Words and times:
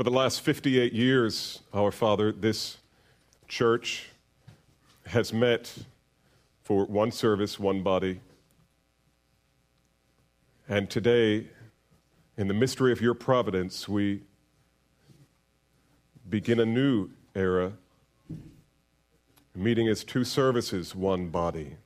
For 0.00 0.04
the 0.04 0.10
last 0.10 0.40
58 0.40 0.94
years, 0.94 1.60
our 1.74 1.90
Father, 1.90 2.32
this 2.32 2.78
church 3.48 4.08
has 5.04 5.30
met 5.30 5.76
for 6.62 6.86
one 6.86 7.12
service, 7.12 7.58
one 7.58 7.82
body. 7.82 8.22
And 10.66 10.88
today, 10.88 11.48
in 12.38 12.48
the 12.48 12.54
mystery 12.54 12.92
of 12.92 13.02
your 13.02 13.12
providence, 13.12 13.90
we 13.90 14.22
begin 16.30 16.60
a 16.60 16.64
new 16.64 17.10
era, 17.34 17.74
meeting 19.54 19.86
as 19.86 20.02
two 20.02 20.24
services, 20.24 20.94
one 20.94 21.28
body. 21.28 21.76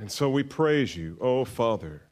And 0.00 0.10
so 0.10 0.28
we 0.28 0.42
praise 0.42 0.96
you, 0.96 1.18
oh 1.20 1.44
Father, 1.44 2.02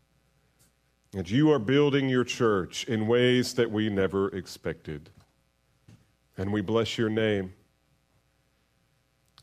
that 1.14 1.30
you 1.30 1.48
are 1.52 1.60
building 1.60 2.08
your 2.08 2.24
church 2.24 2.84
in 2.84 3.06
ways 3.06 3.54
that 3.54 3.70
we 3.70 3.88
never 3.88 4.28
expected. 4.36 5.10
And 6.36 6.52
we 6.52 6.60
bless 6.60 6.98
your 6.98 7.08
name. 7.08 7.52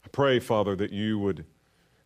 I 0.04 0.10
pray, 0.10 0.40
Father, 0.40 0.76
that 0.76 0.92
you 0.92 1.18
would 1.20 1.46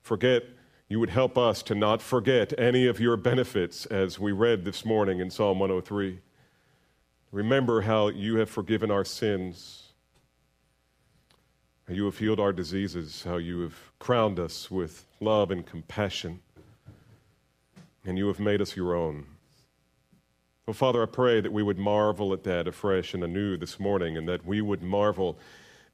forget, 0.03 0.43
you 0.87 0.99
would 0.99 1.09
help 1.09 1.35
us 1.35 1.63
to 1.63 1.73
not 1.73 1.99
forget 1.99 2.53
any 2.59 2.85
of 2.85 2.99
your 2.99 3.17
benefits 3.17 3.87
as 3.87 4.19
we 4.19 4.31
read 4.31 4.65
this 4.65 4.85
morning 4.85 5.19
in 5.19 5.31
Psalm 5.31 5.57
103. 5.57 6.19
Remember 7.31 7.81
how 7.81 8.09
you 8.09 8.37
have 8.37 8.51
forgiven 8.51 8.91
our 8.91 9.03
sins, 9.03 9.93
how 11.87 11.95
you 11.95 12.05
have 12.05 12.19
healed 12.19 12.39
our 12.39 12.53
diseases, 12.53 13.23
how 13.23 13.37
you 13.37 13.61
have 13.61 13.75
crowned 13.97 14.39
us 14.39 14.69
with 14.69 15.07
love 15.19 15.49
and 15.49 15.65
compassion, 15.65 16.39
and 18.05 18.19
you 18.19 18.27
have 18.27 18.39
made 18.39 18.61
us 18.61 18.75
your 18.75 18.95
own. 18.95 19.25
Oh, 20.67 20.73
Father, 20.73 21.03
I 21.03 21.05
pray 21.05 21.41
that 21.41 21.53
we 21.53 21.61
would 21.61 21.77
marvel 21.77 22.33
at 22.33 22.43
that 22.45 22.67
afresh 22.67 23.13
and 23.13 23.23
anew 23.23 23.55
this 23.55 23.79
morning, 23.79 24.17
and 24.17 24.27
that 24.27 24.43
we 24.43 24.61
would 24.61 24.81
marvel 24.81 25.37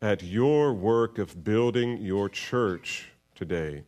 at 0.02 0.23
your 0.23 0.73
work 0.73 1.17
of 1.17 1.44
building 1.44 1.97
your 1.97 2.30
church 2.30 3.09
today. 3.36 3.83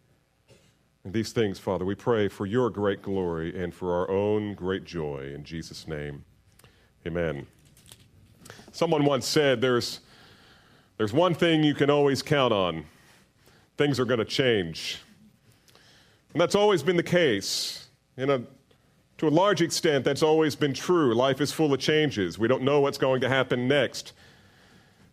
And 1.06 1.14
these 1.14 1.32
things, 1.32 1.58
Father, 1.58 1.86
we 1.86 1.96
pray 1.96 2.28
for 2.28 2.46
your 2.46 2.70
great 2.70 3.02
glory 3.02 3.58
and 3.58 3.74
for 3.74 3.94
our 3.94 4.12
own 4.12 4.56
great 4.56 4.84
joy. 4.84 5.32
In 5.34 5.46
Jesus' 5.46 5.88
name, 5.88 6.26
amen. 7.08 7.48
Someone 8.74 9.06
once 9.06 9.26
said 9.26 9.62
there's, 9.62 10.02
there's 10.98 11.14
one 11.14 11.34
thing 11.34 11.64
you 11.64 11.76
can 11.76 11.90
always 11.90 12.22
count 12.22 12.52
on 12.52 12.84
things 13.78 14.02
are 14.02 14.06
going 14.06 14.20
to 14.20 14.26
change. 14.26 15.00
And 16.34 16.42
that's 16.42 16.56
always 16.56 16.84
been 16.84 16.98
the 16.98 17.04
case. 17.04 17.88
You 18.18 18.26
know, 18.26 18.46
to 19.20 19.28
a 19.28 19.30
large 19.30 19.62
extent, 19.62 20.04
that's 20.04 20.24
always 20.24 20.56
been 20.56 20.74
true. 20.74 21.14
Life 21.14 21.40
is 21.40 21.52
full 21.52 21.74
of 21.74 21.80
changes. 21.80 22.38
We 22.38 22.48
don't 22.48 22.64
know 22.64 22.82
what's 22.82 22.98
going 22.98 23.22
to 23.22 23.30
happen 23.30 23.68
next. 23.68 24.14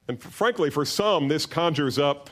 And 0.08 0.20
frankly, 0.20 0.70
for 0.70 0.84
some, 0.84 1.28
this 1.28 1.46
conjures 1.46 1.98
up 1.98 2.30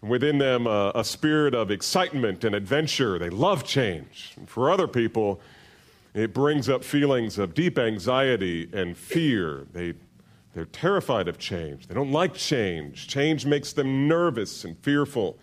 within 0.00 0.38
them 0.38 0.66
a, 0.66 0.92
a, 0.94 1.04
spirit 1.04 1.54
of 1.54 1.70
excitement 1.70 2.44
and 2.44 2.54
adventure. 2.54 3.18
They 3.18 3.30
love 3.30 3.64
change. 3.64 4.32
And 4.36 4.48
for 4.48 4.70
other 4.70 4.86
people, 4.88 5.40
it 6.12 6.34
brings 6.34 6.68
up 6.68 6.84
feelings 6.84 7.38
of 7.38 7.54
deep 7.54 7.78
anxiety 7.78 8.68
and 8.72 8.96
fear. 8.96 9.66
They, 9.72 9.94
they're 10.54 10.66
terrified 10.66 11.28
of 11.28 11.38
change. 11.38 11.86
They 11.86 11.94
don't 11.94 12.12
like 12.12 12.34
change. 12.34 13.08
Change 13.08 13.46
makes 13.46 13.72
them 13.72 14.08
nervous 14.08 14.64
and 14.64 14.78
fearful. 14.78 15.38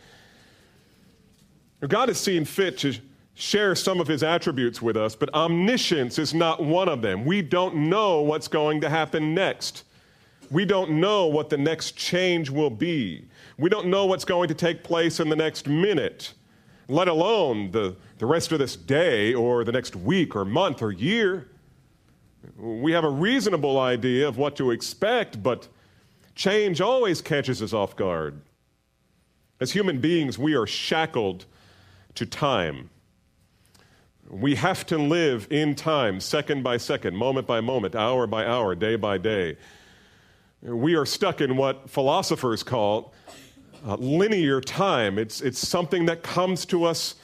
God 1.88 2.10
has 2.10 2.20
seen 2.20 2.46
fit 2.46 2.78
to 2.80 2.96
share 3.42 3.74
some 3.74 4.00
of 4.00 4.08
his 4.08 4.22
attributes 4.22 4.84
with 4.84 4.96
us, 4.96 5.16
but 5.16 5.34
omniscience 5.34 6.20
is 6.20 6.32
not 6.32 6.64
one 6.64 6.88
of 6.88 7.02
them. 7.02 7.26
We 7.26 7.42
don't 7.42 7.76
know 7.76 8.22
what's 8.22 8.48
going 8.48 8.82
to 8.82 8.90
happen 8.90 9.34
next. 9.34 9.84
We 10.52 10.64
don't 10.64 10.92
know 10.92 11.26
what 11.26 11.50
the 11.50 11.58
next 11.58 11.98
change 11.98 12.52
will 12.52 12.70
be. 12.70 13.26
We 13.58 13.68
don't 13.68 13.88
know 13.88 14.06
what's 14.06 14.26
going 14.26 14.48
to 14.50 14.54
take 14.54 14.84
place 14.84 15.20
in 15.20 15.28
the 15.28 15.36
next 15.36 15.68
minute, 15.68 16.34
let 16.88 17.08
alone 17.08 17.72
the, 17.72 17.96
the 18.20 18.28
rest 18.28 18.52
of 18.52 18.60
this 18.60 18.76
day 18.76 19.34
or 19.34 19.64
the 19.64 19.72
next 19.72 19.96
week 19.96 20.36
or 20.36 20.46
month 20.46 20.84
or 20.84 20.92
year. 20.92 21.50
We 22.60 22.92
have 22.92 23.04
a 23.04 23.10
reasonable 23.10 23.80
idea 23.80 24.28
of 24.28 24.38
what 24.38 24.56
to 24.58 24.70
expect, 24.70 25.42
but 25.42 25.68
change 26.36 26.80
always 26.80 27.24
catches 27.24 27.60
us 27.64 27.74
off 27.74 27.96
guard. 27.96 28.40
As 29.60 29.72
human 29.72 30.00
beings, 30.00 30.38
we 30.38 30.54
are 30.54 30.68
shackled 30.68 31.46
to 32.14 32.28
time. 32.28 32.92
We 34.32 34.56
have 34.56 34.86
to 34.86 34.98
live 34.98 35.46
in 35.50 35.76
time, 35.76 36.22
second 36.22 36.64
by 36.64 36.78
second, 36.78 37.18
moment 37.18 37.48
by 37.48 37.60
moment, 37.60 37.96
hour 37.96 38.26
by 38.28 38.46
hour, 38.46 38.76
day 38.76 38.96
by 38.96 39.18
day. 39.18 39.58
We 40.62 40.96
are 40.96 41.06
stuck 41.06 41.42
in 41.42 41.58
what 41.58 41.90
philosophers 41.90 42.64
call 42.64 43.14
uh, 43.86 43.96
linear 43.96 44.62
time. 44.62 45.20
It's, 45.20 45.42
it's 45.42 45.60
something 45.60 46.06
that 46.06 46.24
comes 46.24 46.66
to 46.68 46.86
us 46.86 47.16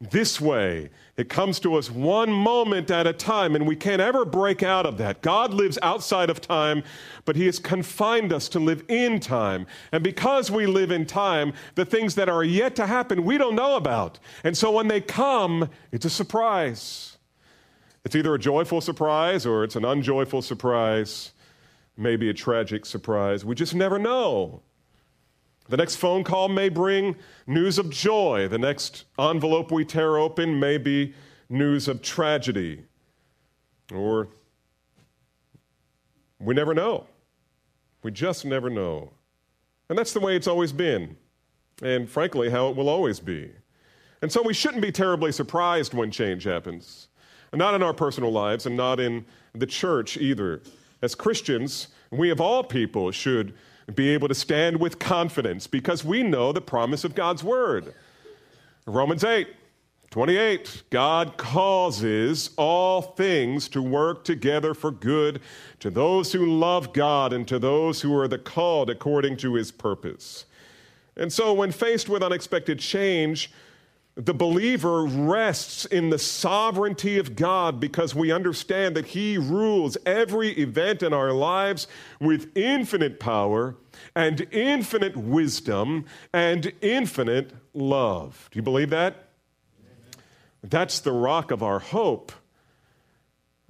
this 0.00 0.40
way. 0.40 0.90
It 1.16 1.28
comes 1.28 1.58
to 1.60 1.74
us 1.74 1.90
one 1.90 2.32
moment 2.32 2.90
at 2.90 3.06
a 3.06 3.12
time, 3.12 3.56
and 3.56 3.66
we 3.66 3.74
can't 3.74 4.00
ever 4.00 4.24
break 4.24 4.62
out 4.62 4.86
of 4.86 4.98
that. 4.98 5.22
God 5.22 5.52
lives 5.52 5.78
outside 5.82 6.30
of 6.30 6.40
time, 6.40 6.84
but 7.24 7.34
He 7.34 7.46
has 7.46 7.58
confined 7.58 8.32
us 8.32 8.48
to 8.50 8.60
live 8.60 8.84
in 8.88 9.18
time. 9.18 9.66
And 9.90 10.04
because 10.04 10.50
we 10.50 10.66
live 10.66 10.92
in 10.92 11.06
time, 11.06 11.52
the 11.74 11.84
things 11.84 12.14
that 12.14 12.28
are 12.28 12.44
yet 12.44 12.76
to 12.76 12.86
happen, 12.86 13.24
we 13.24 13.38
don't 13.38 13.56
know 13.56 13.76
about. 13.76 14.20
And 14.44 14.56
so 14.56 14.70
when 14.70 14.88
they 14.88 15.00
come, 15.00 15.68
it's 15.90 16.04
a 16.04 16.10
surprise. 16.10 17.18
It's 18.04 18.14
either 18.14 18.34
a 18.34 18.38
joyful 18.38 18.80
surprise 18.80 19.44
or 19.44 19.64
it's 19.64 19.76
an 19.76 19.84
unjoyful 19.84 20.42
surprise 20.42 21.32
maybe 21.98 22.30
a 22.30 22.34
tragic 22.34 22.86
surprise. 22.86 23.44
We 23.44 23.54
just 23.54 23.74
never 23.74 23.98
know. 23.98 24.62
The 25.68 25.76
next 25.76 25.96
phone 25.96 26.24
call 26.24 26.48
may 26.48 26.68
bring 26.68 27.16
news 27.46 27.78
of 27.78 27.90
joy. 27.90 28.48
The 28.48 28.58
next 28.58 29.04
envelope 29.18 29.70
we 29.70 29.84
tear 29.84 30.16
open 30.16 30.58
may 30.58 30.78
be 30.78 31.14
news 31.50 31.88
of 31.88 32.00
tragedy. 32.00 32.84
Or 33.94 34.28
we 36.40 36.54
never 36.54 36.72
know. 36.72 37.06
We 38.02 38.10
just 38.10 38.44
never 38.44 38.70
know. 38.70 39.12
And 39.88 39.98
that's 39.98 40.12
the 40.12 40.20
way 40.20 40.36
it's 40.36 40.46
always 40.46 40.72
been. 40.72 41.16
And 41.82 42.08
frankly, 42.08 42.50
how 42.50 42.68
it 42.68 42.76
will 42.76 42.88
always 42.88 43.20
be. 43.20 43.50
And 44.22 44.32
so 44.32 44.42
we 44.42 44.54
shouldn't 44.54 44.82
be 44.82 44.92
terribly 44.92 45.32
surprised 45.32 45.94
when 45.94 46.10
change 46.10 46.44
happens. 46.44 47.08
Not 47.52 47.74
in 47.74 47.82
our 47.82 47.94
personal 47.94 48.32
lives 48.32 48.66
and 48.66 48.76
not 48.76 49.00
in 49.00 49.24
the 49.54 49.66
church 49.66 50.16
either. 50.16 50.62
As 51.02 51.14
Christians, 51.14 51.88
we 52.10 52.30
of 52.30 52.40
all 52.40 52.64
people 52.64 53.10
should 53.10 53.54
be 53.94 54.10
able 54.10 54.28
to 54.28 54.34
stand 54.34 54.78
with 54.78 54.98
confidence 54.98 55.66
because 55.66 56.04
we 56.04 56.22
know 56.22 56.52
the 56.52 56.60
promise 56.60 57.04
of 57.04 57.14
God's 57.14 57.42
word. 57.42 57.94
Romans 58.86 59.24
8, 59.24 59.48
28, 60.10 60.84
God 60.90 61.36
causes 61.36 62.50
all 62.56 63.02
things 63.02 63.68
to 63.68 63.82
work 63.82 64.24
together 64.24 64.72
for 64.72 64.90
good 64.90 65.40
to 65.80 65.90
those 65.90 66.32
who 66.32 66.46
love 66.46 66.92
God 66.92 67.32
and 67.32 67.46
to 67.48 67.58
those 67.58 68.00
who 68.00 68.16
are 68.16 68.28
the 68.28 68.38
called 68.38 68.88
according 68.88 69.36
to 69.38 69.54
his 69.54 69.70
purpose. 69.70 70.46
And 71.16 71.32
so, 71.32 71.52
when 71.52 71.72
faced 71.72 72.08
with 72.08 72.22
unexpected 72.22 72.78
change, 72.78 73.50
the 74.18 74.34
believer 74.34 75.04
rests 75.04 75.84
in 75.84 76.10
the 76.10 76.18
sovereignty 76.18 77.18
of 77.18 77.36
God 77.36 77.78
because 77.78 78.16
we 78.16 78.32
understand 78.32 78.96
that 78.96 79.06
He 79.06 79.38
rules 79.38 79.96
every 80.04 80.50
event 80.58 81.04
in 81.04 81.12
our 81.12 81.30
lives 81.30 81.86
with 82.20 82.50
infinite 82.56 83.20
power 83.20 83.76
and 84.16 84.44
infinite 84.50 85.16
wisdom 85.16 86.04
and 86.32 86.72
infinite 86.80 87.52
love. 87.72 88.48
Do 88.50 88.58
you 88.58 88.62
believe 88.62 88.90
that? 88.90 89.28
That's 90.64 90.98
the 90.98 91.12
rock 91.12 91.52
of 91.52 91.62
our 91.62 91.78
hope. 91.78 92.32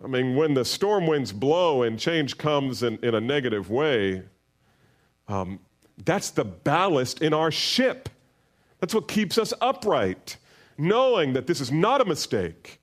I 0.02 0.06
mean, 0.06 0.34
when 0.34 0.54
the 0.54 0.64
storm 0.64 1.06
winds 1.06 1.30
blow 1.30 1.82
and 1.82 1.98
change 1.98 2.38
comes 2.38 2.82
in, 2.82 2.98
in 3.02 3.14
a 3.14 3.20
negative 3.20 3.68
way, 3.68 4.22
um, 5.28 5.60
that's 6.02 6.30
the 6.30 6.44
ballast 6.44 7.20
in 7.20 7.34
our 7.34 7.50
ship. 7.50 8.08
That's 8.80 8.94
what 8.94 9.08
keeps 9.08 9.38
us 9.38 9.52
upright, 9.60 10.36
knowing 10.76 11.32
that 11.32 11.46
this 11.46 11.60
is 11.60 11.72
not 11.72 12.00
a 12.00 12.04
mistake, 12.04 12.80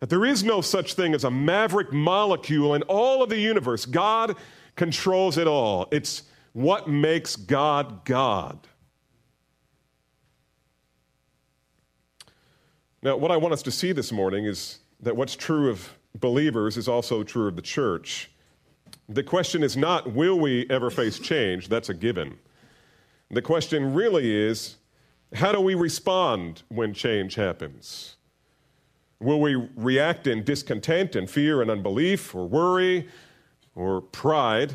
that 0.00 0.08
there 0.08 0.24
is 0.24 0.42
no 0.42 0.60
such 0.60 0.94
thing 0.94 1.14
as 1.14 1.24
a 1.24 1.30
maverick 1.30 1.92
molecule 1.92 2.74
in 2.74 2.82
all 2.84 3.22
of 3.22 3.28
the 3.28 3.38
universe. 3.38 3.84
God 3.84 4.36
controls 4.76 5.36
it 5.36 5.46
all. 5.46 5.88
It's 5.90 6.22
what 6.52 6.88
makes 6.88 7.36
God 7.36 8.04
God. 8.04 8.66
Now, 13.02 13.16
what 13.16 13.30
I 13.30 13.36
want 13.36 13.54
us 13.54 13.62
to 13.62 13.70
see 13.70 13.92
this 13.92 14.12
morning 14.12 14.44
is 14.44 14.80
that 15.00 15.16
what's 15.16 15.34
true 15.34 15.70
of 15.70 15.88
believers 16.18 16.76
is 16.76 16.88
also 16.88 17.22
true 17.22 17.48
of 17.48 17.56
the 17.56 17.62
church. 17.62 18.30
The 19.08 19.22
question 19.22 19.62
is 19.62 19.76
not, 19.76 20.12
will 20.12 20.38
we 20.38 20.66
ever 20.68 20.90
face 20.90 21.18
change? 21.18 21.68
That's 21.68 21.88
a 21.88 21.94
given. 21.94 22.38
The 23.30 23.42
question 23.42 23.94
really 23.94 24.34
is, 24.34 24.76
how 25.34 25.52
do 25.52 25.60
we 25.60 25.74
respond 25.74 26.62
when 26.68 26.94
change 26.94 27.34
happens? 27.34 28.16
Will 29.20 29.40
we 29.40 29.54
react 29.76 30.26
in 30.26 30.44
discontent 30.44 31.14
and 31.14 31.30
fear 31.30 31.60
and 31.62 31.70
unbelief 31.70 32.34
or 32.34 32.46
worry? 32.48 33.08
or 33.74 34.00
pride? 34.00 34.74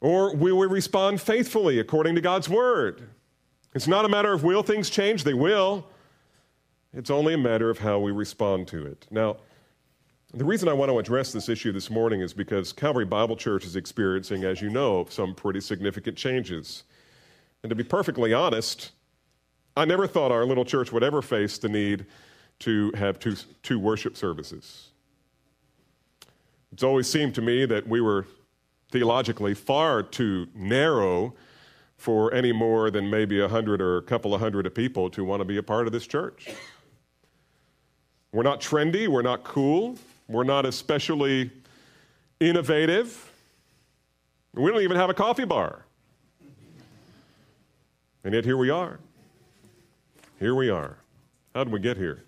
Or 0.00 0.34
will 0.34 0.58
we 0.58 0.66
respond 0.66 1.20
faithfully 1.20 1.78
according 1.78 2.14
to 2.14 2.20
God's 2.20 2.48
word? 2.48 3.02
It's 3.74 3.86
not 3.86 4.04
a 4.04 4.08
matter 4.08 4.32
of 4.32 4.42
will 4.42 4.62
things 4.62 4.90
change, 4.90 5.24
they 5.24 5.34
will. 5.34 5.86
It's 6.92 7.10
only 7.10 7.34
a 7.34 7.38
matter 7.38 7.70
of 7.70 7.78
how 7.78 8.00
we 8.00 8.10
respond 8.10 8.66
to 8.68 8.84
it. 8.84 9.06
Now, 9.10 9.36
the 10.32 10.44
reason 10.44 10.68
I 10.68 10.72
want 10.72 10.90
to 10.90 10.98
address 10.98 11.32
this 11.32 11.48
issue 11.48 11.72
this 11.72 11.90
morning 11.90 12.20
is 12.20 12.32
because 12.32 12.72
Calvary 12.72 13.04
Bible 13.04 13.36
Church 13.36 13.64
is 13.64 13.76
experiencing, 13.76 14.44
as 14.44 14.60
you 14.60 14.70
know, 14.70 15.06
some 15.08 15.34
pretty 15.34 15.60
significant 15.60 16.16
changes. 16.16 16.84
And 17.62 17.70
to 17.70 17.76
be 17.76 17.84
perfectly 17.84 18.32
honest, 18.32 18.92
I 19.80 19.86
never 19.86 20.06
thought 20.06 20.30
our 20.30 20.44
little 20.44 20.66
church 20.66 20.92
would 20.92 21.02
ever 21.02 21.22
face 21.22 21.56
the 21.56 21.70
need 21.70 22.04
to 22.58 22.92
have 22.96 23.18
two, 23.18 23.34
two 23.62 23.78
worship 23.78 24.14
services. 24.14 24.88
It's 26.70 26.82
always 26.82 27.08
seemed 27.08 27.34
to 27.36 27.40
me 27.40 27.64
that 27.64 27.88
we 27.88 28.02
were 28.02 28.26
theologically 28.92 29.54
far 29.54 30.02
too 30.02 30.48
narrow 30.54 31.32
for 31.96 32.30
any 32.34 32.52
more 32.52 32.90
than 32.90 33.08
maybe 33.08 33.40
a 33.40 33.48
hundred 33.48 33.80
or 33.80 33.96
a 33.96 34.02
couple 34.02 34.34
of 34.34 34.42
hundred 34.42 34.66
of 34.66 34.74
people 34.74 35.08
to 35.08 35.24
want 35.24 35.40
to 35.40 35.46
be 35.46 35.56
a 35.56 35.62
part 35.62 35.86
of 35.86 35.94
this 35.94 36.06
church. 36.06 36.50
We're 38.32 38.42
not 38.42 38.60
trendy, 38.60 39.08
we're 39.08 39.22
not 39.22 39.44
cool, 39.44 39.96
we're 40.28 40.44
not 40.44 40.66
especially 40.66 41.50
innovative. 42.38 43.32
We 44.52 44.70
don't 44.70 44.82
even 44.82 44.98
have 44.98 45.08
a 45.08 45.14
coffee 45.14 45.46
bar. 45.46 45.86
And 48.24 48.34
yet 48.34 48.44
here 48.44 48.58
we 48.58 48.68
are. 48.68 49.00
Here 50.40 50.54
we 50.54 50.70
are. 50.70 50.96
How 51.54 51.64
did 51.64 51.72
we 51.72 51.80
get 51.80 51.98
here? 51.98 52.24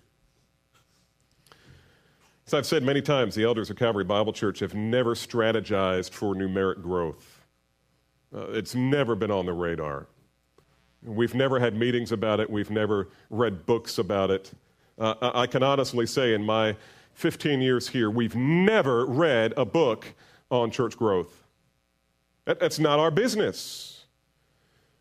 As 2.45 2.53
I've 2.53 2.65
said 2.67 2.83
many 2.83 3.01
times, 3.01 3.33
the 3.33 3.43
elders 3.43 3.71
of 3.71 3.75
Calvary 3.77 4.03
Bible 4.03 4.31
Church 4.31 4.59
have 4.59 4.75
never 4.75 5.15
strategized 5.15 6.11
for 6.11 6.35
numeric 6.35 6.83
growth. 6.83 7.41
Uh, 8.33 8.51
it's 8.51 8.75
never 8.75 9.15
been 9.15 9.31
on 9.31 9.47
the 9.47 9.53
radar. 9.53 10.05
We've 11.01 11.33
never 11.33 11.59
had 11.59 11.75
meetings 11.75 12.11
about 12.11 12.39
it. 12.39 12.47
We've 12.47 12.69
never 12.69 13.09
read 13.31 13.65
books 13.65 13.97
about 13.97 14.29
it. 14.29 14.51
Uh, 14.99 15.15
I 15.33 15.47
can 15.47 15.63
honestly 15.63 16.05
say, 16.05 16.35
in 16.35 16.43
my 16.43 16.75
15 17.15 17.61
years 17.61 17.87
here, 17.87 18.11
we've 18.11 18.35
never 18.35 19.07
read 19.07 19.55
a 19.57 19.65
book 19.65 20.05
on 20.51 20.69
church 20.69 20.95
growth. 20.97 21.47
That, 22.45 22.59
that's 22.59 22.77
not 22.77 22.99
our 22.99 23.09
business. 23.09 24.02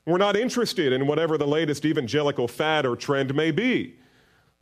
We're 0.04 0.18
not 0.18 0.36
interested 0.36 0.92
in 0.92 1.06
whatever 1.06 1.38
the 1.38 1.46
latest 1.46 1.84
evangelical 1.84 2.48
fad 2.48 2.86
or 2.86 2.96
trend 2.96 3.34
may 3.34 3.50
be 3.50 3.96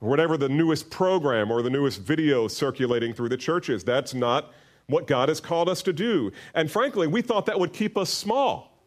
whatever 0.00 0.36
the 0.36 0.48
newest 0.48 0.90
program 0.90 1.50
or 1.50 1.62
the 1.62 1.70
newest 1.70 2.00
video 2.00 2.48
circulating 2.48 3.12
through 3.12 3.28
the 3.28 3.36
churches. 3.36 3.84
That's 3.84 4.14
not 4.14 4.52
what 4.86 5.06
God 5.06 5.28
has 5.28 5.40
called 5.40 5.68
us 5.68 5.82
to 5.82 5.92
do. 5.92 6.32
And 6.54 6.70
frankly, 6.70 7.06
we 7.06 7.22
thought 7.22 7.46
that 7.46 7.60
would 7.60 7.72
keep 7.72 7.96
us 7.96 8.10
small. 8.10 8.78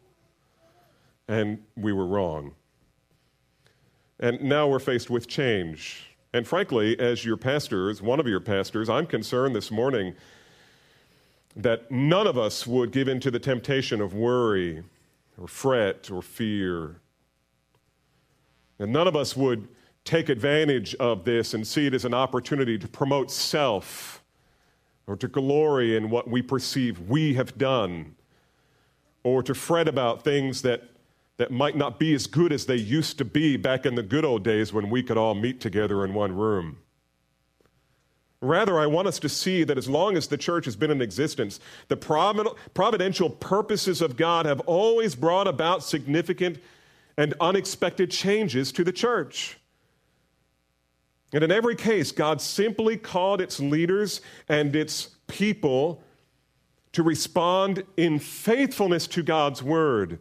And 1.27 1.63
we 1.77 1.93
were 1.93 2.05
wrong. 2.05 2.53
And 4.19 4.41
now 4.41 4.67
we're 4.67 4.79
faced 4.79 5.09
with 5.09 5.27
change. 5.27 6.15
And 6.33 6.47
frankly, 6.47 6.99
as 6.99 7.23
your 7.23 7.37
pastor, 7.37 7.89
as 7.89 8.01
one 8.01 8.19
of 8.19 8.27
your 8.27 8.39
pastors, 8.39 8.89
I'm 8.89 9.05
concerned 9.05 9.55
this 9.55 9.71
morning 9.71 10.15
that 11.55 11.89
none 11.91 12.25
of 12.25 12.37
us 12.37 12.65
would 12.65 12.91
give 12.91 13.07
in 13.07 13.19
to 13.19 13.29
the 13.29 13.39
temptation 13.39 14.01
of 14.01 14.13
worry 14.13 14.83
or 15.37 15.47
fret 15.47 16.09
or 16.11 16.21
fear. 16.21 17.01
And 18.79 18.91
none 18.91 19.07
of 19.07 19.15
us 19.15 19.35
would 19.35 19.67
take 20.05 20.29
advantage 20.29 20.95
of 20.95 21.23
this 21.23 21.53
and 21.53 21.65
see 21.65 21.87
it 21.87 21.93
as 21.93 22.05
an 22.05 22.13
opportunity 22.13 22.77
to 22.77 22.87
promote 22.87 23.31
self 23.31 24.23
or 25.07 25.15
to 25.15 25.27
glory 25.27 25.95
in 25.95 26.09
what 26.09 26.27
we 26.27 26.41
perceive 26.41 26.99
we 27.09 27.33
have 27.33 27.57
done 27.57 28.15
or 29.23 29.41
to 29.43 29.53
fret 29.53 29.87
about 29.87 30.23
things 30.23 30.61
that, 30.61 30.83
that 31.37 31.51
might 31.51 31.77
not 31.77 31.99
be 31.99 32.13
as 32.13 32.27
good 32.27 32.51
as 32.51 32.65
they 32.65 32.75
used 32.75 33.17
to 33.17 33.25
be 33.25 33.57
back 33.57 33.85
in 33.85 33.95
the 33.95 34.03
good 34.03 34.25
old 34.25 34.43
days 34.43 34.73
when 34.73 34.89
we 34.89 35.01
could 35.01 35.17
all 35.17 35.33
meet 35.33 35.61
together 35.61 36.03
in 36.03 36.13
one 36.13 36.35
room. 36.35 36.77
Rather, 38.43 38.77
I 38.77 38.87
want 38.87 39.07
us 39.07 39.19
to 39.19 39.29
see 39.29 39.63
that 39.63 39.77
as 39.77 39.87
long 39.87 40.17
as 40.17 40.27
the 40.27 40.37
church 40.37 40.65
has 40.65 40.75
been 40.75 40.91
in 40.91 41.01
existence, 41.01 41.61
the 41.87 41.95
providential 41.95 43.29
purposes 43.29 44.01
of 44.01 44.17
God 44.17 44.45
have 44.45 44.59
always 44.61 45.15
brought 45.15 45.47
about 45.47 45.81
significant 45.81 46.57
and 47.15 47.33
unexpected 47.39 48.11
changes 48.11 48.73
to 48.73 48.83
the 48.83 48.91
church. 48.91 49.59
And 51.31 51.41
in 51.41 51.53
every 51.53 51.77
case, 51.77 52.11
God 52.11 52.41
simply 52.41 52.97
called 52.97 53.39
its 53.39 53.61
leaders 53.61 54.19
and 54.49 54.75
its 54.75 55.15
people 55.27 56.03
to 56.91 57.01
respond 57.01 57.83
in 57.95 58.19
faithfulness 58.19 59.07
to 59.07 59.23
God's 59.23 59.63
word, 59.63 60.19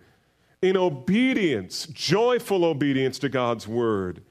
in 0.63 0.77
obedience, 0.77 1.87
joyful 1.87 2.65
obedience 2.65 3.19
to 3.19 3.29
God's 3.29 3.67
word, 3.67 4.23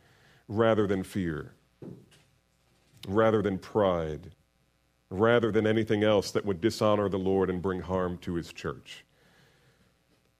rather 0.48 0.88
than 0.88 1.04
fear, 1.04 1.54
rather 3.08 3.42
than 3.42 3.58
pride, 3.58 4.32
rather 5.10 5.52
than 5.52 5.68
anything 5.68 6.04
else 6.04 6.32
that 6.32 6.46
would 6.46 6.62
dishonor 6.62 7.10
the 7.10 7.20
Lord 7.20 7.50
and 7.50 7.62
bring 7.62 7.82
harm 7.82 8.18
to 8.20 8.36
his 8.36 8.54
church. 8.54 9.04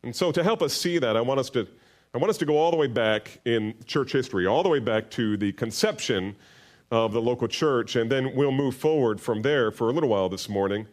And 0.04 0.16
so, 0.16 0.32
to 0.32 0.44
help 0.44 0.62
us 0.62 0.74
see 0.74 0.98
that, 0.98 1.16
I 1.16 1.22
want 1.22 1.40
us 1.40 1.50
to 1.52 1.68
I 2.14 2.18
want 2.18 2.30
us 2.30 2.38
to 2.40 2.46
go 2.46 2.58
all 2.58 2.72
the 2.72 2.78
way 2.78 2.88
back 2.88 3.40
in 3.46 3.74
church 3.86 4.12
history, 4.12 4.46
all 4.46 4.64
the 4.64 4.70
way 4.70 4.80
back 4.80 5.10
to 5.12 5.38
the 5.38 5.54
conception 5.54 6.36
of 6.92 7.14
the 7.14 7.22
local 7.22 7.48
church, 7.48 7.96
and 7.96 8.12
then 8.12 8.36
we'll 8.36 8.52
move 8.52 8.76
forward 8.76 9.22
from 9.22 9.44
there 9.44 9.72
for 9.72 9.88
a 9.88 9.94
little 9.94 10.10
while 10.10 10.28
this 10.28 10.50
morning. 10.50 10.88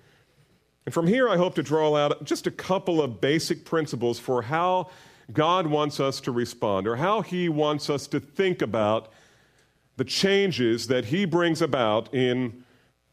And 0.86 0.94
from 0.94 1.08
here, 1.08 1.28
I 1.28 1.36
hope 1.36 1.56
to 1.56 1.62
draw 1.62 1.96
out 1.96 2.22
just 2.24 2.46
a 2.46 2.52
couple 2.52 3.02
of 3.02 3.20
basic 3.20 3.64
principles 3.64 4.20
for 4.20 4.42
how 4.42 4.90
God 5.32 5.66
wants 5.66 5.98
us 5.98 6.20
to 6.20 6.30
respond, 6.30 6.86
or 6.86 6.94
how 6.94 7.20
He 7.20 7.48
wants 7.48 7.90
us 7.90 8.06
to 8.06 8.20
think 8.20 8.62
about 8.62 9.12
the 9.98 10.04
changes 10.04 10.86
that 10.86 11.04
He 11.04 11.24
brings 11.24 11.60
about 11.60 12.14
in 12.14 12.64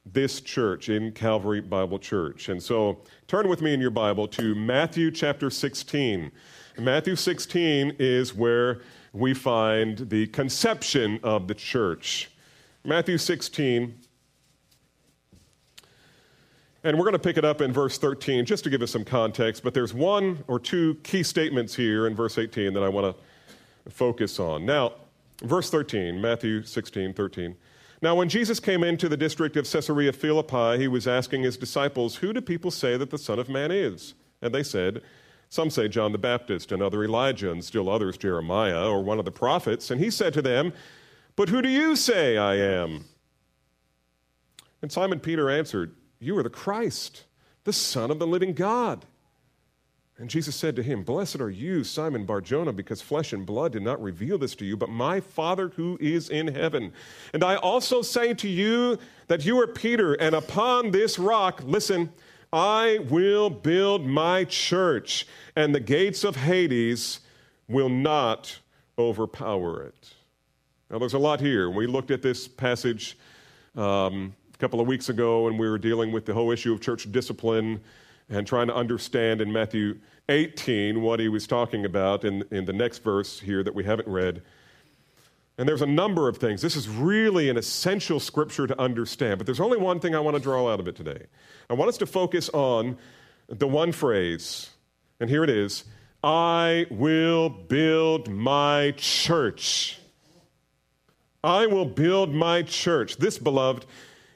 this 0.06 0.40
church, 0.40 0.88
in 0.88 1.12
Calvary 1.12 1.60
Bible 1.60 1.98
Church. 1.98 2.50
And 2.50 2.62
so 2.62 3.00
turn 3.28 3.50
with 3.50 3.60
me 3.60 3.74
in 3.74 3.82
your 3.82 3.90
Bible 3.90 4.28
to 4.30 4.54
Matthew 4.54 5.10
chapter 5.10 5.50
16. 5.50 6.32
Matthew 6.78 7.16
16 7.16 7.96
is 7.98 8.36
where 8.36 8.82
we 9.14 9.34
find 9.34 9.98
the 10.10 10.28
conception 10.28 11.20
of 11.24 11.48
the 11.48 11.56
church. 11.56 12.30
Matthew 12.84 13.18
16. 13.18 13.96
And 16.84 16.98
we're 17.00 17.06
going 17.06 17.14
to 17.14 17.20
pick 17.20 17.38
it 17.38 17.46
up 17.46 17.62
in 17.62 17.74
verse 17.74 17.98
13 17.98 18.46
just 18.46 18.64
to 18.64 18.70
give 18.70 18.84
us 18.84 18.92
some 18.92 19.04
context, 19.04 19.64
but 19.64 19.74
there's 19.74 19.92
one 19.92 20.44
or 20.48 20.60
two 20.60 20.94
key 21.02 21.24
statements 21.24 21.74
here 21.74 22.06
in 22.06 22.14
verse 22.16 22.38
18 22.38 22.76
that 22.76 22.84
I 22.84 22.90
want 22.90 23.16
to 23.16 23.92
focus 23.92 24.40
on. 24.40 24.68
Now, 24.68 24.94
verse 25.44 25.70
13, 25.70 26.22
Matthew 26.22 26.64
16, 26.64 27.14
13. 27.14 27.56
Now, 28.02 28.16
when 28.16 28.30
Jesus 28.30 28.60
came 28.60 28.84
into 28.84 29.10
the 29.10 29.18
district 29.18 29.58
of 29.58 29.70
Caesarea 29.70 30.14
Philippi, 30.14 30.78
he 30.78 30.88
was 30.88 31.08
asking 31.08 31.44
his 31.44 31.58
disciples, 31.58 32.18
Who 32.18 32.34
do 32.34 32.42
people 32.42 32.72
say 32.72 32.98
that 32.98 33.10
the 33.10 33.18
Son 33.18 33.40
of 33.40 33.50
Man 33.50 33.72
is? 33.72 34.14
And 34.42 34.54
they 34.54 34.64
said, 34.64 35.02
some 35.50 35.70
say 35.70 35.88
John 35.88 36.12
the 36.12 36.18
Baptist, 36.18 36.72
and 36.72 36.82
other 36.82 37.04
Elijah, 37.04 37.52
and 37.52 37.64
still 37.64 37.90
others 37.90 38.18
Jeremiah 38.18 38.90
or 38.90 39.04
one 39.04 39.20
of 39.20 39.26
the 39.26 39.32
prophets. 39.32 39.92
And 39.92 40.02
he 40.02 40.10
said 40.10 40.34
to 40.34 40.42
them, 40.42 40.74
But 41.36 41.50
who 41.50 41.62
do 41.62 41.70
you 41.70 41.96
say 41.96 42.38
I 42.38 42.56
am? 42.56 43.06
And 44.82 44.92
Simon 44.92 45.20
Peter 45.20 45.50
answered, 45.50 45.96
You 46.20 46.38
are 46.38 46.44
the 46.44 46.50
Christ, 46.50 47.24
the 47.64 47.74
Son 47.74 48.12
of 48.12 48.20
the 48.20 48.28
living 48.28 48.54
God. 48.54 49.06
And 50.18 50.30
Jesus 50.30 50.56
said 50.56 50.78
to 50.78 50.84
him, 50.84 51.04
Blessed 51.04 51.42
are 51.42 51.50
you, 51.50 51.84
Simon 51.84 52.26
Barjona, 52.26 52.72
because 52.72 53.02
flesh 53.02 53.34
and 53.34 53.46
blood 53.46 53.74
did 53.74 53.82
not 53.82 54.02
reveal 54.02 54.38
this 54.38 54.56
to 54.56 54.66
you, 54.66 54.78
but 54.78 54.90
my 54.90 55.20
Father 55.20 55.70
who 55.70 55.98
is 56.00 56.30
in 56.30 56.48
heaven. 56.48 56.94
And 57.34 57.44
I 57.44 57.58
also 57.58 58.02
say 58.02 58.34
to 58.36 58.48
you 58.48 58.98
that 59.28 59.46
you 59.46 59.60
are 59.60 59.68
Peter, 59.68 60.14
and 60.14 60.34
upon 60.34 60.92
this 60.92 61.20
rock, 61.20 61.62
listen, 61.66 62.14
I 62.54 63.00
will 63.10 63.50
build 63.50 64.06
my 64.06 64.46
church, 64.46 65.28
and 65.58 65.76
the 65.76 65.82
gates 65.82 66.24
of 66.24 66.38
Hades 66.38 67.20
will 67.68 67.90
not 67.90 68.60
overpower 68.98 69.84
it. 69.84 70.14
Now, 70.90 71.00
there's 71.00 71.16
a 71.16 71.20
lot 71.20 71.42
here. 71.42 71.70
We 71.70 71.88
looked 71.88 72.12
at 72.12 72.22
this 72.22 72.48
passage 72.48 73.18
um, 73.76 74.34
a 74.54 74.58
couple 74.60 74.80
of 74.80 74.88
weeks 74.88 75.10
ago, 75.10 75.48
and 75.48 75.60
we 75.60 75.68
were 75.70 75.78
dealing 75.78 76.14
with 76.14 76.26
the 76.26 76.34
whole 76.34 76.52
issue 76.52 76.72
of 76.72 76.80
church 76.80 77.12
discipline 77.12 77.82
and 78.30 78.46
trying 78.48 78.68
to 78.68 78.76
understand 78.76 79.42
in 79.42 79.52
Matthew 79.52 80.00
18 80.30 81.02
what 81.02 81.20
he 81.20 81.30
was 81.30 81.46
talking 81.48 81.86
about 81.86 82.24
in, 82.24 82.44
in 82.52 82.66
the 82.66 82.74
next 82.74 83.04
verse 83.04 83.40
here 83.40 83.64
that 83.64 83.76
we 83.76 83.84
haven't 83.84 84.08
read. 84.08 84.42
And 85.58 85.70
there's 85.70 85.82
a 85.82 85.88
number 85.88 86.28
of 86.28 86.38
things. 86.38 86.62
This 86.62 86.76
is 86.76 86.90
really 86.90 87.50
an 87.50 87.58
essential 87.58 88.20
scripture 88.20 88.68
to 88.68 88.80
understand, 88.80 89.38
but 89.38 89.46
there's 89.46 89.60
only 89.60 89.78
one 89.78 90.00
thing 90.00 90.14
I 90.16 90.20
want 90.20 90.36
to 90.36 90.42
draw 90.42 90.72
out 90.72 90.80
of 90.80 90.88
it 90.88 90.96
today. 90.96 91.28
I 91.70 91.74
want 91.76 91.90
us 91.90 91.98
to 91.98 92.06
focus 92.06 92.50
on 92.50 92.98
the 93.48 93.68
one 93.68 93.92
phrase, 93.92 94.70
and 95.20 95.30
here 95.30 95.44
it 95.44 95.50
is 95.50 95.86
I 96.24 96.88
will 96.90 97.50
build 97.50 98.30
my 98.30 98.94
church. 98.98 100.00
I 101.44 101.68
will 101.68 101.86
build 101.86 102.34
my 102.34 102.64
church. 102.64 103.18
This, 103.18 103.38
beloved, 103.38 103.86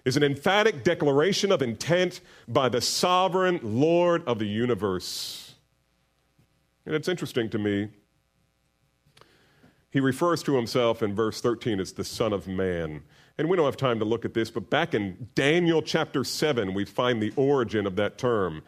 is 0.10 0.18
an 0.18 0.24
emphatic 0.24 0.84
declaration 0.84 1.52
of 1.52 1.62
intent 1.62 2.20
by 2.48 2.68
the 2.68 2.82
sovereign 2.82 3.60
Lord 3.62 4.28
of 4.28 4.40
the 4.40 4.48
universe. 4.48 5.54
And 6.88 6.96
it's 6.96 7.08
interesting 7.08 7.48
to 7.52 7.60
me. 7.60 7.90
He 9.92 10.00
refers 10.00 10.42
to 10.44 10.56
himself 10.56 11.04
in 11.04 11.14
verse 11.14 11.42
13 11.42 11.80
as 11.80 11.94
the 11.94 12.04
Son 12.04 12.34
of 12.34 12.48
Man. 12.48 13.04
And 13.38 13.48
we 13.48 13.56
don't 13.56 13.68
have 13.68 13.78
time 13.78 14.00
to 14.00 14.06
look 14.06 14.26
at 14.26 14.34
this, 14.34 14.50
but 14.50 14.72
back 14.72 14.96
in 14.96 15.30
Daniel 15.36 15.84
chapter 15.84 16.24
7, 16.24 16.74
we 16.74 16.86
find 16.86 17.22
the 17.22 17.32
origin 17.36 17.86
of 17.86 17.96
that 17.98 18.18
term. 18.18 18.64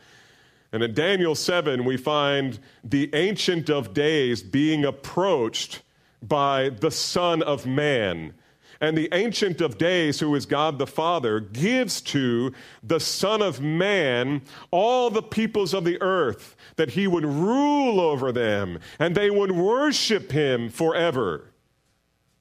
And 0.72 0.84
in 0.84 0.94
Daniel 0.94 1.34
7, 1.34 1.84
we 1.84 1.98
find 1.98 2.60
the 2.84 3.10
Ancient 3.16 3.68
of 3.72 3.96
Days 3.96 4.44
being 4.44 4.86
approached 4.86 5.82
by 6.22 6.70
the 6.70 6.92
Son 6.92 7.42
of 7.42 7.66
Man. 7.66 8.36
And 8.82 8.98
the 8.98 9.10
Ancient 9.14 9.62
of 9.62 9.78
Days, 9.78 10.20
who 10.20 10.34
is 10.34 10.48
God 10.48 10.80
the 10.80 10.88
Father, 10.88 11.40
gives 11.40 12.02
to 12.02 12.52
the 12.82 13.00
Son 13.00 13.44
of 13.44 13.62
Man 13.62 14.42
all 14.72 15.12
the 15.12 15.22
peoples 15.22 15.76
of 15.76 15.84
the 15.84 16.02
earth, 16.02 16.56
that 16.78 16.90
he 16.90 17.06
would 17.06 17.24
rule 17.24 18.00
over 18.00 18.32
them 18.32 18.80
and 18.98 19.14
they 19.14 19.30
would 19.30 19.52
worship 19.52 20.32
him 20.32 20.68
forever. 20.70 21.54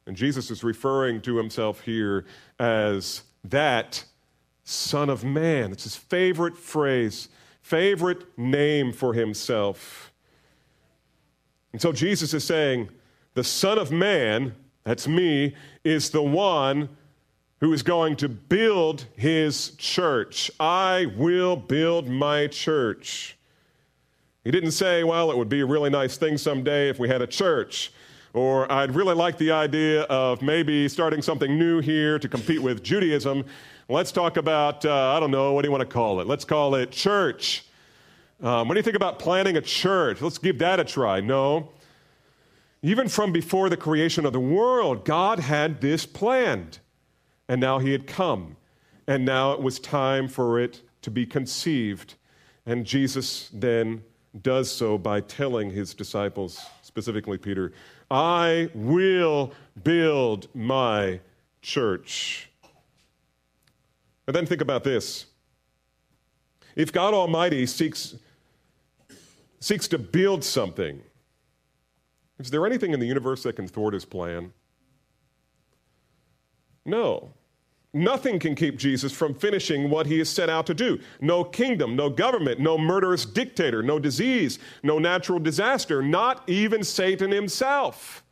And 0.06 0.16
Jesus 0.16 0.50
is 0.50 0.64
referring 0.64 1.20
to 1.22 1.36
himself 1.36 1.82
here 1.82 2.24
as 2.58 3.22
that 3.44 4.02
Son 4.64 5.10
of 5.10 5.22
Man. 5.22 5.72
It's 5.72 5.84
his 5.84 5.96
favorite 5.96 6.56
phrase, 6.56 7.28
favorite 7.60 8.38
name 8.38 8.92
for 8.92 9.12
himself. 9.12 10.10
And 11.72 11.82
so 11.82 11.92
Jesus 11.92 12.32
is 12.32 12.44
saying, 12.44 12.88
the 13.34 13.44
Son 13.44 13.78
of 13.78 13.92
Man, 13.92 14.54
that's 14.84 15.06
me, 15.06 15.54
is 15.84 16.10
the 16.10 16.22
one 16.22 16.88
who 17.60 17.72
is 17.72 17.82
going 17.82 18.16
to 18.16 18.28
build 18.28 19.04
his 19.16 19.72
church. 19.76 20.50
I 20.58 21.06
will 21.16 21.56
build 21.56 22.08
my 22.08 22.46
church. 22.46 23.36
He 24.44 24.50
didn't 24.50 24.72
say, 24.72 25.04
well, 25.04 25.30
it 25.30 25.36
would 25.36 25.50
be 25.50 25.60
a 25.60 25.66
really 25.66 25.90
nice 25.90 26.16
thing 26.16 26.38
someday 26.38 26.88
if 26.88 26.98
we 26.98 27.08
had 27.08 27.20
a 27.20 27.26
church. 27.26 27.92
Or 28.32 28.70
I'd 28.72 28.94
really 28.94 29.14
like 29.14 29.36
the 29.36 29.50
idea 29.50 30.02
of 30.04 30.40
maybe 30.40 30.88
starting 30.88 31.20
something 31.20 31.58
new 31.58 31.80
here 31.80 32.18
to 32.18 32.28
compete 32.28 32.62
with 32.62 32.82
Judaism. 32.82 33.44
Let's 33.88 34.12
talk 34.12 34.36
about, 34.36 34.84
uh, 34.84 35.16
I 35.16 35.20
don't 35.20 35.30
know, 35.30 35.52
what 35.52 35.62
do 35.62 35.68
you 35.68 35.72
want 35.72 35.82
to 35.82 35.92
call 35.92 36.20
it? 36.20 36.26
Let's 36.26 36.44
call 36.44 36.76
it 36.76 36.90
church. 36.90 37.64
Um, 38.42 38.68
what 38.68 38.74
do 38.74 38.78
you 38.78 38.84
think 38.84 38.96
about 38.96 39.18
planning 39.18 39.58
a 39.58 39.60
church? 39.60 40.22
Let's 40.22 40.38
give 40.38 40.58
that 40.60 40.80
a 40.80 40.84
try. 40.84 41.20
No. 41.20 41.70
Even 42.82 43.08
from 43.08 43.32
before 43.32 43.68
the 43.68 43.76
creation 43.76 44.24
of 44.24 44.32
the 44.32 44.40
world, 44.40 45.04
God 45.04 45.38
had 45.38 45.80
this 45.80 46.06
planned. 46.06 46.78
And 47.48 47.60
now 47.60 47.78
He 47.78 47.92
had 47.92 48.06
come. 48.06 48.56
And 49.06 49.24
now 49.24 49.52
it 49.52 49.60
was 49.60 49.78
time 49.78 50.28
for 50.28 50.58
it 50.58 50.82
to 51.02 51.10
be 51.10 51.26
conceived. 51.26 52.14
And 52.64 52.86
Jesus 52.86 53.50
then 53.52 54.02
does 54.42 54.70
so 54.70 54.96
by 54.96 55.20
telling 55.20 55.70
His 55.70 55.92
disciples, 55.94 56.64
specifically 56.82 57.38
Peter, 57.38 57.72
I 58.10 58.70
will 58.74 59.52
build 59.82 60.48
my 60.54 61.20
church. 61.62 62.48
And 64.26 64.34
then 64.34 64.46
think 64.46 64.60
about 64.60 64.84
this. 64.84 65.26
If 66.76 66.92
God 66.92 67.14
Almighty 67.14 67.66
seeks, 67.66 68.14
seeks 69.58 69.88
to 69.88 69.98
build 69.98 70.44
something, 70.44 71.02
is 72.40 72.50
there 72.50 72.66
anything 72.66 72.92
in 72.92 73.00
the 73.00 73.06
universe 73.06 73.42
that 73.42 73.56
can 73.56 73.68
thwart 73.68 73.94
his 73.94 74.04
plan? 74.04 74.52
No. 76.84 77.32
Nothing 77.92 78.38
can 78.38 78.54
keep 78.54 78.78
Jesus 78.78 79.12
from 79.12 79.34
finishing 79.34 79.90
what 79.90 80.06
he 80.06 80.18
has 80.18 80.28
set 80.28 80.48
out 80.48 80.66
to 80.66 80.74
do. 80.74 81.00
No 81.20 81.42
kingdom, 81.42 81.96
no 81.96 82.08
government, 82.08 82.60
no 82.60 82.78
murderous 82.78 83.24
dictator, 83.24 83.82
no 83.82 83.98
disease, 83.98 84.58
no 84.82 84.98
natural 84.98 85.40
disaster, 85.40 86.00
not 86.00 86.48
even 86.48 86.84
Satan 86.84 87.32
himself 87.32 88.22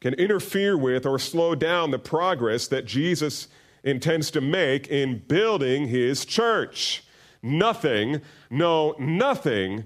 can 0.00 0.14
interfere 0.14 0.76
with 0.76 1.04
or 1.04 1.18
slow 1.18 1.54
down 1.54 1.90
the 1.90 1.98
progress 1.98 2.66
that 2.68 2.86
Jesus 2.86 3.48
intends 3.84 4.30
to 4.30 4.40
make 4.40 4.88
in 4.88 5.18
building 5.18 5.88
his 5.88 6.24
church. 6.24 7.04
Nothing, 7.42 8.20
no, 8.50 8.94
nothing 8.98 9.84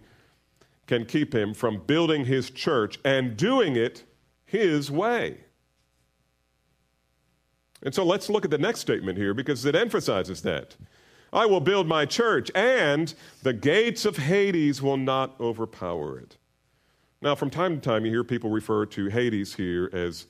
can 0.86 1.04
keep 1.04 1.34
him 1.34 1.54
from 1.54 1.78
building 1.86 2.24
his 2.24 2.50
church 2.50 2.98
and 3.04 3.36
doing 3.36 3.76
it 3.76 4.04
his 4.44 4.90
way. 4.90 5.38
And 7.82 7.94
so 7.94 8.04
let's 8.04 8.30
look 8.30 8.44
at 8.44 8.50
the 8.50 8.58
next 8.58 8.80
statement 8.80 9.18
here 9.18 9.34
because 9.34 9.64
it 9.64 9.74
emphasizes 9.74 10.42
that. 10.42 10.76
I 11.32 11.46
will 11.46 11.60
build 11.60 11.88
my 11.88 12.06
church, 12.06 12.50
and 12.54 13.12
the 13.42 13.52
gates 13.52 14.04
of 14.04 14.16
Hades 14.16 14.80
will 14.80 14.96
not 14.96 15.34
overpower 15.40 16.18
it. 16.18 16.36
Now, 17.20 17.34
from 17.34 17.50
time 17.50 17.74
to 17.74 17.80
time, 17.80 18.04
you 18.04 18.10
hear 18.10 18.22
people 18.22 18.50
refer 18.50 18.86
to 18.86 19.08
Hades 19.08 19.54
here 19.54 19.90
as, 19.92 20.26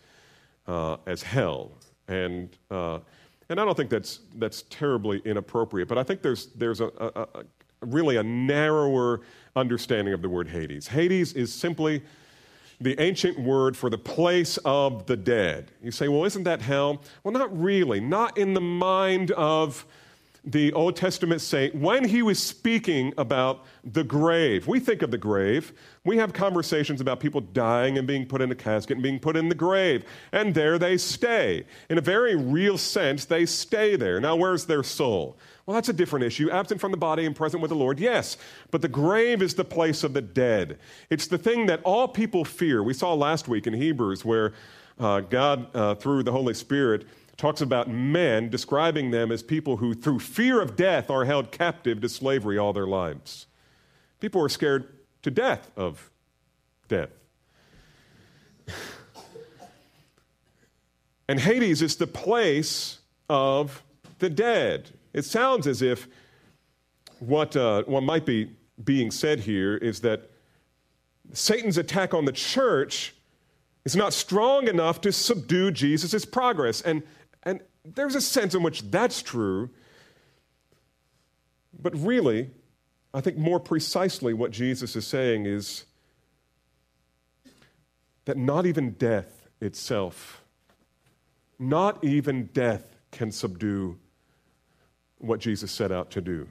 uh, 0.67 0.97
as 1.07 1.23
hell. 1.23 1.73
And, 2.09 2.57
uh, 2.71 3.01
and 3.49 3.61
I 3.61 3.65
don't 3.65 3.77
think 3.77 3.91
that's, 3.91 4.21
that's 4.37 4.63
terribly 4.63 5.21
inappropriate, 5.25 5.89
but 5.89 5.99
I 5.99 6.03
think 6.03 6.23
there's, 6.23 6.47
there's 6.55 6.81
a, 6.81 6.87
a, 6.99 7.27
a 7.41 7.45
really 7.83 8.17
a 8.17 8.23
narrower 8.23 9.21
understanding 9.57 10.15
of 10.15 10.23
the 10.23 10.29
word 10.29 10.49
Hades. 10.49 10.89
Hades 10.89 11.33
is 11.33 11.53
simply 11.53 12.03
the 12.81 13.01
ancient 13.01 13.39
word 13.39 13.77
for 13.77 13.89
the 13.89 13.99
place 13.99 14.59
of 14.65 15.07
the 15.07 15.17
dead. 15.17 15.71
You 15.83 15.91
say, 15.91 16.09
well, 16.09 16.25
isn't 16.25 16.45
that 16.45 16.61
hell? 16.61 17.03
Well, 17.23 17.33
not 17.33 17.57
really. 17.59 18.01
Not 18.01 18.37
in 18.37 18.55
the 18.55 18.61
mind 18.61 19.31
of 19.33 19.87
the 20.47 20.73
Old 20.75 20.95
Testament 20.95 21.41
saint 21.41 21.75
when 21.75 22.05
he 22.05 22.21
was 22.21 22.43
speaking 22.43 23.15
about 23.17 23.65
the 23.85 24.05
grave. 24.05 24.67
We 24.67 24.79
think 24.79 25.01
of 25.03 25.11
the 25.11 25.19
grave. 25.19 25.73
We 26.05 26.19
have 26.19 26.35
conversations 26.35 27.01
about 27.01 27.21
people 27.21 27.41
dying 27.41 27.97
and 27.97 28.07
being 28.07 28.27
put 28.27 28.43
in 28.43 28.51
a 28.51 28.55
casket 28.55 28.97
and 28.97 29.03
being 29.03 29.19
put 29.19 29.37
in 29.37 29.49
the 29.49 29.55
grave. 29.55 30.05
And 30.33 30.55
there 30.55 30.79
they 30.79 30.99
stay. 30.99 31.65
In 31.89 31.97
a 31.97 32.03
very 32.03 32.37
real 32.37 32.77
sense, 32.77 33.25
they 33.25 33.47
stay 33.47 33.97
there. 33.97 34.21
Now, 34.21 34.37
where's 34.37 34.67
their 34.67 34.83
soul? 34.83 35.39
Well, 35.66 35.75
that's 35.75 35.88
a 35.88 35.94
different 35.94 36.26
issue. 36.26 36.50
Absent 36.50 36.80
from 36.80 36.90
the 36.90 36.99
body 36.99 37.25
and 37.25 37.35
present 37.35 37.62
with 37.62 37.71
the 37.71 37.76
Lord, 37.76 37.99
yes. 37.99 38.37
But 38.71 38.83
the 38.83 38.88
grave 38.88 39.40
is 39.40 39.54
the 39.54 39.64
place 39.64 40.04
of 40.04 40.12
the 40.12 40.21
dead. 40.21 40.78
It's 41.09 41.26
the 41.26 41.38
thing 41.38 41.66
that 41.66 41.80
all 41.85 42.06
people 42.06 42.44
fear. 42.44 42.83
We 42.83 42.92
saw 42.92 43.14
last 43.14 43.49
week 43.49 43.66
in 43.66 43.73
Hebrews 43.73 44.25
where 44.25 44.52
uh, 44.99 45.21
God, 45.21 45.75
uh, 45.75 45.94
through 45.94 46.23
the 46.23 46.33
Holy 46.33 46.54
Spirit, 46.54 47.06
talks 47.37 47.61
about 47.61 47.88
men, 47.88 48.50
describing 48.50 49.11
them 49.11 49.33
as 49.33 49.42
people 49.42 49.78
who, 49.78 49.94
through 49.94 50.21
fear 50.21 50.61
of 50.61 50.76
death, 50.76 51.11
are 51.11 51.25
held 51.25 51.50
captive 51.50 52.00
to 52.02 52.09
slavery 52.09 52.59
all 52.59 52.73
their 52.73 52.87
lives. 52.87 53.47
People 54.21 54.42
are 54.42 54.49
scared 54.49 54.88
to 55.23 55.30
death 55.30 55.71
of 55.76 56.11
death. 56.88 57.11
and 61.28 61.40
Hades 61.40 61.83
is 61.83 61.97
the 61.97 62.06
place 62.06 62.99
of 63.28 63.83
the 64.18 64.30
dead. 64.30 64.90
It 65.14 65.25
sounds 65.25 65.66
as 65.66 65.80
if 65.80 66.09
what, 67.21 67.56
uh, 67.56 67.85
what 67.85 68.02
might 68.02 68.26
be 68.26 68.50
being 68.83 69.11
said 69.11 69.40
here 69.40 69.76
is 69.76 70.00
that 70.00 70.30
Satan's 71.33 71.78
attack 71.78 72.12
on 72.12 72.25
the 72.25 72.33
church 72.33 73.14
is 73.85 73.94
not 73.94 74.12
strong 74.12 74.66
enough 74.66 75.00
to 75.02 75.12
subdue 75.12 75.71
Jesus' 75.71 76.25
progress. 76.25 76.80
And, 76.80 77.02
and 77.44 77.61
there's 77.85 78.16
a 78.16 78.21
sense 78.21 78.54
in 78.54 78.62
which 78.62 78.83
that's 78.90 79.23
true. 79.23 79.71
But 81.80 81.97
really, 81.97 82.50
I 83.12 83.21
think 83.21 83.37
more 83.37 83.61
precisely 83.61 84.35
what 84.35 84.50
Jesus 84.50 84.97
is 84.97 85.06
saying 85.06 85.47
is 85.47 85.85
that 88.25 88.37
not 88.37 88.66
even 88.66 88.92
death 88.92 89.49
itself, 89.61 90.42
not 91.59 92.02
even 92.02 92.47
death 92.47 92.97
can 93.12 93.30
subdue 93.30 93.99
what 95.25 95.40
Jesus 95.40 95.71
set 95.71 95.90
out 95.90 96.11
to 96.12 96.21
do. 96.21 96.49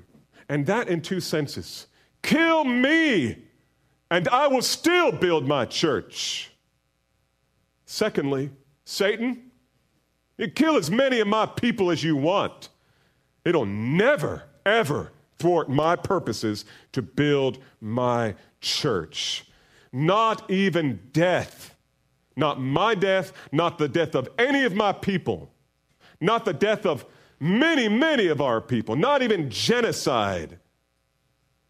And 0.50 0.66
that 0.66 0.88
in 0.88 1.02
two 1.02 1.20
senses 1.20 1.88
kill 2.22 2.64
me, 2.64 3.38
and 4.10 4.28
I 4.30 4.48
will 4.48 4.62
still 4.62 5.12
build 5.12 5.48
my 5.48 5.66
church. 5.66 6.52
Secondly, 7.86 8.50
Satan, 8.86 9.52
you 10.38 10.50
kill 10.50 10.78
as 10.78 10.90
many 10.90 11.20
of 11.20 11.28
my 11.28 11.46
people 11.46 11.92
as 11.92 12.04
you 12.04 12.16
want. 12.16 12.70
It'll 13.46 13.66
never, 13.66 14.44
ever 14.66 15.12
thwart 15.38 15.70
my 15.70 15.96
purposes 15.96 16.66
to 16.94 17.02
build 17.02 17.60
my 17.82 18.36
church. 18.62 19.46
Not 19.92 20.50
even 20.50 21.00
death, 21.12 21.76
not 22.36 22.60
my 22.60 22.96
death, 22.96 23.34
not 23.52 23.78
the 23.78 23.88
death 23.88 24.16
of 24.16 24.30
any 24.40 24.64
of 24.64 24.74
my 24.74 24.92
people, 24.94 25.52
not 26.20 26.46
the 26.46 26.54
death 26.54 26.86
of 26.86 27.06
many, 27.44 27.90
many 27.90 28.28
of 28.28 28.40
our 28.40 28.62
people, 28.62 28.96
not 28.96 29.22
even 29.22 29.50
genocide, 29.50 30.58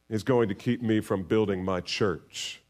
is 0.09 0.23
going 0.23 0.47
to 0.49 0.55
keep 0.55 0.81
me 0.81 1.01
from 1.01 1.23
building 1.23 1.65
my 1.65 1.81
church. 1.81 2.61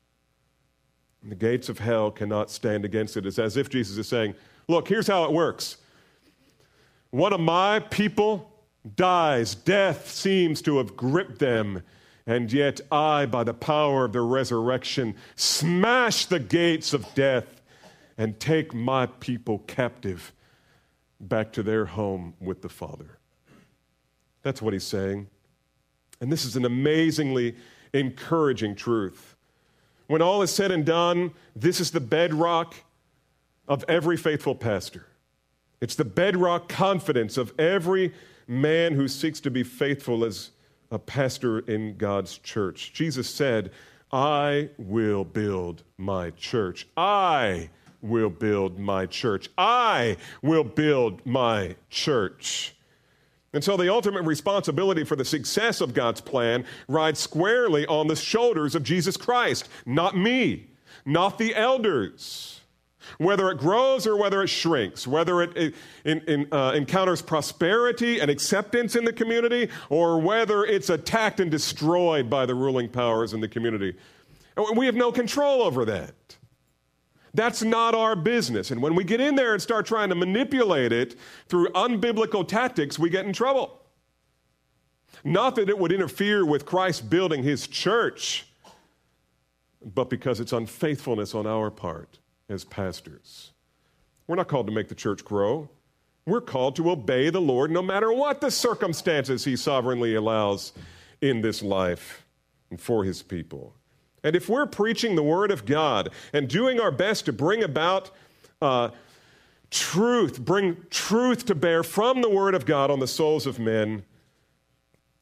And 1.22 1.32
the 1.32 1.36
gates 1.36 1.68
of 1.68 1.80
hell 1.80 2.10
cannot 2.10 2.50
stand 2.50 2.86
against 2.86 3.18
it. 3.18 3.26
It's 3.26 3.40
as 3.40 3.58
if 3.58 3.70
Jesus 3.70 3.98
is 3.98 4.08
saying, 4.08 4.36
Look, 4.70 4.88
here's 4.88 5.08
how 5.08 5.26
it 5.26 5.32
works. 5.32 5.78
one 7.12 7.34
of 7.34 7.42
my 7.42 7.80
people 7.80 8.50
dies, 8.96 9.54
death 9.54 10.10
seems 10.10 10.62
to 10.62 10.78
have 10.78 10.96
gripped 10.96 11.40
them. 11.40 11.84
And 12.26 12.52
yet, 12.52 12.80
I, 12.90 13.26
by 13.26 13.44
the 13.44 13.54
power 13.54 14.06
of 14.06 14.14
the 14.14 14.22
resurrection, 14.22 15.16
smash 15.36 16.26
the 16.26 16.40
gates 16.40 16.94
of 16.94 17.06
death 17.14 17.62
and 18.18 18.40
take 18.40 18.74
my 18.74 19.08
people 19.08 19.60
captive 19.68 20.32
back 21.20 21.54
to 21.54 21.64
their 21.64 21.86
home 21.86 22.34
with 22.40 22.62
the 22.62 22.70
Father. 22.70 23.18
That's 24.42 24.62
what 24.62 24.74
he's 24.74 24.84
saying. 24.84 25.28
And 26.20 26.32
this 26.32 26.46
is 26.46 26.56
an 26.56 26.66
amazingly 26.66 27.56
encouraging 27.94 28.76
truth. 28.76 29.36
When 30.08 30.22
all 30.22 30.42
is 30.42 30.52
said 30.52 30.72
and 30.72 30.86
done, 30.86 31.32
this 31.56 31.80
is 31.80 31.92
the 31.92 32.00
bedrock 32.00 32.76
of 33.68 33.86
every 33.88 34.18
faithful 34.18 34.56
pastor. 34.56 35.08
It's 35.82 35.96
the 35.96 36.06
bedrock 36.06 36.70
confidence 36.70 37.38
of 37.38 37.54
every 37.60 38.14
man 38.48 38.94
who 38.94 39.08
seeks 39.08 39.40
to 39.42 39.52
be 39.52 39.64
faithful 39.64 40.26
as 40.26 40.52
a 40.92 41.00
pastor 41.00 41.60
in 41.60 41.98
God's 41.98 42.38
church. 42.38 42.94
Jesus 42.94 43.30
said, 43.30 43.72
I 44.12 44.70
will 44.78 45.24
build 45.24 45.84
my 45.98 46.30
church. 46.32 46.88
I 46.96 47.70
will 48.04 48.30
build 48.30 48.78
my 48.78 49.06
church. 49.06 49.50
I 49.58 50.18
will 50.42 50.64
build 50.64 51.26
my 51.26 51.76
church. 51.90 52.76
And 53.54 53.64
so 53.64 53.78
the 53.78 53.92
ultimate 53.92 54.24
responsibility 54.24 55.04
for 55.04 55.16
the 55.16 55.26
success 55.26 55.80
of 55.80 55.94
God's 55.94 56.22
plan 56.22 56.66
rides 56.88 57.20
squarely 57.20 57.86
on 57.86 58.08
the 58.08 58.16
shoulders 58.16 58.74
of 58.76 58.84
Jesus 58.84 59.16
Christ, 59.16 59.70
not 59.86 60.18
me, 60.18 60.68
not 61.06 61.38
the 61.38 61.56
elders. 61.56 62.62
Whether 63.18 63.50
it 63.52 63.58
grows 63.58 64.08
or 64.08 64.16
whether 64.18 64.42
it 64.42 64.48
shrinks, 64.48 65.06
whether 65.06 65.42
it, 65.42 65.58
it 65.58 65.76
in, 66.06 66.22
in, 66.22 66.48
uh, 66.54 66.72
encounters 66.72 67.22
prosperity 67.22 68.20
and 68.20 68.32
acceptance 68.32 68.96
in 68.96 69.04
the 69.04 69.12
community, 69.12 69.70
or 69.90 70.20
whether 70.22 70.64
it's 70.64 70.90
attacked 70.90 71.42
and 71.42 71.52
destroyed 71.52 72.30
by 72.30 72.46
the 72.46 72.56
ruling 72.56 72.88
powers 72.88 73.34
in 73.34 73.42
the 73.42 73.48
community. 73.48 73.94
We 74.76 74.86
have 74.86 74.96
no 74.96 75.12
control 75.12 75.62
over 75.62 75.84
that. 75.86 76.16
That's 77.34 77.64
not 77.64 77.96
our 77.96 78.16
business. 78.16 78.70
And 78.70 78.82
when 78.82 78.96
we 78.96 79.04
get 79.04 79.20
in 79.20 79.36
there 79.36 79.54
and 79.54 79.62
start 79.62 79.86
trying 79.86 80.10
to 80.10 80.16
manipulate 80.16 80.92
it 80.92 81.16
through 81.48 81.70
unbiblical 81.70 82.48
tactics, 82.48 83.00
we 83.00 83.10
get 83.10 83.26
in 83.26 83.34
trouble. 83.34 83.82
Not 85.24 85.56
that 85.56 85.70
it 85.70 85.78
would 85.78 85.92
interfere 85.92 86.46
with 86.46 86.66
Christ 86.66 87.10
building 87.10 87.44
his 87.44 87.68
church, 87.68 88.46
but 89.84 90.10
because 90.10 90.40
it's 90.40 90.54
unfaithfulness 90.54 91.34
on 91.34 91.48
our 91.48 91.72
part 91.72 92.20
as 92.50 92.64
pastors. 92.64 93.52
We're 94.28 94.36
not 94.36 94.48
called 94.48 94.68
to 94.68 94.74
make 94.74 94.90
the 94.90 94.96
church 94.96 95.26
grow. 95.26 95.70
We're 96.26 96.42
called 96.42 96.76
to 96.78 96.90
obey 96.92 97.30
the 97.30 97.42
Lord 97.42 97.72
no 97.72 97.82
matter 97.82 98.12
what 98.12 98.42
the 98.42 98.52
circumstances 98.52 99.44
he 99.44 99.56
sovereignly 99.56 100.16
allows 100.16 100.72
in 101.22 101.42
this 101.42 101.62
life 101.62 102.26
and 102.70 102.80
for 102.80 103.04
his 103.04 103.22
people. 103.22 103.76
And 104.24 104.36
if 104.36 104.48
we're 104.48 104.66
preaching 104.66 105.16
the 105.16 105.24
Word 105.24 105.52
of 105.52 105.66
God 105.66 106.10
and 106.32 106.48
doing 106.48 106.80
our 106.80 106.92
best 106.92 107.26
to 107.26 107.34
bring 107.34 107.64
about 107.64 108.12
uh, 108.62 108.90
truth, 109.70 110.40
bring 110.40 110.78
truth 110.90 111.46
to 111.46 111.56
bear 111.56 111.84
from 111.84 112.22
the 112.22 112.30
Word 112.30 112.56
of 112.56 112.66
God 112.66 112.90
on 112.90 113.00
the 113.00 113.08
souls 113.08 113.46
of 113.46 113.60
men, 113.60 114.04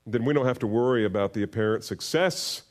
then 0.05 0.25
we 0.25 0.33
don't 0.33 0.45
have 0.45 0.59
to 0.59 0.67
worry 0.67 1.05
about 1.05 1.33
the 1.33 1.43
apparent 1.43 1.83
success 1.83 2.63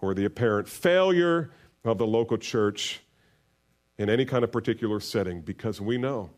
or 0.00 0.14
the 0.14 0.24
apparent 0.24 0.68
failure 0.68 1.50
of 1.84 1.98
the 1.98 2.06
local 2.06 2.36
church 2.36 3.00
in 3.98 4.10
any 4.10 4.24
kind 4.24 4.44
of 4.44 4.52
particular 4.52 5.00
setting 5.00 5.40
because 5.40 5.80
we 5.80 5.96
know 5.96 6.30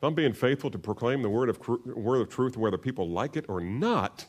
if 0.00 0.04
I'm 0.04 0.14
being 0.14 0.32
faithful 0.32 0.70
to 0.70 0.78
proclaim 0.78 1.20
the 1.20 1.28
word 1.28 1.50
of, 1.50 1.60
word 1.68 2.22
of 2.22 2.30
truth, 2.30 2.56
whether 2.56 2.78
people 2.78 3.10
like 3.10 3.36
it 3.36 3.44
or 3.50 3.60
not, 3.60 4.24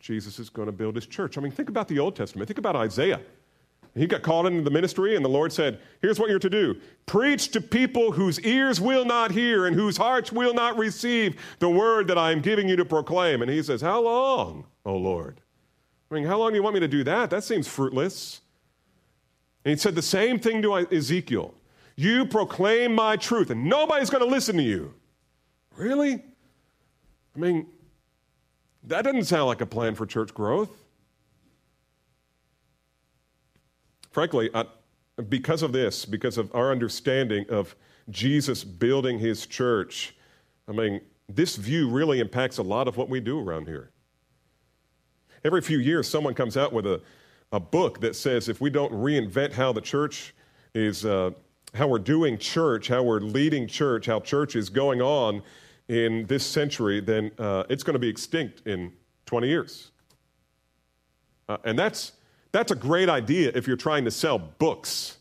Jesus 0.00 0.38
is 0.38 0.50
going 0.50 0.66
to 0.66 0.72
build 0.72 0.96
his 0.96 1.06
church. 1.06 1.38
I 1.38 1.40
mean, 1.40 1.52
think 1.52 1.68
about 1.68 1.86
the 1.86 1.98
Old 1.98 2.16
Testament. 2.16 2.48
Think 2.48 2.58
about 2.58 2.74
Isaiah. 2.74 3.20
He 3.94 4.06
got 4.06 4.22
called 4.22 4.46
into 4.46 4.62
the 4.62 4.70
ministry, 4.70 5.16
and 5.16 5.24
the 5.24 5.28
Lord 5.28 5.52
said, 5.52 5.80
Here's 6.00 6.18
what 6.18 6.30
you're 6.30 6.38
to 6.38 6.50
do 6.50 6.80
preach 7.06 7.50
to 7.50 7.60
people 7.60 8.12
whose 8.12 8.40
ears 8.40 8.80
will 8.80 9.04
not 9.04 9.32
hear 9.32 9.66
and 9.66 9.74
whose 9.74 9.96
hearts 9.96 10.30
will 10.30 10.54
not 10.54 10.78
receive 10.78 11.40
the 11.58 11.68
word 11.68 12.06
that 12.08 12.16
I 12.16 12.30
am 12.30 12.40
giving 12.40 12.68
you 12.68 12.76
to 12.76 12.84
proclaim. 12.84 13.42
And 13.42 13.50
he 13.50 13.62
says, 13.62 13.80
How 13.80 14.00
long, 14.00 14.64
O 14.86 14.96
Lord? 14.96 15.40
I 16.10 16.14
mean, 16.14 16.24
how 16.24 16.38
long 16.38 16.50
do 16.50 16.56
you 16.56 16.62
want 16.62 16.74
me 16.74 16.80
to 16.80 16.88
do 16.88 17.04
that? 17.04 17.30
That 17.30 17.44
seems 17.44 17.68
fruitless. 17.68 18.40
And 19.64 19.70
he 19.72 19.76
said 19.76 19.94
the 19.94 20.02
same 20.02 20.38
thing 20.38 20.62
to 20.62 20.74
Ezekiel 20.92 21.54
You 21.96 22.26
proclaim 22.26 22.94
my 22.94 23.16
truth, 23.16 23.50
and 23.50 23.64
nobody's 23.64 24.10
going 24.10 24.24
to 24.24 24.30
listen 24.30 24.56
to 24.56 24.62
you. 24.62 24.94
Really? 25.76 26.22
I 27.34 27.38
mean, 27.38 27.66
that 28.84 29.02
doesn't 29.02 29.24
sound 29.24 29.46
like 29.46 29.60
a 29.60 29.66
plan 29.66 29.94
for 29.94 30.06
church 30.06 30.32
growth. 30.34 30.70
Frankly, 34.10 34.50
I, 34.54 34.64
because 35.28 35.62
of 35.62 35.72
this, 35.72 36.04
because 36.04 36.38
of 36.38 36.54
our 36.54 36.72
understanding 36.72 37.46
of 37.48 37.76
Jesus 38.08 38.64
building 38.64 39.18
his 39.18 39.46
church, 39.46 40.16
I 40.68 40.72
mean, 40.72 41.00
this 41.28 41.56
view 41.56 41.88
really 41.88 42.20
impacts 42.20 42.58
a 42.58 42.62
lot 42.62 42.88
of 42.88 42.96
what 42.96 43.08
we 43.08 43.20
do 43.20 43.38
around 43.38 43.66
here. 43.66 43.90
Every 45.44 45.60
few 45.60 45.78
years, 45.78 46.08
someone 46.08 46.34
comes 46.34 46.56
out 46.56 46.72
with 46.72 46.86
a, 46.86 47.00
a 47.52 47.60
book 47.60 48.00
that 48.00 48.16
says 48.16 48.48
if 48.48 48.60
we 48.60 48.70
don't 48.70 48.92
reinvent 48.92 49.52
how 49.52 49.72
the 49.72 49.80
church 49.80 50.34
is, 50.74 51.04
uh, 51.04 51.30
how 51.74 51.86
we're 51.86 51.98
doing 51.98 52.36
church, 52.36 52.88
how 52.88 53.02
we're 53.02 53.20
leading 53.20 53.66
church, 53.66 54.06
how 54.06 54.20
church 54.20 54.56
is 54.56 54.68
going 54.68 55.00
on, 55.00 55.42
in 55.90 56.24
this 56.26 56.46
century, 56.46 57.00
then 57.00 57.32
uh, 57.36 57.64
it's 57.68 57.82
going 57.82 57.94
to 57.94 57.98
be 57.98 58.08
extinct 58.08 58.64
in 58.64 58.92
20 59.26 59.48
years. 59.48 59.90
Uh, 61.48 61.56
and 61.64 61.76
that's, 61.76 62.12
that's 62.52 62.70
a 62.70 62.76
great 62.76 63.08
idea 63.08 63.50
if 63.56 63.66
you're 63.66 63.76
trying 63.76 64.04
to 64.04 64.10
sell 64.12 64.38
books. 64.38 65.18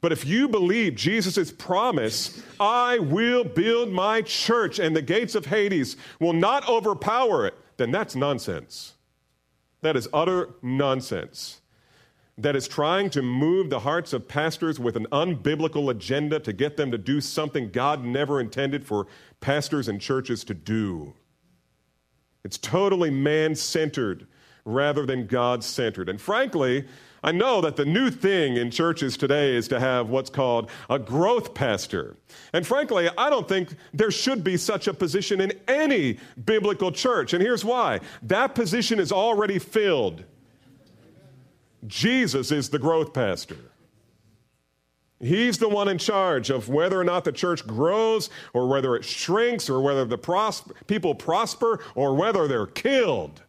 But 0.00 0.10
if 0.10 0.26
you 0.26 0.48
believe 0.48 0.96
Jesus' 0.96 1.52
promise, 1.52 2.42
I 2.58 2.98
will 2.98 3.44
build 3.44 3.92
my 3.92 4.22
church 4.22 4.80
and 4.80 4.96
the 4.96 5.02
gates 5.02 5.36
of 5.36 5.46
Hades 5.46 5.96
will 6.18 6.32
not 6.32 6.68
overpower 6.68 7.46
it, 7.46 7.54
then 7.76 7.92
that's 7.92 8.16
nonsense. 8.16 8.94
That 9.82 9.96
is 9.96 10.08
utter 10.12 10.50
nonsense 10.62 11.60
that 12.42 12.56
is 12.56 12.66
trying 12.66 13.10
to 13.10 13.22
move 13.22 13.68
the 13.68 13.80
hearts 13.80 14.12
of 14.12 14.26
pastors 14.26 14.80
with 14.80 14.96
an 14.96 15.06
unbiblical 15.12 15.90
agenda 15.90 16.40
to 16.40 16.52
get 16.52 16.76
them 16.76 16.90
to 16.90 16.98
do 16.98 17.20
something 17.20 17.70
God 17.70 18.04
never 18.04 18.40
intended 18.40 18.86
for 18.86 19.06
pastors 19.40 19.88
and 19.88 20.00
churches 20.00 20.42
to 20.44 20.54
do. 20.54 21.12
It's 22.42 22.56
totally 22.56 23.10
man 23.10 23.54
centered 23.54 24.26
rather 24.64 25.04
than 25.04 25.26
God 25.26 25.62
centered. 25.62 26.08
And 26.08 26.20
frankly, 26.20 26.86
I 27.22 27.32
know 27.32 27.60
that 27.60 27.76
the 27.76 27.84
new 27.84 28.10
thing 28.10 28.56
in 28.56 28.70
churches 28.70 29.18
today 29.18 29.54
is 29.54 29.68
to 29.68 29.78
have 29.78 30.08
what's 30.08 30.30
called 30.30 30.70
a 30.88 30.98
growth 30.98 31.52
pastor. 31.52 32.16
And 32.54 32.66
frankly, 32.66 33.10
I 33.18 33.28
don't 33.28 33.46
think 33.46 33.74
there 33.92 34.10
should 34.10 34.42
be 34.42 34.56
such 34.56 34.88
a 34.88 34.94
position 34.94 35.42
in 35.42 35.52
any 35.68 36.18
biblical 36.42 36.90
church. 36.90 37.34
And 37.34 37.42
here's 37.42 37.64
why 37.64 38.00
that 38.22 38.54
position 38.54 38.98
is 38.98 39.12
already 39.12 39.58
filled. 39.58 40.24
Jesus 41.86 42.52
is 42.52 42.68
the 42.68 42.78
growth 42.78 43.12
pastor. 43.12 43.56
He's 45.20 45.58
the 45.58 45.68
one 45.68 45.88
in 45.88 45.98
charge 45.98 46.48
of 46.48 46.68
whether 46.68 46.98
or 46.98 47.04
not 47.04 47.24
the 47.24 47.32
church 47.32 47.66
grows, 47.66 48.30
or 48.54 48.68
whether 48.68 48.96
it 48.96 49.04
shrinks, 49.04 49.68
or 49.68 49.82
whether 49.82 50.06
the 50.06 50.16
pros- 50.16 50.64
people 50.86 51.14
prosper, 51.14 51.80
or 51.94 52.14
whether 52.14 52.48
they're 52.48 52.66
killed. 52.66 53.42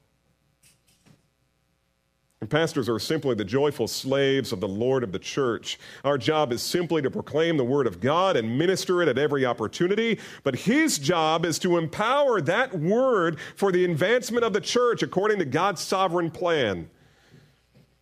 And 2.42 2.50
pastors 2.50 2.90
are 2.90 3.00
simply 3.00 3.36
the 3.36 3.46
joyful 3.46 3.88
slaves 3.88 4.52
of 4.52 4.60
the 4.60 4.68
Lord 4.68 5.04
of 5.04 5.12
the 5.12 5.20
church. 5.20 5.80
Our 6.04 6.18
job 6.18 6.52
is 6.52 6.64
simply 6.64 7.02
to 7.04 7.12
proclaim 7.12 7.56
the 7.56 7.64
word 7.64 7.86
of 7.86 8.02
God 8.02 8.36
and 8.36 8.58
minister 8.58 9.04
it 9.04 9.08
at 9.08 9.20
every 9.20 9.46
opportunity. 9.46 10.20
But 10.44 10.56
his 10.56 10.98
job 10.98 11.46
is 11.46 11.60
to 11.60 11.78
empower 11.78 12.42
that 12.42 12.74
word 12.78 13.38
for 13.56 13.72
the 13.72 13.86
advancement 13.86 14.44
of 14.44 14.54
the 14.54 14.62
church 14.62 15.04
according 15.04 15.38
to 15.38 15.46
God's 15.46 15.82
sovereign 15.82 16.32
plan. 16.32 16.90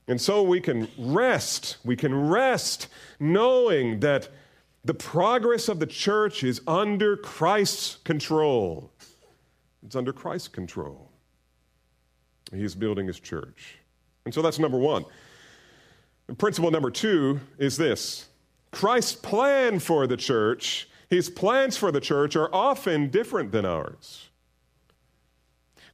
And 0.09 0.19
so 0.19 0.41
we 0.41 0.59
can 0.59 0.87
rest, 0.97 1.77
we 1.85 1.95
can 1.95 2.29
rest 2.29 2.87
knowing 3.19 3.99
that 3.99 4.27
the 4.83 4.95
progress 4.95 5.69
of 5.69 5.79
the 5.79 5.85
church 5.85 6.43
is 6.43 6.61
under 6.65 7.15
Christ's 7.15 7.97
control. 7.97 8.91
It's 9.85 9.95
under 9.95 10.11
Christ's 10.11 10.47
control. 10.47 11.11
He 12.51 12.63
is 12.63 12.73
building 12.73 13.05
his 13.05 13.19
church. 13.19 13.77
And 14.25 14.33
so 14.33 14.41
that's 14.41 14.57
number 14.57 14.79
one. 14.79 15.05
And 16.27 16.39
principle 16.39 16.71
number 16.71 16.89
two 16.89 17.39
is 17.59 17.77
this 17.77 18.29
Christ's 18.71 19.13
plan 19.13 19.77
for 19.77 20.07
the 20.07 20.17
church, 20.17 20.89
his 21.11 21.29
plans 21.29 21.77
for 21.77 21.91
the 21.91 22.01
church 22.01 22.35
are 22.35 22.49
often 22.51 23.09
different 23.09 23.51
than 23.51 23.63
ours. 23.63 24.29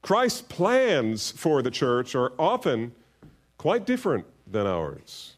Christ's 0.01 0.41
plans 0.41 1.31
for 1.31 1.61
the 1.61 1.71
church 1.71 2.15
are 2.15 2.31
often 2.39 2.93
quite 3.65 3.87
different 3.87 4.27
than 4.45 4.67
ours. 4.67 5.37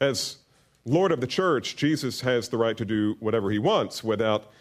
As 0.00 0.36
Lord 0.84 1.10
of 1.10 1.20
the 1.20 1.26
church, 1.26 1.74
Jesus 1.74 2.20
has 2.20 2.48
the 2.48 2.56
right 2.56 2.76
to 2.76 2.84
do 2.84 3.16
whatever 3.18 3.50
he 3.50 3.58
wants 3.58 4.04
without 4.04 4.52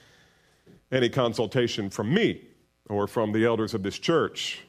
any 0.91 1.07
consultation 1.07 1.91
from 1.91 2.11
me 2.11 2.41
or 2.89 3.05
from 3.05 3.31
the 3.31 3.45
elders 3.45 3.75
of 3.75 3.83
this 3.83 3.99
church. 3.99 4.63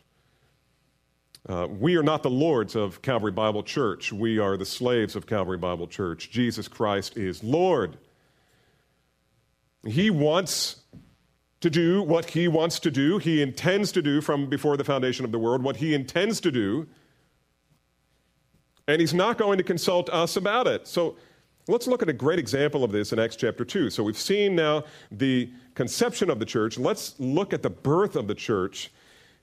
Uh, 1.49 1.67
we 1.67 1.97
are 1.97 2.03
not 2.03 2.23
the 2.23 2.29
lords 2.29 2.77
of 2.77 3.01
Calvary 3.01 3.33
Bible 3.33 3.63
Church. 3.63 4.13
We 4.13 4.39
are 4.39 4.59
the 4.59 4.67
slaves 4.67 5.17
of 5.17 5.27
Calvary 5.27 5.57
Bible 5.57 5.87
Church. 5.87 6.31
Jesus 6.31 6.69
Christ 6.69 7.17
is 7.17 7.43
Lord. 7.43 7.97
He 9.87 10.11
wants 10.11 10.83
to 11.63 11.71
do 11.71 12.03
what 12.03 12.29
he 12.29 12.49
wants 12.49 12.81
to 12.81 12.91
do. 12.91 13.17
He 13.17 13.41
intends 13.41 13.93
to 13.93 14.03
do 14.03 14.21
from 14.21 14.51
before 14.51 14.77
the 14.77 14.85
foundation 14.85 15.25
of 15.25 15.33
the 15.33 15.39
world 15.39 15.63
what 15.63 15.77
he 15.77 15.95
intends 15.95 16.39
to 16.43 16.51
do. 16.51 16.87
And 18.87 19.01
he's 19.01 19.15
not 19.15 19.39
going 19.39 19.59
to 19.59 19.65
consult 19.65 20.11
us 20.11 20.37
about 20.37 20.67
it. 20.67 20.87
So 20.87 21.17
let's 21.69 21.87
look 21.87 22.03
at 22.03 22.09
a 22.09 22.13
great 22.13 22.39
example 22.39 22.85
of 22.85 22.93
this 22.93 23.13
in 23.13 23.19
Acts 23.19 23.37
chapter 23.37 23.65
2. 23.65 23.91
So 23.91 24.03
we've 24.03 24.19
seen 24.19 24.55
now 24.55 24.85
the 25.11 25.51
conception 25.75 26.29
of 26.31 26.39
the 26.39 26.45
church. 26.45 26.79
Let's 26.79 27.19
look 27.19 27.53
at 27.53 27.63
the 27.63 27.71
birth 27.71 28.17
of 28.17 28.29
the 28.29 28.35
church 28.35 28.91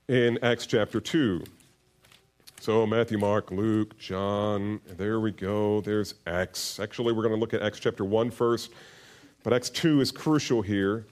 in 0.08 0.38
Acts 0.42 0.66
chapter 0.66 1.00
2. 1.00 1.42
So 2.60 2.86
Matthew, 2.86 3.18
Mark, 3.18 3.50
Luke, 3.50 3.98
John, 3.98 4.80
there 4.96 5.18
we 5.18 5.32
go. 5.32 5.80
There's 5.80 6.14
Acts. 6.28 6.78
Actually, 6.78 7.12
we're 7.12 7.22
going 7.22 7.34
to 7.34 7.40
look 7.40 7.54
at 7.54 7.62
Acts 7.62 7.80
chapter 7.80 8.04
1 8.04 8.30
first, 8.30 8.70
but 9.42 9.52
Acts 9.52 9.70
2 9.70 10.00
is 10.00 10.12
crucial 10.12 10.62
here. 10.62 11.06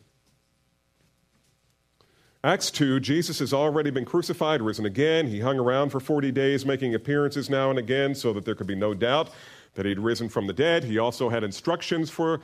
Acts 2.42 2.70
2, 2.70 3.00
Jesus 3.00 3.38
has 3.40 3.52
already 3.52 3.90
been 3.90 4.06
crucified, 4.06 4.62
risen 4.62 4.86
again. 4.86 5.26
He 5.26 5.40
hung 5.40 5.58
around 5.58 5.90
for 5.90 6.00
40 6.00 6.32
days, 6.32 6.64
making 6.64 6.94
appearances 6.94 7.50
now 7.50 7.68
and 7.68 7.78
again 7.78 8.14
so 8.14 8.32
that 8.32 8.46
there 8.46 8.54
could 8.54 8.66
be 8.66 8.74
no 8.74 8.94
doubt 8.94 9.28
that 9.74 9.84
he'd 9.84 9.98
risen 9.98 10.30
from 10.30 10.46
the 10.46 10.54
dead. 10.54 10.84
He 10.84 10.96
also 10.96 11.28
had 11.28 11.44
instructions 11.44 12.08
for 12.08 12.40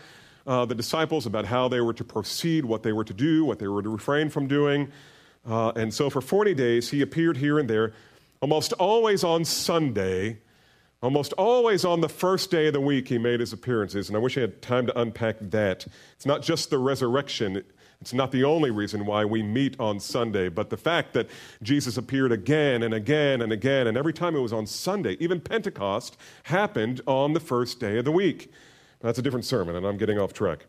uh, 0.47 0.67
the 0.67 0.75
disciples 0.75 1.25
about 1.25 1.47
how 1.47 1.69
they 1.69 1.81
were 1.81 1.95
to 1.95 2.05
proceed, 2.05 2.67
what 2.67 2.83
they 2.83 2.93
were 2.93 3.05
to 3.05 3.15
do, 3.15 3.47
what 3.47 3.59
they 3.59 3.69
were 3.69 3.83
to 3.83 3.89
refrain 3.89 4.29
from 4.29 4.47
doing. 4.47 4.93
Uh, 5.49 5.71
and 5.71 5.95
so 5.95 6.11
for 6.11 6.21
40 6.21 6.53
days, 6.53 6.91
he 6.91 7.01
appeared 7.01 7.39
here 7.39 7.59
and 7.59 7.71
there, 7.71 7.95
almost 8.43 8.75
always 8.75 9.25
on 9.25 9.47
Sunday. 9.47 10.41
Almost 11.03 11.35
always 11.35 11.85
on 11.85 12.01
the 12.01 12.09
first 12.09 12.51
day 12.51 12.67
of 12.67 12.73
the 12.73 12.81
week, 12.81 13.09
he 13.09 13.17
made 13.17 13.41
his 13.41 13.53
appearances. 13.53 14.09
And 14.09 14.17
I 14.17 14.21
wish 14.21 14.37
I 14.37 14.43
had 14.43 14.61
time 14.61 14.87
to 14.87 14.99
unpack 14.99 15.37
that. 15.41 15.87
It's 16.15 16.27
not 16.27 16.43
just 16.43 16.71
the 16.71 16.79
resurrection, 16.79 17.63
it's 18.01 18.13
not 18.13 18.31
the 18.31 18.45
only 18.45 18.71
reason 18.71 19.07
why 19.07 19.25
we 19.25 19.43
meet 19.43 19.79
on 19.81 19.99
Sunday, 20.01 20.49
but 20.49 20.71
the 20.71 20.77
fact 20.77 21.15
that 21.15 21.29
Jesus 21.63 21.97
appeared 21.97 22.31
again 22.31 22.83
and 22.83 22.93
again 22.93 23.43
and 23.43 23.53
again, 23.53 23.87
and 23.87 23.97
every 23.97 24.13
time 24.13 24.37
it 24.37 24.41
was 24.41 24.53
on 24.53 24.67
Sunday, 24.67 25.17
even 25.19 25.41
Pentecost 25.41 26.17
happened 26.45 27.01
on 27.07 27.33
the 27.33 27.41
first 27.41 27.81
day 27.81 27.99
of 27.99 28.05
the 28.05 28.13
week. 28.13 28.53
That's 29.01 29.19
a 29.19 29.23
different 29.23 29.45
sermon, 29.45 29.77
and 29.77 29.87
I'm 29.87 29.97
getting 29.97 30.19
off 30.19 30.33
track. 30.33 30.67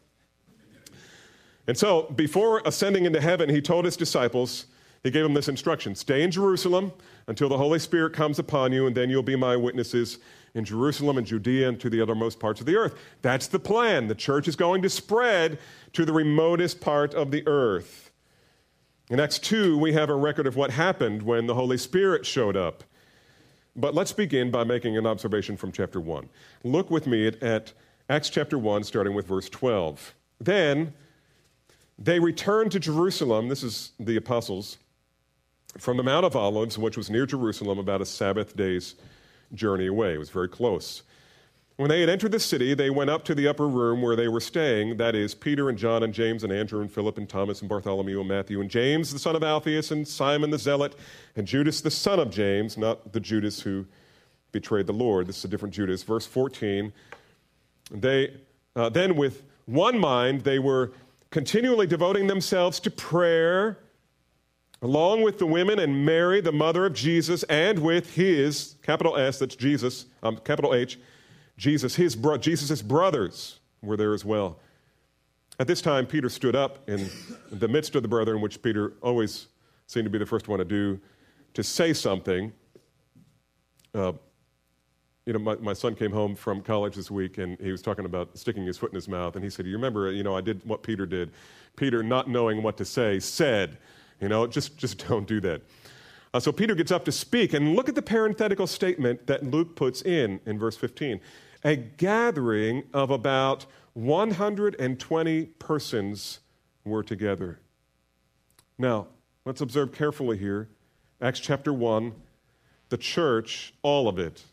And 1.68 1.78
so, 1.78 2.04
before 2.16 2.62
ascending 2.66 3.06
into 3.06 3.20
heaven, 3.20 3.50
he 3.50 3.62
told 3.62 3.84
his 3.84 3.98
disciples, 3.98 4.68
he 5.04 5.12
gave 5.12 5.24
them 5.24 5.34
this 5.34 5.48
instruction 5.48 5.96
Stay 5.96 6.24
in 6.24 6.32
Jerusalem 6.32 6.92
until 7.28 7.50
the 7.50 7.58
Holy 7.58 7.80
Spirit 7.80 8.14
comes 8.14 8.40
upon 8.40 8.72
you, 8.72 8.88
and 8.88 8.96
then 8.96 9.10
you'll 9.10 9.24
be 9.24 9.36
my 9.36 9.56
witnesses 9.56 10.20
in 10.54 10.66
Jerusalem 10.66 11.18
and 11.18 11.28
Judea 11.28 11.70
and 11.70 11.80
to 11.80 11.90
the 11.90 12.02
uttermost 12.02 12.40
parts 12.40 12.60
of 12.60 12.66
the 12.66 12.76
earth. 12.76 12.96
That's 13.22 13.48
the 13.48 13.60
plan. 13.60 14.08
The 14.08 14.16
church 14.16 14.48
is 14.48 14.56
going 14.56 14.82
to 14.82 14.90
spread 14.90 15.60
to 15.98 16.06
the 16.06 16.14
remotest 16.14 16.80
part 16.80 17.16
of 17.16 17.32
the 17.32 17.42
earth. 17.48 18.12
In 19.10 19.20
Acts 19.20 19.40
2, 19.40 19.80
we 19.80 19.94
have 19.94 20.12
a 20.12 20.16
record 20.16 20.46
of 20.46 20.56
what 20.56 20.70
happened 20.70 21.24
when 21.24 21.48
the 21.48 21.56
Holy 21.56 21.76
Spirit 21.76 22.24
showed 22.24 22.56
up. 22.56 22.84
But 23.76 23.96
let's 23.96 24.14
begin 24.14 24.52
by 24.52 24.64
making 24.64 24.96
an 24.96 25.08
observation 25.08 25.58
from 25.58 25.72
chapter 25.72 26.00
1. 26.00 26.30
Look 26.64 26.92
with 26.92 27.08
me 27.08 27.26
at, 27.26 27.42
at 27.42 27.74
Acts 28.12 28.30
chapter 28.30 28.60
1, 28.60 28.84
starting 28.84 29.16
with 29.16 29.26
verse 29.26 29.50
12. 29.50 30.14
Then 30.40 30.94
they 31.98 32.20
returned 32.20 32.74
to 32.74 32.80
Jerusalem, 32.80 33.48
this 33.48 33.64
is 33.64 33.94
the 34.00 34.18
apostles, 34.18 34.78
from 35.80 35.98
the 35.98 36.04
Mount 36.04 36.28
of 36.28 36.36
Olives, 36.36 36.78
which 36.78 36.96
was 36.96 37.10
near 37.10 37.26
Jerusalem, 37.26 37.80
about 37.80 38.02
a 38.02 38.06
Sabbath 38.06 38.56
day's 38.56 38.94
journey 39.56 39.88
away. 39.88 40.14
It 40.14 40.20
was 40.20 40.30
very 40.30 40.48
close. 40.48 41.02
When 41.78 41.90
they 41.90 42.00
had 42.00 42.10
entered 42.10 42.32
the 42.32 42.40
city, 42.40 42.74
they 42.74 42.90
went 42.90 43.12
up 43.12 43.24
to 43.26 43.36
the 43.36 43.48
upper 43.48 43.68
room 43.68 44.02
where 44.02 44.16
they 44.16 44.28
were 44.28 44.40
staying 44.40 44.98
that 44.98 45.14
is, 45.14 45.36
Peter 45.36 45.70
and 45.70 45.78
John 45.78 46.02
and 46.02 46.12
James 46.12 46.44
and 46.44 46.52
Andrew 46.52 46.82
and 46.82 46.92
Philip 46.92 47.20
and 47.20 47.30
Thomas 47.30 47.60
and 47.62 47.70
Bartholomew 47.70 48.20
and 48.20 48.28
Matthew 48.28 48.62
and 48.62 48.70
James, 48.70 49.14
the 49.14 49.20
son 49.20 49.36
of 49.36 49.44
Alphaeus, 49.44 49.92
and 49.92 50.08
Simon 50.08 50.50
the 50.50 50.58
Zealot, 50.58 50.96
and 51.36 51.46
Judas, 51.46 51.82
the 51.82 51.92
son 51.92 52.20
of 52.20 52.32
James, 52.32 52.80
not 52.80 53.14
the 53.14 53.20
Judas 53.20 53.62
who 53.62 53.86
betrayed 54.52 54.88
the 54.88 54.94
Lord. 54.94 55.28
This 55.28 55.38
is 55.38 55.46
a 55.46 55.48
different 55.48 55.76
Judas. 55.76 56.02
Verse 56.02 56.26
14. 56.26 56.92
They, 57.92 58.36
uh, 58.76 58.90
then, 58.90 59.16
with 59.16 59.44
one 59.68 60.00
mind, 60.00 60.42
they 60.42 60.58
were 60.58 60.94
continually 61.30 61.86
devoting 61.86 62.26
themselves 62.26 62.80
to 62.80 62.90
prayer 62.90 63.78
along 64.82 65.22
with 65.22 65.38
the 65.38 65.46
women 65.46 65.78
and 65.78 66.06
Mary, 66.06 66.42
the 66.42 66.52
mother 66.52 66.88
of 66.88 66.94
Jesus, 66.94 67.44
and 67.44 67.80
with 67.80 68.16
his, 68.16 68.76
capital 68.82 69.16
S, 69.16 69.38
that's 69.38 69.56
Jesus, 69.56 70.08
um, 70.24 70.38
capital 70.38 70.74
H, 70.74 71.00
Jesus, 71.58 71.96
his 71.96 72.16
bro- 72.16 72.38
Jesus' 72.38 72.82
brothers 72.82 73.60
were 73.82 73.98
there 73.98 74.14
as 74.14 74.24
well. 74.24 74.60
At 75.60 75.68
this 75.68 75.82
time, 75.82 76.06
Peter 76.06 76.30
stood 76.30 76.56
up 76.56 76.88
in 76.88 77.10
the 77.52 77.68
midst 77.68 77.96
of 77.96 78.04
the 78.04 78.08
brethren, 78.08 78.42
which 78.42 78.62
Peter 78.62 78.94
always 79.02 79.48
seemed 79.88 80.06
to 80.06 80.10
be 80.10 80.20
the 80.20 80.26
first 80.26 80.48
one 80.48 80.60
to 80.60 80.66
do, 80.66 81.00
to 81.56 81.64
say 81.64 81.94
something. 81.94 82.54
Uh, 83.96 84.14
you 85.26 85.34
know, 85.34 85.40
my, 85.40 85.56
my 85.56 85.74
son 85.74 85.96
came 85.96 86.12
home 86.12 86.36
from 86.36 86.62
college 86.62 86.96
this 86.96 87.10
week 87.10 87.38
and 87.38 87.60
he 87.60 87.72
was 87.72 87.82
talking 87.82 88.06
about 88.06 88.38
sticking 88.38 88.66
his 88.66 88.78
foot 88.78 88.92
in 88.92 88.96
his 88.96 89.10
mouth. 89.10 89.36
And 89.36 89.44
he 89.44 89.50
said, 89.50 89.66
You 89.66 89.74
remember, 89.74 90.12
you 90.12 90.24
know, 90.24 90.38
I 90.38 90.42
did 90.42 90.64
what 90.64 90.84
Peter 90.84 91.06
did. 91.06 91.32
Peter, 91.76 92.04
not 92.04 92.30
knowing 92.30 92.64
what 92.64 92.78
to 92.78 92.86
say, 92.86 93.20
said, 93.20 93.78
you 94.22 94.30
know, 94.30 94.48
just, 94.48 94.78
just 94.78 95.06
don't 95.10 95.28
do 95.28 95.42
that. 95.42 95.62
Uh, 96.34 96.40
so 96.40 96.52
Peter 96.52 96.76
gets 96.76 96.92
up 96.92 97.06
to 97.06 97.12
speak, 97.12 97.54
and 97.54 97.76
look 97.76 97.88
at 97.88 97.96
the 97.96 98.02
parenthetical 98.02 98.68
statement 98.68 99.26
that 99.28 99.44
Luke 99.44 99.76
puts 99.76 100.02
in 100.02 100.40
in 100.46 100.60
verse 100.60 100.76
15. 100.76 101.20
A 101.68 101.76
gathering 101.76 102.84
of 102.94 103.12
about 103.12 103.66
120 103.92 105.46
persons 105.60 106.40
were 106.86 107.04
together. 107.04 107.60
Now, 108.78 109.08
let's 109.44 109.60
observe 109.60 109.92
carefully 109.92 110.38
here. 110.38 110.70
Acts 111.22 111.42
chapter 111.42 111.74
1, 111.74 112.14
the 112.88 112.96
church, 112.96 113.74
all 113.82 114.08
of 114.08 114.18
it. 114.18 114.46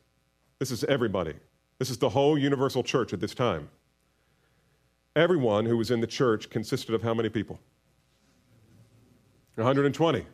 This 0.59 0.73
is 0.73 0.83
everybody. 0.83 1.35
This 1.79 1.89
is 1.89 1.99
the 1.99 2.09
whole 2.09 2.37
universal 2.37 2.83
church 2.83 3.13
at 3.13 3.21
this 3.21 3.33
time. 3.33 3.69
Everyone 5.15 5.67
who 5.67 5.77
was 5.77 5.93
in 5.93 6.01
the 6.01 6.09
church 6.09 6.51
consisted 6.51 6.97
of 6.97 7.03
how 7.05 7.15
many 7.15 7.29
people? 7.29 7.61
120. 9.55 10.19
And 10.19 10.27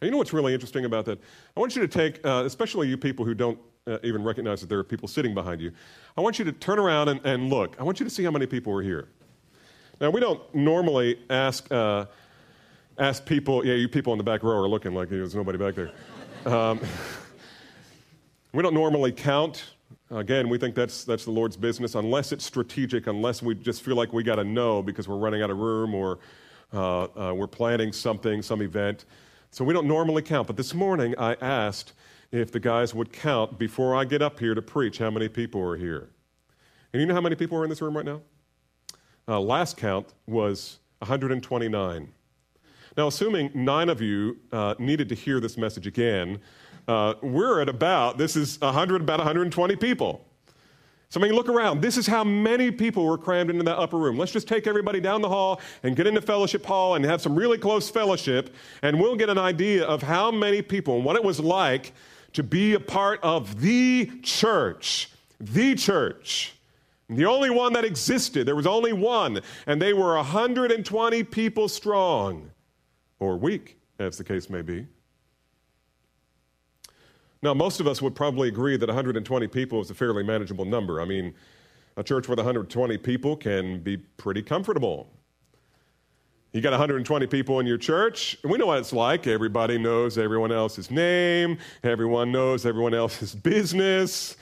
you 0.00 0.10
know 0.10 0.16
what's 0.16 0.32
really 0.32 0.54
interesting 0.54 0.86
about 0.86 1.04
that? 1.04 1.18
I 1.54 1.60
want 1.60 1.76
you 1.76 1.82
to 1.82 1.88
take, 1.88 2.24
uh, 2.24 2.44
especially 2.46 2.88
you 2.88 2.96
people 2.96 3.26
who 3.26 3.34
don't 3.34 3.58
uh, 3.90 3.98
even 4.02 4.22
recognize 4.22 4.60
that 4.60 4.68
there 4.68 4.78
are 4.78 4.84
people 4.84 5.08
sitting 5.08 5.34
behind 5.34 5.60
you, 5.60 5.72
I 6.16 6.20
want 6.20 6.38
you 6.38 6.44
to 6.44 6.52
turn 6.52 6.78
around 6.78 7.08
and, 7.08 7.20
and 7.26 7.50
look. 7.50 7.76
I 7.78 7.82
want 7.82 8.00
you 8.00 8.04
to 8.04 8.10
see 8.10 8.24
how 8.24 8.30
many 8.30 8.46
people 8.46 8.72
are 8.72 8.82
here. 8.82 9.08
Now, 10.00 10.10
we 10.10 10.20
don't 10.20 10.42
normally 10.54 11.18
ask, 11.28 11.70
uh, 11.70 12.06
ask 12.98 13.24
people, 13.26 13.66
yeah, 13.66 13.74
you 13.74 13.88
people 13.88 14.12
in 14.14 14.18
the 14.18 14.24
back 14.24 14.42
row 14.42 14.56
are 14.56 14.68
looking 14.68 14.94
like 14.94 15.10
there's 15.10 15.34
nobody 15.34 15.58
back 15.58 15.74
there. 15.74 15.90
Um, 16.46 16.80
we 18.52 18.62
don't 18.62 18.74
normally 18.74 19.12
count. 19.12 19.64
Again, 20.10 20.48
we 20.48 20.58
think 20.58 20.74
that's, 20.74 21.04
that's 21.04 21.24
the 21.24 21.30
Lord's 21.30 21.56
business, 21.56 21.94
unless 21.94 22.32
it's 22.32 22.44
strategic, 22.44 23.06
unless 23.06 23.42
we 23.42 23.54
just 23.54 23.82
feel 23.82 23.94
like 23.94 24.12
we 24.12 24.22
got 24.22 24.36
to 24.36 24.44
know 24.44 24.82
because 24.82 25.06
we're 25.06 25.18
running 25.18 25.42
out 25.42 25.50
of 25.50 25.58
room 25.58 25.94
or 25.94 26.18
uh, 26.72 27.02
uh, 27.02 27.34
we're 27.34 27.46
planning 27.46 27.92
something, 27.92 28.42
some 28.42 28.62
event. 28.62 29.04
So 29.50 29.64
we 29.64 29.74
don't 29.74 29.86
normally 29.86 30.22
count. 30.22 30.46
But 30.46 30.56
this 30.56 30.74
morning 30.74 31.14
I 31.18 31.34
asked 31.34 31.92
if 32.32 32.52
the 32.52 32.60
guys 32.60 32.94
would 32.94 33.12
count 33.12 33.58
before 33.58 33.94
I 33.94 34.04
get 34.04 34.22
up 34.22 34.38
here 34.38 34.54
to 34.54 34.62
preach 34.62 34.98
how 34.98 35.10
many 35.10 35.28
people 35.28 35.60
are 35.62 35.76
here. 35.76 36.10
And 36.92 37.00
you 37.00 37.06
know 37.06 37.14
how 37.14 37.20
many 37.20 37.36
people 37.36 37.58
are 37.58 37.64
in 37.64 37.70
this 37.70 37.82
room 37.82 37.96
right 37.96 38.04
now? 38.04 38.20
Uh, 39.26 39.40
last 39.40 39.76
count 39.76 40.14
was 40.26 40.78
129. 40.98 42.12
Now, 42.96 43.06
assuming 43.06 43.50
nine 43.54 43.88
of 43.88 44.00
you 44.00 44.38
uh, 44.52 44.74
needed 44.78 45.08
to 45.10 45.14
hear 45.14 45.40
this 45.40 45.56
message 45.56 45.86
again, 45.86 46.40
uh, 46.88 47.14
we're 47.22 47.60
at 47.60 47.68
about, 47.68 48.18
this 48.18 48.36
is 48.36 48.60
100, 48.60 49.02
about 49.02 49.18
120 49.18 49.76
people. 49.76 50.26
So, 51.08 51.20
I 51.20 51.24
mean, 51.24 51.32
look 51.32 51.48
around. 51.48 51.80
This 51.80 51.96
is 51.96 52.06
how 52.06 52.22
many 52.22 52.70
people 52.70 53.04
were 53.04 53.18
crammed 53.18 53.50
into 53.50 53.64
that 53.64 53.76
upper 53.76 53.96
room. 53.96 54.16
Let's 54.16 54.32
just 54.32 54.46
take 54.46 54.68
everybody 54.68 55.00
down 55.00 55.22
the 55.22 55.28
hall 55.28 55.60
and 55.82 55.96
get 55.96 56.06
into 56.06 56.20
fellowship 56.20 56.64
hall 56.64 56.94
and 56.94 57.04
have 57.04 57.20
some 57.20 57.34
really 57.34 57.58
close 57.58 57.90
fellowship, 57.90 58.54
and 58.82 59.00
we'll 59.00 59.16
get 59.16 59.28
an 59.28 59.38
idea 59.38 59.84
of 59.84 60.02
how 60.02 60.30
many 60.30 60.62
people 60.62 60.96
and 60.96 61.04
what 61.04 61.16
it 61.16 61.24
was 61.24 61.40
like 61.40 61.92
to 62.32 62.42
be 62.42 62.74
a 62.74 62.80
part 62.80 63.20
of 63.22 63.60
the 63.60 64.10
church. 64.22 65.10
The 65.38 65.74
church. 65.74 66.54
The 67.08 67.26
only 67.26 67.50
one 67.50 67.72
that 67.72 67.84
existed. 67.84 68.46
There 68.46 68.54
was 68.54 68.66
only 68.66 68.92
one, 68.92 69.40
and 69.66 69.82
they 69.82 69.92
were 69.92 70.14
120 70.14 71.24
people 71.24 71.68
strong, 71.68 72.50
or 73.18 73.36
weak, 73.36 73.78
as 73.98 74.16
the 74.16 74.24
case 74.24 74.48
may 74.48 74.62
be. 74.62 74.86
Now, 77.42 77.54
most 77.54 77.80
of 77.80 77.88
us 77.88 78.02
would 78.02 78.14
probably 78.14 78.48
agree 78.48 78.76
that 78.76 78.86
120 78.86 79.46
people 79.48 79.80
is 79.80 79.90
a 79.90 79.94
fairly 79.94 80.22
manageable 80.22 80.66
number. 80.66 81.00
I 81.00 81.04
mean, 81.04 81.34
a 81.96 82.04
church 82.04 82.28
with 82.28 82.38
120 82.38 82.98
people 82.98 83.34
can 83.34 83.80
be 83.80 83.96
pretty 83.96 84.42
comfortable. 84.42 85.10
You 86.52 86.60
got 86.60 86.70
120 86.70 87.26
people 87.28 87.60
in 87.60 87.66
your 87.66 87.78
church. 87.78 88.36
and 88.42 88.50
We 88.50 88.58
know 88.58 88.66
what 88.66 88.78
it's 88.78 88.92
like. 88.92 89.26
Everybody 89.26 89.78
knows 89.78 90.18
everyone 90.18 90.50
else's 90.50 90.90
name, 90.90 91.58
everyone 91.84 92.32
knows 92.32 92.66
everyone 92.66 92.94
else's 92.94 93.34
business. 93.50 94.36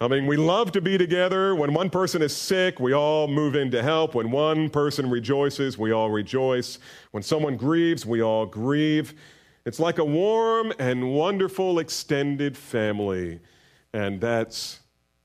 I 0.00 0.08
mean, 0.08 0.26
we 0.26 0.36
love 0.36 0.72
to 0.72 0.80
be 0.80 0.98
together. 0.98 1.54
When 1.54 1.74
one 1.74 1.88
person 1.88 2.22
is 2.22 2.36
sick, 2.36 2.80
we 2.80 2.92
all 2.92 3.28
move 3.28 3.54
in 3.54 3.70
to 3.70 3.84
help. 3.84 4.16
When 4.16 4.32
one 4.32 4.68
person 4.68 5.08
rejoices, 5.08 5.78
we 5.78 5.92
all 5.92 6.10
rejoice. 6.10 6.80
When 7.12 7.22
someone 7.22 7.56
grieves, 7.56 8.04
we 8.04 8.20
all 8.20 8.44
grieve. 8.44 9.14
It's 9.64 9.78
like 9.78 9.98
a 9.98 10.04
warm 10.04 10.72
and 10.80 11.12
wonderful 11.12 11.78
extended 11.78 12.56
family, 12.56 13.38
and 13.92 14.20
that's 14.20 14.80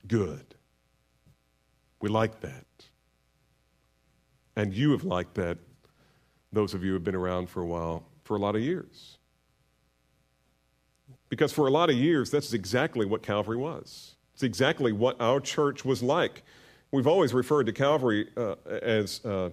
good. 0.06 0.45
We 1.99 2.10
like 2.10 2.41
that. 2.41 2.65
And 4.56 4.75
you 4.75 4.91
have 4.91 5.03
liked 5.03 5.34
that, 5.36 5.58
those 6.51 6.73
of 6.73 6.83
you 6.83 6.89
who 6.89 6.93
have 6.95 7.03
been 7.03 7.15
around 7.15 7.49
for 7.49 7.62
a 7.62 7.65
while, 7.65 8.03
for 8.23 8.36
a 8.36 8.39
lot 8.39 8.55
of 8.55 8.62
years. 8.62 9.17
Because 11.29 11.51
for 11.51 11.67
a 11.67 11.71
lot 11.71 11.89
of 11.89 11.95
years, 11.95 12.31
that's 12.31 12.53
exactly 12.53 13.05
what 13.05 13.21
Calvary 13.21 13.57
was. 13.57 14.15
It's 14.33 14.43
exactly 14.43 14.91
what 14.91 15.19
our 15.19 15.39
church 15.39 15.83
was 15.83 16.01
like. 16.01 16.43
We've 16.91 17.07
always 17.07 17.33
referred 17.33 17.65
to 17.65 17.73
Calvary 17.73 18.29
uh, 18.38 18.55
as 18.69 19.23
uh, 19.25 19.49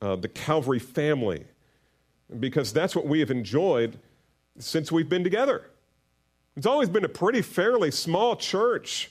uh, 0.00 0.16
the 0.16 0.28
Calvary 0.28 0.80
family 0.80 1.44
because 2.40 2.72
that's 2.72 2.96
what 2.96 3.06
we 3.06 3.20
have 3.20 3.30
enjoyed 3.30 3.98
since 4.58 4.90
we've 4.90 5.08
been 5.08 5.22
together. 5.22 5.70
It's 6.56 6.66
always 6.66 6.88
been 6.88 7.04
a 7.04 7.08
pretty 7.08 7.42
fairly 7.42 7.90
small 7.90 8.36
church. 8.36 9.10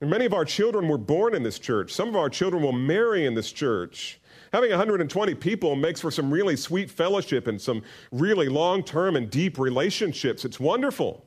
And 0.00 0.10
many 0.10 0.24
of 0.24 0.34
our 0.34 0.44
children 0.44 0.88
were 0.88 0.98
born 0.98 1.34
in 1.34 1.42
this 1.42 1.58
church. 1.58 1.92
Some 1.92 2.08
of 2.08 2.16
our 2.16 2.28
children 2.28 2.62
will 2.62 2.72
marry 2.72 3.26
in 3.26 3.34
this 3.34 3.52
church. 3.52 4.20
Having 4.52 4.70
120 4.70 5.34
people 5.36 5.76
makes 5.76 6.00
for 6.00 6.10
some 6.10 6.30
really 6.30 6.56
sweet 6.56 6.90
fellowship 6.90 7.46
and 7.46 7.60
some 7.60 7.82
really 8.10 8.48
long 8.48 8.82
term 8.82 9.16
and 9.16 9.30
deep 9.30 9.58
relationships. 9.58 10.44
It's 10.44 10.60
wonderful. 10.60 11.24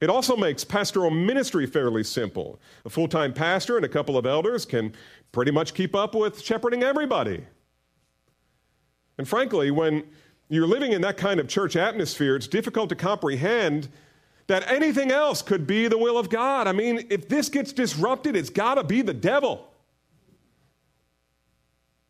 It 0.00 0.10
also 0.10 0.36
makes 0.36 0.64
pastoral 0.64 1.12
ministry 1.12 1.66
fairly 1.66 2.02
simple. 2.02 2.58
A 2.84 2.90
full 2.90 3.06
time 3.06 3.32
pastor 3.32 3.76
and 3.76 3.84
a 3.84 3.88
couple 3.88 4.18
of 4.18 4.26
elders 4.26 4.64
can 4.66 4.92
pretty 5.30 5.52
much 5.52 5.74
keep 5.74 5.94
up 5.94 6.16
with 6.16 6.42
shepherding 6.42 6.82
everybody. 6.82 7.46
And 9.18 9.28
frankly, 9.28 9.70
when 9.70 10.02
you're 10.48 10.66
living 10.66 10.92
in 10.92 11.00
that 11.02 11.16
kind 11.16 11.38
of 11.38 11.46
church 11.46 11.76
atmosphere, 11.76 12.34
it's 12.34 12.48
difficult 12.48 12.88
to 12.88 12.96
comprehend 12.96 13.88
that 14.48 14.68
anything 14.68 15.12
else 15.12 15.40
could 15.42 15.66
be 15.66 15.86
the 15.86 15.96
will 15.96 16.18
of 16.18 16.28
God. 16.28 16.66
I 16.66 16.72
mean, 16.72 17.06
if 17.08 17.28
this 17.28 17.48
gets 17.48 17.72
disrupted, 17.72 18.34
it's 18.34 18.50
got 18.50 18.74
to 18.74 18.84
be 18.84 19.00
the 19.00 19.14
devil. 19.14 19.71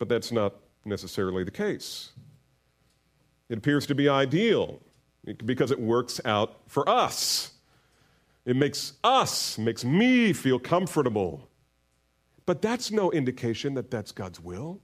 But 0.02 0.08
that's 0.08 0.32
not 0.32 0.54
necessarily 0.84 1.44
the 1.44 1.52
case. 1.52 2.10
It 3.48 3.58
appears 3.58 3.86
to 3.86 3.94
be 3.94 4.08
ideal 4.08 4.80
because 5.46 5.70
it 5.70 5.78
works 5.78 6.20
out 6.24 6.56
for 6.66 6.88
us. 6.88 7.52
It 8.44 8.56
makes 8.56 8.94
us, 9.04 9.58
makes 9.58 9.84
me 9.84 10.32
feel 10.32 10.58
comfortable. 10.58 11.48
But 12.46 12.60
that's 12.60 12.90
no 12.90 13.12
indication 13.12 13.74
that 13.74 13.92
that's 13.92 14.10
God's 14.10 14.40
will. 14.40 14.80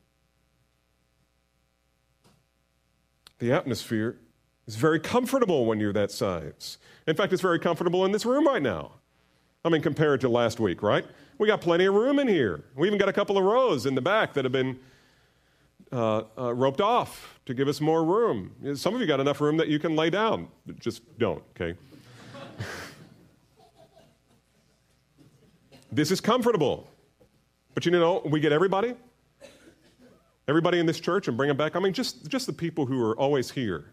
The 3.41 3.51
atmosphere 3.51 4.19
is 4.69 4.77
very 4.77 5.01
comfortable 5.01 5.67
when 5.67 5.81
you're 5.81 5.93
that 5.95 6.13
size. 6.13 6.79
In 7.09 7.17
fact, 7.17 7.33
it's 7.33 7.43
very 7.43 7.59
comfortable 7.59 8.05
in 8.05 8.13
this 8.13 8.25
room 8.25 8.47
right 8.47 8.63
now. 8.63 8.93
I 9.65 9.69
mean, 9.69 9.83
compared 9.83 10.21
to 10.21 10.29
last 10.29 10.61
week, 10.61 10.81
right? 10.81 11.05
We 11.39 11.49
got 11.49 11.61
plenty 11.61 11.87
of 11.87 11.95
room 11.95 12.21
in 12.21 12.29
here. 12.29 12.63
We 12.77 12.87
even 12.87 13.01
got 13.01 13.09
a 13.09 13.13
couple 13.13 13.37
of 13.37 13.43
rows 13.43 13.85
in 13.85 13.97
the 13.97 14.01
back 14.01 14.35
that 14.35 14.45
have 14.45 14.53
been 14.53 14.79
uh, 15.93 16.23
uh, 16.37 16.55
roped 16.55 16.81
off 16.81 17.41
to 17.47 17.55
give 17.55 17.69
us 17.69 17.81
more 17.81 18.05
room. 18.05 18.53
Some 18.77 18.95
of 18.95 19.01
you 19.01 19.07
got 19.07 19.21
enough 19.21 19.41
room 19.41 19.57
that 19.57 19.69
you 19.69 19.79
can 19.79 19.97
lay 19.97 20.11
down. 20.11 20.49
Just 20.79 21.19
don't, 21.19 21.43
okay? 21.51 21.79
this 25.93 26.11
is 26.11 26.21
comfortable. 26.21 26.89
But 27.75 27.87
you 27.87 27.93
know, 27.93 28.23
we 28.25 28.41
get 28.41 28.53
everybody 28.53 28.95
Everybody 30.49 30.79
in 30.79 30.87
this 30.87 30.99
church 30.99 31.29
and 31.29 31.37
bring 31.37 31.49
them 31.49 31.59
back. 31.59 31.77
I 31.77 31.79
mean, 31.79 31.93
just, 31.93 32.27
just 32.27 32.47
the 32.47 32.55
people 32.55 32.87
who 32.87 33.03
are 33.05 33.15
always 33.19 33.51
here. 33.51 33.93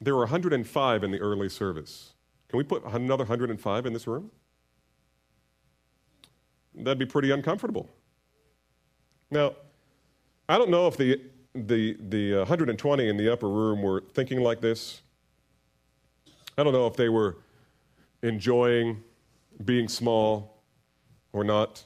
There 0.00 0.14
were 0.14 0.20
105 0.20 1.02
in 1.02 1.10
the 1.10 1.18
early 1.18 1.48
service. 1.48 2.12
Can 2.48 2.58
we 2.58 2.62
put 2.62 2.84
another 2.84 3.24
105 3.24 3.86
in 3.86 3.92
this 3.92 4.06
room? 4.06 4.30
That'd 6.76 6.98
be 6.98 7.06
pretty 7.06 7.32
uncomfortable. 7.32 7.88
Now, 9.32 9.54
I 10.48 10.58
don't 10.58 10.70
know 10.70 10.86
if 10.86 10.96
the, 10.96 11.20
the, 11.54 11.96
the 12.08 12.36
120 12.38 13.08
in 13.08 13.16
the 13.16 13.32
upper 13.32 13.48
room 13.48 13.82
were 13.82 14.02
thinking 14.12 14.40
like 14.40 14.60
this. 14.60 15.02
I 16.56 16.62
don't 16.62 16.72
know 16.72 16.86
if 16.86 16.96
they 16.96 17.08
were 17.08 17.38
enjoying 18.22 19.02
being 19.64 19.88
small 19.88 20.62
or 21.32 21.44
not. 21.44 21.84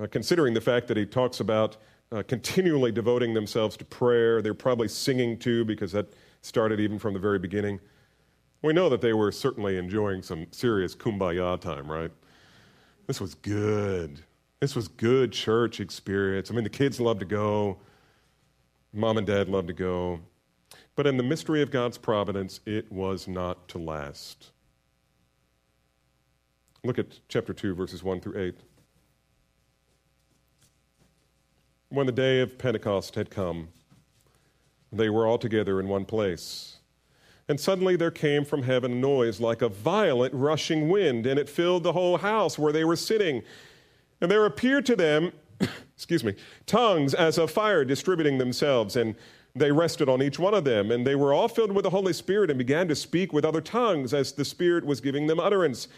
Uh, 0.00 0.06
considering 0.06 0.54
the 0.54 0.60
fact 0.60 0.88
that 0.88 0.96
he 0.96 1.04
talks 1.04 1.40
about 1.40 1.76
uh, 2.12 2.22
continually 2.28 2.92
devoting 2.92 3.34
themselves 3.34 3.76
to 3.78 3.84
prayer. 3.84 4.42
They're 4.42 4.54
probably 4.54 4.88
singing 4.88 5.38
too, 5.38 5.64
because 5.64 5.92
that 5.92 6.12
started 6.42 6.80
even 6.80 6.98
from 6.98 7.14
the 7.14 7.20
very 7.20 7.38
beginning. 7.38 7.80
We 8.62 8.72
know 8.72 8.88
that 8.90 9.00
they 9.00 9.12
were 9.12 9.32
certainly 9.32 9.76
enjoying 9.76 10.22
some 10.22 10.46
serious 10.50 10.94
kumbaya 10.94 11.60
time, 11.60 11.90
right? 11.90 12.10
This 13.06 13.20
was 13.20 13.34
good. 13.34 14.22
This 14.62 14.76
was 14.76 14.86
good 14.86 15.32
church 15.32 15.80
experience. 15.80 16.48
I 16.48 16.54
mean, 16.54 16.62
the 16.62 16.70
kids 16.70 17.00
loved 17.00 17.18
to 17.18 17.26
go, 17.26 17.78
mom 18.92 19.18
and 19.18 19.26
dad 19.26 19.48
loved 19.48 19.66
to 19.66 19.72
go. 19.72 20.20
But 20.94 21.04
in 21.04 21.16
the 21.16 21.24
mystery 21.24 21.62
of 21.62 21.72
God's 21.72 21.98
providence, 21.98 22.60
it 22.64 22.92
was 22.92 23.26
not 23.26 23.66
to 23.70 23.78
last. 23.78 24.52
Look 26.84 26.96
at 27.00 27.18
chapter 27.26 27.52
2, 27.52 27.74
verses 27.74 28.04
1 28.04 28.20
through 28.20 28.40
8. 28.40 28.54
when 31.88 32.06
the 32.06 32.12
day 32.12 32.40
of 32.40 32.56
Pentecost 32.56 33.16
had 33.16 33.30
come, 33.30 33.66
they 34.92 35.10
were 35.10 35.26
all 35.26 35.38
together 35.38 35.80
in 35.80 35.88
one 35.88 36.04
place. 36.04 36.76
And 37.48 37.58
suddenly 37.58 37.96
there 37.96 38.12
came 38.12 38.44
from 38.44 38.62
heaven 38.62 38.92
a 38.92 38.94
noise 38.94 39.40
like 39.40 39.60
a 39.60 39.68
violent 39.68 40.32
rushing 40.32 40.88
wind, 40.88 41.26
and 41.26 41.40
it 41.40 41.48
filled 41.48 41.82
the 41.82 41.94
whole 41.94 42.18
house 42.18 42.60
where 42.60 42.72
they 42.72 42.84
were 42.84 42.94
sitting. 42.94 43.42
And 44.22 44.30
there 44.30 44.46
appeared 44.46 44.86
to 44.86 44.96
them, 44.96 45.32
excuse 45.94 46.24
me, 46.24 46.34
tongues 46.64 47.12
as 47.12 47.36
of 47.36 47.50
fire 47.50 47.84
distributing 47.84 48.38
themselves, 48.38 48.96
and 48.96 49.16
they 49.54 49.70
rested 49.70 50.08
on 50.08 50.22
each 50.22 50.38
one 50.38 50.54
of 50.54 50.64
them. 50.64 50.90
And 50.90 51.06
they 51.06 51.16
were 51.16 51.34
all 51.34 51.48
filled 51.48 51.72
with 51.72 51.82
the 51.82 51.90
Holy 51.90 52.14
Spirit 52.14 52.48
and 52.48 52.56
began 52.56 52.88
to 52.88 52.94
speak 52.94 53.32
with 53.34 53.44
other 53.44 53.60
tongues 53.60 54.14
as 54.14 54.32
the 54.32 54.44
Spirit 54.44 54.86
was 54.86 55.02
giving 55.02 55.26
them 55.26 55.38
utterance. 55.38 55.88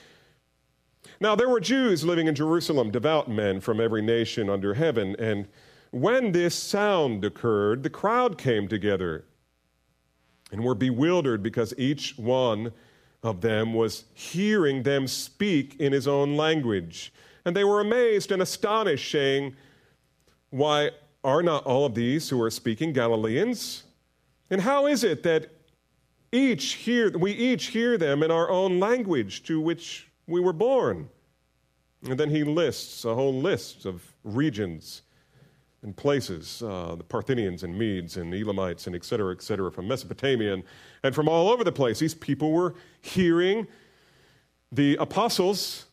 Now 1.21 1.37
there 1.37 1.49
were 1.49 1.61
Jews 1.61 2.03
living 2.03 2.27
in 2.27 2.35
Jerusalem, 2.35 2.91
devout 2.91 3.31
men 3.31 3.61
from 3.61 3.79
every 3.79 4.03
nation 4.03 4.51
under 4.51 4.75
heaven, 4.75 5.15
and 5.19 5.47
when 5.91 6.33
this 6.33 6.57
sound 6.57 7.25
occurred, 7.25 7.85
the 7.85 7.91
crowd 7.91 8.37
came 8.37 8.67
together 8.67 9.27
and 10.51 10.65
were 10.65 10.75
bewildered 10.75 11.41
because 11.41 11.73
each 11.79 12.19
one 12.19 12.73
of 13.23 13.43
them 13.43 13.75
was 13.75 14.05
hearing 14.13 14.83
them 14.83 15.07
speak 15.07 15.77
in 15.79 15.93
his 15.93 16.09
own 16.09 16.37
language. 16.37 17.13
And 17.45 17.55
they 17.55 17.65
were 17.65 17.81
amazed 17.81 18.33
and 18.33 18.41
astonished, 18.43 19.11
saying, 19.11 19.55
Why 20.51 20.91
are 21.23 21.43
not 21.43 21.65
all 21.65 21.85
of 21.85 21.95
these 21.95 22.29
who 22.29 22.41
are 22.43 22.51
speaking 22.51 22.93
Galileans? 22.93 23.85
And 24.51 24.61
how 24.61 24.87
is 24.87 25.05
it 25.05 25.23
that 25.23 25.51
each 26.33 26.75
hear, 26.75 27.17
we 27.17 27.33
each 27.33 27.67
hear 27.67 27.97
them 27.97 28.23
in 28.23 28.31
our 28.31 28.51
own 28.51 28.81
language 28.81 29.43
to 29.45 29.61
which 29.61 30.09
we 30.27 30.41
were 30.41 30.53
born? 30.53 31.09
And 32.09 32.19
then 32.19 32.31
he 32.31 32.45
lists 32.45 33.05
a 33.05 33.15
whole 33.15 33.35
list 33.41 33.87
of 33.87 34.03
regions 34.25 35.03
and 35.83 35.97
places, 35.97 36.63
uh, 36.63 36.95
the 36.97 37.05
Parthians 37.05 37.63
and 37.63 37.77
Medes 37.79 38.17
and 38.17 38.35
Elamites 38.35 38.87
and 38.87 38.97
et 38.97 39.05
cetera, 39.05 39.33
et 39.35 39.43
cetera, 39.43 39.71
from 39.71 39.87
Mesopotamia 39.87 40.55
and, 40.55 40.63
and 41.03 41.15
from 41.15 41.29
all 41.29 41.51
over 41.51 41.63
the 41.63 41.73
place. 41.73 41.99
These 41.99 42.15
people 42.15 42.53
were 42.53 42.75
hearing 43.01 43.67
the 44.73 44.97
apostles 44.97 45.87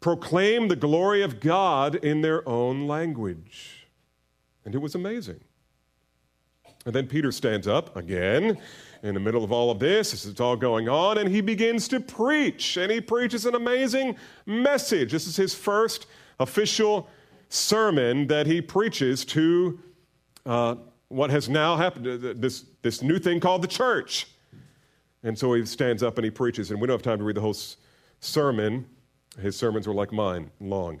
proclaim 0.00 0.68
the 0.68 0.76
glory 0.76 1.22
of 1.22 1.40
God 1.40 1.94
in 1.94 2.22
their 2.22 2.46
own 2.48 2.86
language. 2.86 3.86
And 4.64 4.74
it 4.74 4.78
was 4.78 4.94
amazing. 4.94 5.40
And 6.86 6.94
then 6.94 7.06
Peter 7.06 7.30
stands 7.30 7.68
up 7.68 7.94
again 7.94 8.58
in 9.02 9.14
the 9.14 9.20
middle 9.20 9.44
of 9.44 9.52
all 9.52 9.70
of 9.70 9.78
this. 9.78 10.12
This 10.12 10.24
is 10.24 10.40
all 10.40 10.56
going 10.56 10.88
on, 10.88 11.18
and 11.18 11.28
he 11.28 11.42
begins 11.42 11.88
to 11.88 12.00
preach. 12.00 12.76
And 12.78 12.90
he 12.90 13.00
preaches 13.00 13.44
an 13.44 13.54
amazing 13.54 14.16
message. 14.46 15.12
This 15.12 15.26
is 15.26 15.36
his 15.36 15.54
first 15.54 16.06
official 16.38 17.08
sermon 17.50 18.26
that 18.28 18.46
he 18.46 18.62
preaches 18.62 19.24
to 19.26 19.78
uh, 20.46 20.76
what 21.08 21.28
has 21.28 21.48
now 21.48 21.76
happened, 21.76 22.06
uh, 22.06 22.32
this, 22.36 22.64
this 22.82 23.02
new 23.02 23.18
thing 23.18 23.40
called 23.40 23.62
the 23.62 23.68
church. 23.68 24.28
And 25.22 25.38
so 25.38 25.52
he 25.52 25.66
stands 25.66 26.02
up 26.02 26.16
and 26.16 26.24
he 26.24 26.30
preaches, 26.30 26.70
and 26.70 26.80
we 26.80 26.86
don't 26.86 26.94
have 26.94 27.02
time 27.02 27.18
to 27.18 27.24
read 27.24 27.36
the 27.36 27.42
whole 27.42 27.56
sermon. 28.20 28.86
His 29.38 29.56
sermons 29.56 29.86
were 29.86 29.94
like 29.94 30.12
mine, 30.12 30.50
long. 30.60 31.00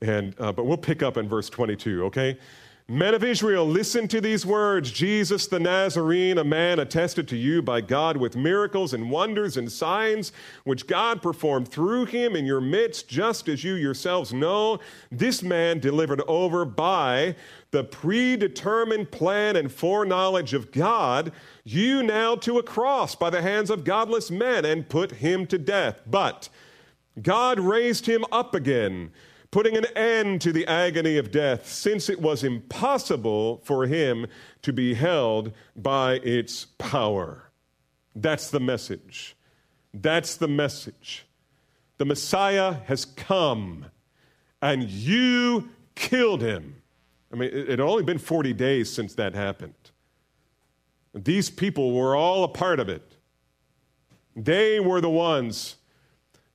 And, 0.00 0.34
uh, 0.40 0.52
but 0.52 0.64
we'll 0.64 0.76
pick 0.76 1.02
up 1.02 1.16
in 1.16 1.28
verse 1.28 1.48
22, 1.48 2.04
okay? 2.06 2.38
Men 2.88 3.14
of 3.14 3.22
Israel, 3.22 3.64
listen 3.64 4.08
to 4.08 4.20
these 4.20 4.44
words 4.44 4.90
Jesus 4.90 5.46
the 5.46 5.60
Nazarene, 5.60 6.36
a 6.36 6.44
man 6.44 6.80
attested 6.80 7.28
to 7.28 7.36
you 7.36 7.62
by 7.62 7.80
God 7.80 8.16
with 8.16 8.36
miracles 8.36 8.92
and 8.92 9.08
wonders 9.08 9.56
and 9.56 9.70
signs, 9.70 10.32
which 10.64 10.88
God 10.88 11.22
performed 11.22 11.68
through 11.68 12.06
him 12.06 12.34
in 12.34 12.44
your 12.44 12.60
midst, 12.60 13.08
just 13.08 13.48
as 13.48 13.62
you 13.62 13.74
yourselves 13.74 14.34
know. 14.34 14.80
This 15.12 15.44
man 15.44 15.78
delivered 15.78 16.22
over 16.26 16.64
by 16.64 17.36
the 17.70 17.84
predetermined 17.84 19.12
plan 19.12 19.54
and 19.54 19.72
foreknowledge 19.72 20.52
of 20.52 20.72
God, 20.72 21.32
you 21.64 22.02
now 22.02 22.34
to 22.34 22.58
a 22.58 22.62
cross 22.64 23.14
by 23.14 23.30
the 23.30 23.42
hands 23.42 23.70
of 23.70 23.84
godless 23.84 24.30
men 24.30 24.64
and 24.64 24.88
put 24.88 25.12
him 25.12 25.46
to 25.46 25.56
death. 25.56 26.02
But 26.04 26.48
God 27.20 27.60
raised 27.60 28.06
him 28.06 28.24
up 28.32 28.54
again 28.54 29.10
putting 29.52 29.76
an 29.76 29.84
end 29.94 30.40
to 30.40 30.50
the 30.50 30.66
agony 30.66 31.18
of 31.18 31.30
death, 31.30 31.68
since 31.68 32.08
it 32.08 32.20
was 32.20 32.42
impossible 32.42 33.60
for 33.64 33.86
him 33.86 34.26
to 34.62 34.72
be 34.72 34.94
held 34.94 35.52
by 35.76 36.14
its 36.14 36.64
power. 36.78 37.52
That's 38.16 38.50
the 38.50 38.60
message. 38.60 39.36
That's 39.94 40.36
the 40.36 40.48
message. 40.48 41.26
The 41.98 42.06
Messiah 42.06 42.78
has 42.86 43.04
come, 43.04 43.86
and 44.60 44.84
you 44.84 45.68
killed 45.94 46.40
him. 46.40 46.76
I 47.30 47.36
mean, 47.36 47.50
it 47.52 47.68
had 47.68 47.80
only 47.80 48.02
been 48.02 48.18
40 48.18 48.54
days 48.54 48.90
since 48.90 49.14
that 49.14 49.34
happened. 49.34 49.74
These 51.14 51.50
people 51.50 51.92
were 51.92 52.16
all 52.16 52.42
a 52.42 52.48
part 52.48 52.80
of 52.80 52.88
it. 52.88 53.16
They 54.34 54.80
were 54.80 55.02
the 55.02 55.10
ones 55.10 55.76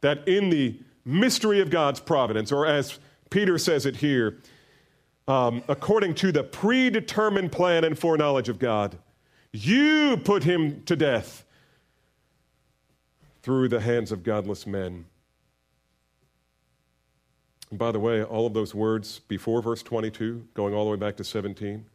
that, 0.07 0.25
in 0.25 0.49
the 0.49 0.79
mystery 1.03 1.59
of 1.59 1.69
God's 1.69 1.99
providence, 1.99 2.49
or 2.53 2.65
as 2.65 2.97
Peter 3.29 3.57
says 3.57 3.85
it 3.85 3.97
here, 3.97 4.37
um, 5.27 5.61
according 5.67 6.15
to 6.15 6.31
the 6.31 6.45
predetermined 6.45 7.51
plan 7.51 7.83
and 7.83 7.99
foreknowledge 7.99 8.47
of 8.47 8.57
God, 8.57 8.97
you 9.51 10.15
put 10.23 10.45
him 10.45 10.81
to 10.85 10.95
death 10.95 11.43
through 13.41 13.67
the 13.67 13.81
hands 13.81 14.13
of 14.13 14.23
godless 14.23 14.65
men. 14.65 15.05
And 17.69 17.77
by 17.77 17.91
the 17.91 17.99
way, 17.99 18.23
all 18.23 18.47
of 18.47 18.53
those 18.53 18.73
words 18.73 19.19
before 19.27 19.61
verse 19.61 19.83
22, 19.83 20.47
going 20.53 20.73
all 20.73 20.85
the 20.85 20.91
way 20.91 20.97
back 20.97 21.17
to 21.17 21.25
17, 21.25 21.85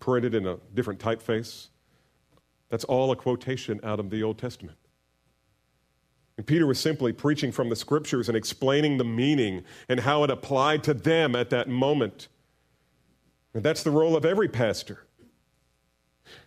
printed 0.00 0.34
in 0.34 0.44
a 0.44 0.56
different 0.74 0.98
typeface. 0.98 1.68
That's 2.68 2.84
all 2.84 3.12
a 3.12 3.16
quotation 3.16 3.78
out 3.84 4.00
of 4.00 4.10
the 4.10 4.24
Old 4.24 4.38
Testament. 4.38 4.76
And 6.38 6.46
Peter 6.46 6.66
was 6.66 6.78
simply 6.78 7.12
preaching 7.12 7.50
from 7.50 7.68
the 7.68 7.74
scriptures 7.74 8.28
and 8.28 8.36
explaining 8.36 8.96
the 8.96 9.04
meaning 9.04 9.64
and 9.88 9.98
how 9.98 10.22
it 10.22 10.30
applied 10.30 10.84
to 10.84 10.94
them 10.94 11.34
at 11.34 11.50
that 11.50 11.68
moment. 11.68 12.28
And 13.54 13.62
that's 13.62 13.82
the 13.82 13.90
role 13.90 14.16
of 14.16 14.24
every 14.24 14.48
pastor. 14.48 15.04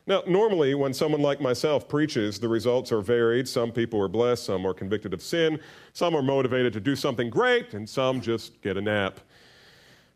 Now, 0.07 0.23
normally, 0.25 0.75
when 0.75 0.93
someone 0.93 1.21
like 1.21 1.41
myself 1.41 1.89
preaches, 1.89 2.39
the 2.39 2.47
results 2.47 2.91
are 2.93 3.01
varied. 3.01 3.49
Some 3.49 3.73
people 3.73 4.01
are 4.01 4.07
blessed, 4.07 4.45
some 4.45 4.65
are 4.65 4.73
convicted 4.73 5.13
of 5.13 5.21
sin, 5.21 5.59
some 5.91 6.15
are 6.15 6.21
motivated 6.21 6.71
to 6.73 6.79
do 6.79 6.95
something 6.95 7.29
great, 7.29 7.73
and 7.73 7.89
some 7.89 8.21
just 8.21 8.61
get 8.61 8.77
a 8.77 8.81
nap. 8.81 9.19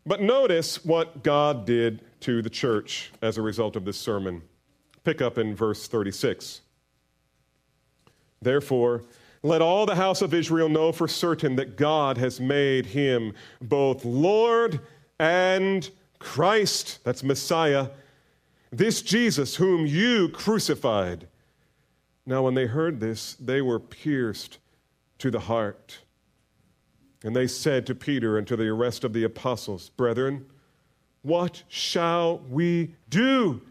But 0.06 0.22
notice 0.22 0.84
what 0.86 1.22
God 1.22 1.66
did 1.66 2.02
to 2.20 2.40
the 2.40 2.50
church 2.50 3.12
as 3.20 3.36
a 3.36 3.42
result 3.42 3.76
of 3.76 3.84
this 3.84 3.98
sermon. 3.98 4.40
Pick 5.04 5.20
up 5.20 5.36
in 5.36 5.54
verse 5.54 5.86
36. 5.86 6.62
Therefore, 8.40 9.02
let 9.46 9.62
all 9.62 9.86
the 9.86 9.94
house 9.94 10.22
of 10.22 10.34
Israel 10.34 10.68
know 10.68 10.90
for 10.90 11.06
certain 11.06 11.56
that 11.56 11.76
God 11.76 12.18
has 12.18 12.40
made 12.40 12.86
him 12.86 13.32
both 13.62 14.04
Lord 14.04 14.80
and 15.20 15.88
Christ. 16.18 16.98
That's 17.04 17.22
Messiah. 17.22 17.90
This 18.72 19.02
Jesus, 19.02 19.54
whom 19.54 19.86
you 19.86 20.28
crucified. 20.30 21.28
Now, 22.26 22.42
when 22.42 22.54
they 22.54 22.66
heard 22.66 22.98
this, 22.98 23.34
they 23.34 23.62
were 23.62 23.78
pierced 23.78 24.58
to 25.18 25.30
the 25.30 25.40
heart. 25.40 25.98
And 27.22 27.34
they 27.34 27.46
said 27.46 27.86
to 27.86 27.94
Peter 27.94 28.38
and 28.38 28.46
to 28.48 28.56
the 28.56 28.72
rest 28.72 29.04
of 29.04 29.12
the 29.12 29.22
apostles, 29.22 29.90
Brethren, 29.90 30.46
what 31.22 31.62
shall 31.68 32.38
we 32.48 32.96
do? 33.08 33.62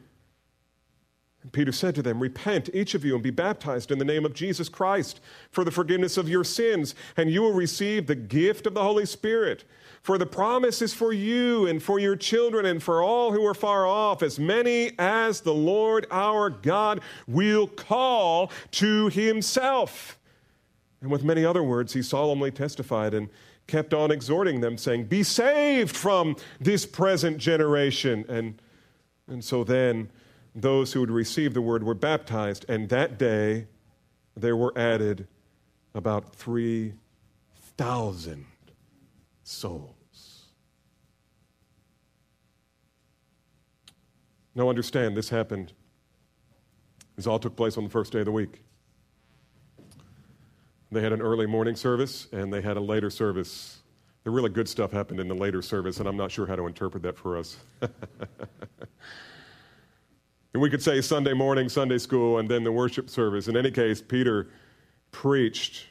And 1.46 1.54
Peter 1.54 1.72
said 1.72 1.94
to 1.94 2.02
them, 2.02 2.20
Repent, 2.20 2.72
each 2.74 2.96
of 2.96 3.06
you, 3.06 3.14
and 3.14 3.22
be 3.22 3.30
baptized 3.30 3.92
in 3.92 4.00
the 4.00 4.06
name 4.06 4.26
of 4.26 4.34
Jesus 4.34 4.68
Christ 4.68 5.22
for 5.52 5.64
the 5.64 5.70
forgiveness 5.70 6.18
of 6.18 6.28
your 6.28 6.44
sins, 6.44 6.96
and 7.18 7.30
you 7.30 7.44
will 7.44 7.54
receive 7.54 8.08
the 8.08 8.16
gift 8.16 8.66
of 8.66 8.74
the 8.74 8.82
Holy 8.82 9.06
Spirit. 9.06 9.64
For 10.02 10.18
the 10.18 10.26
promise 10.26 10.82
is 10.82 10.96
for 10.96 11.14
you 11.14 11.68
and 11.68 11.84
for 11.84 12.00
your 12.00 12.16
children 12.16 12.66
and 12.66 12.82
for 12.82 13.04
all 13.04 13.32
who 13.32 13.46
are 13.46 13.54
far 13.54 13.86
off, 13.86 14.24
as 14.24 14.40
many 14.40 14.94
as 14.98 15.42
the 15.42 15.54
Lord 15.54 16.08
our 16.10 16.50
God 16.50 17.02
will 17.28 17.68
call 17.68 18.52
to 18.72 19.10
himself. 19.10 20.18
And 21.00 21.12
with 21.12 21.24
many 21.24 21.46
other 21.46 21.62
words, 21.62 21.94
he 21.94 22.02
solemnly 22.02 22.50
testified 22.50 23.14
and 23.14 23.30
kept 23.68 23.94
on 23.94 24.10
exhorting 24.10 24.62
them, 24.62 24.80
saying, 24.80 25.06
Be 25.06 25.22
saved 25.22 25.96
from 25.96 26.38
this 26.60 26.88
present 26.88 27.38
generation. 27.38 28.26
And, 28.28 28.60
and 29.28 29.44
so 29.44 29.64
then, 29.64 30.10
those 30.56 30.94
who 30.94 31.02
would 31.02 31.12
receive 31.12 31.54
the 31.54 31.62
word 31.62 31.84
were 31.84 31.94
baptized, 31.94 32.66
and 32.70 32.88
that 32.90 33.20
day 33.20 33.68
there 34.36 34.56
were 34.56 34.74
added 34.78 35.28
about 35.94 36.34
3,000 36.34 38.46
souls. 39.44 39.92
Now, 44.56 44.70
understand, 44.70 45.18
this 45.18 45.30
happened. 45.30 45.74
This 47.18 47.28
all 47.28 47.40
took 47.40 47.58
place 47.58 47.78
on 47.78 47.84
the 47.84 47.90
first 47.90 48.14
day 48.14 48.20
of 48.20 48.26
the 48.26 48.32
week. 48.32 48.62
They 50.92 51.02
had 51.02 51.12
an 51.12 51.22
early 51.22 51.46
morning 51.46 51.76
service 51.76 52.28
and 52.32 52.54
they 52.54 52.62
had 52.62 52.78
a 52.78 52.82
later 52.82 53.10
service. 53.10 53.80
The 54.24 54.32
really 54.32 54.50
good 54.50 54.70
stuff 54.70 54.92
happened 54.92 55.20
in 55.20 55.28
the 55.28 55.36
later 55.36 55.62
service, 55.62 56.00
and 56.00 56.08
I'm 56.08 56.18
not 56.18 56.32
sure 56.32 56.48
how 56.48 56.56
to 56.56 56.68
interpret 56.68 57.04
that 57.04 57.18
for 57.18 57.38
us. 57.38 57.58
And 60.56 60.62
we 60.62 60.70
could 60.70 60.82
say 60.82 61.02
Sunday 61.02 61.34
morning, 61.34 61.68
Sunday 61.68 61.98
school, 61.98 62.38
and 62.38 62.48
then 62.48 62.64
the 62.64 62.72
worship 62.72 63.10
service. 63.10 63.50
In 63.50 63.58
any 63.58 63.70
case, 63.70 64.02
Peter 64.02 64.48
preached 65.12 65.88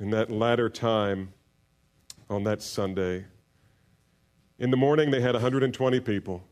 in 0.00 0.08
that 0.12 0.30
latter 0.30 0.70
time 0.70 1.34
on 2.30 2.42
that 2.44 2.62
Sunday. 2.62 3.26
In 4.58 4.70
the 4.70 4.78
morning, 4.78 5.10
they 5.10 5.20
had 5.20 5.34
120 5.34 6.00
people. 6.00 6.42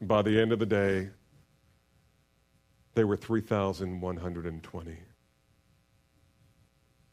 By 0.00 0.22
the 0.22 0.40
end 0.40 0.52
of 0.52 0.60
the 0.60 0.66
day, 0.66 1.08
they 2.94 3.02
were 3.02 3.16
3,120. 3.16 4.98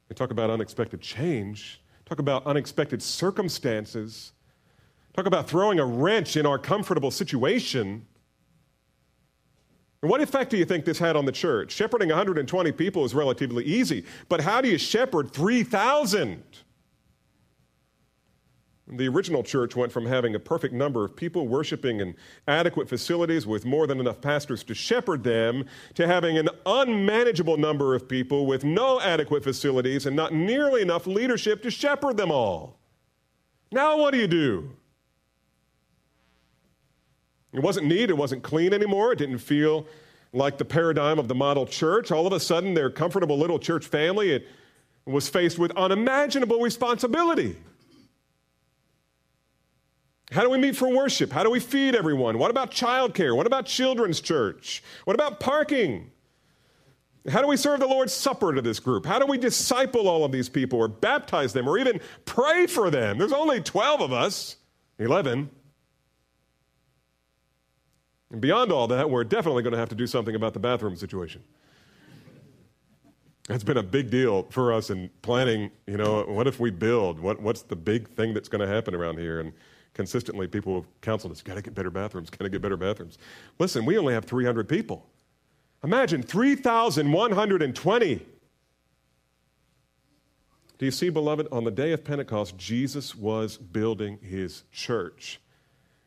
And 0.09 0.15
talk 0.15 0.29
about 0.29 0.51
unexpected 0.51 1.01
change, 1.01 1.81
talk 2.05 2.19
about 2.19 2.45
unexpected 2.45 3.01
circumstances, 3.01 4.33
talk 5.15 5.25
about 5.25 5.49
throwing 5.49 5.79
a 5.79 5.85
wrench 5.85 6.37
in 6.37 6.45
our 6.45 6.59
comfortable 6.59 7.09
situation. 7.09 8.05
And 10.05 10.11
what 10.11 10.21
effect 10.21 10.51
do 10.51 10.57
you 10.57 10.65
think 10.65 10.85
this 10.85 10.99
had 10.99 11.15
on 11.15 11.25
the 11.25 11.31
church? 11.31 11.71
Shepherding 11.71 12.09
120 12.09 12.71
people 12.73 13.05
is 13.05 13.15
relatively 13.15 13.63
easy, 13.63 14.05
but 14.29 14.39
how 14.39 14.61
do 14.61 14.69
you 14.69 14.77
shepherd 14.77 15.31
3,000? 15.31 16.43
The 18.87 19.07
original 19.07 19.41
church 19.41 19.75
went 19.75 19.91
from 19.91 20.05
having 20.05 20.35
a 20.35 20.39
perfect 20.39 20.75
number 20.75 21.03
of 21.03 21.15
people 21.15 21.47
worshiping 21.47 22.01
in 22.01 22.15
adequate 22.47 22.87
facilities 22.87 23.47
with 23.47 23.65
more 23.65 23.87
than 23.87 23.99
enough 23.99 24.21
pastors 24.21 24.63
to 24.65 24.75
shepherd 24.75 25.23
them 25.23 25.65
to 25.95 26.05
having 26.05 26.37
an 26.37 26.49
unmanageable 26.67 27.57
number 27.57 27.95
of 27.95 28.07
people 28.07 28.45
with 28.45 28.63
no 28.63 29.01
adequate 29.01 29.43
facilities 29.43 30.05
and 30.05 30.15
not 30.15 30.31
nearly 30.35 30.83
enough 30.83 31.07
leadership 31.07 31.63
to 31.63 31.71
shepherd 31.71 32.15
them 32.15 32.29
all. 32.29 32.77
Now, 33.71 33.97
what 33.97 34.11
do 34.11 34.19
you 34.19 34.27
do? 34.27 34.69
It 37.55 37.61
wasn't 37.61 37.87
neat, 37.87 38.09
it 38.09 38.17
wasn't 38.17 38.43
clean 38.43 38.73
anymore, 38.73 39.13
it 39.13 39.17
didn't 39.17 39.37
feel 39.37 39.87
like 40.33 40.57
the 40.57 40.65
paradigm 40.65 41.17
of 41.17 41.27
the 41.27 41.35
model 41.35 41.65
church. 41.65 42.11
All 42.11 42.27
of 42.27 42.33
a 42.33 42.39
sudden, 42.39 42.73
their 42.73 42.89
comfortable 42.89 43.37
little 43.37 43.57
church 43.57 43.85
family 43.85 44.31
it 44.31 44.47
was 45.05 45.29
faced 45.29 45.57
with 45.57 45.71
unimaginable 45.77 46.59
responsibility. 46.59 47.55
How 50.31 50.41
do 50.41 50.49
we 50.49 50.57
meet 50.57 50.75
for 50.75 50.89
worship? 50.89 51.31
How 51.31 51.43
do 51.43 51.51
we 51.51 51.59
feed 51.59 51.95
everyone? 51.95 52.39
What 52.39 52.49
about 52.51 52.71
childcare? 52.71 53.35
What 53.35 53.45
about 53.45 53.67
children's 53.67 54.19
church? 54.19 54.83
What 55.05 55.13
about 55.13 55.39
parking? 55.39 56.11
How 57.29 57.41
do 57.41 57.47
we 57.47 57.57
serve 57.57 57.79
the 57.79 57.87
Lord's 57.87 58.13
Supper 58.13 58.53
to 58.53 58.61
this 58.61 58.79
group? 58.79 59.05
How 59.05 59.19
do 59.19 59.25
we 59.25 59.37
disciple 59.37 60.07
all 60.07 60.25
of 60.25 60.31
these 60.31 60.49
people 60.49 60.79
or 60.79 60.87
baptize 60.87 61.53
them 61.53 61.67
or 61.67 61.77
even 61.77 62.01
pray 62.25 62.67
for 62.67 62.89
them? 62.89 63.17
There's 63.17 63.31
only 63.31 63.61
12 63.61 64.01
of 64.01 64.11
us, 64.11 64.57
11. 64.99 65.49
And 68.31 68.41
beyond 68.41 68.71
all 68.71 68.87
that, 68.87 69.07
we're 69.09 69.23
definitely 69.23 69.63
going 69.63 69.73
to 69.73 69.79
have 69.79 69.89
to 69.89 69.95
do 69.95 70.07
something 70.07 70.35
about 70.35 70.53
the 70.53 70.59
bathroom 70.59 70.95
situation. 70.95 71.43
That's 73.47 73.63
been 73.63 73.77
a 73.77 73.83
big 73.83 74.09
deal 74.09 74.47
for 74.49 74.73
us 74.73 74.89
in 74.89 75.11
planning, 75.21 75.69
you 75.85 75.97
know, 75.97 76.23
what 76.23 76.47
if 76.47 76.59
we 76.59 76.71
build? 76.71 77.19
What, 77.19 77.39
what's 77.39 77.61
the 77.61 77.75
big 77.75 78.09
thing 78.09 78.33
that's 78.33 78.49
going 78.49 78.67
to 78.67 78.69
happen 78.73 78.95
around 78.95 79.19
here? 79.19 79.39
And 79.39 79.53
consistently 79.93 80.47
people 80.47 80.73
have 80.75 80.85
counseled 81.01 81.31
us, 81.31 81.43
got 81.43 81.53
to 81.55 81.61
get 81.61 81.75
better 81.75 81.91
bathrooms, 81.91 82.31
got 82.31 82.39
to 82.39 82.49
get 82.49 82.61
better 82.61 82.77
bathrooms. 82.77 83.19
Listen, 83.59 83.85
we 83.85 83.99
only 83.99 84.15
have 84.15 84.25
300 84.25 84.67
people. 84.67 85.05
Imagine 85.83 86.23
3,120. 86.23 88.25
Do 90.77 90.85
you 90.85 90.91
see, 90.91 91.09
beloved, 91.09 91.47
on 91.51 91.63
the 91.63 91.71
day 91.71 91.93
of 91.93 92.03
Pentecost, 92.03 92.57
Jesus 92.57 93.15
was 93.15 93.57
building 93.57 94.19
his 94.21 94.63
church. 94.71 95.39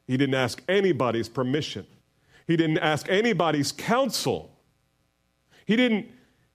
He 0.06 0.16
didn't 0.16 0.34
ask 0.34 0.62
anybody's 0.68 1.28
permission, 1.28 1.86
he 2.48 2.56
didn't 2.56 2.78
ask 2.78 3.08
anybody's 3.10 3.70
counsel. 3.70 4.50
He 5.66 5.76
didn't, 5.76 6.06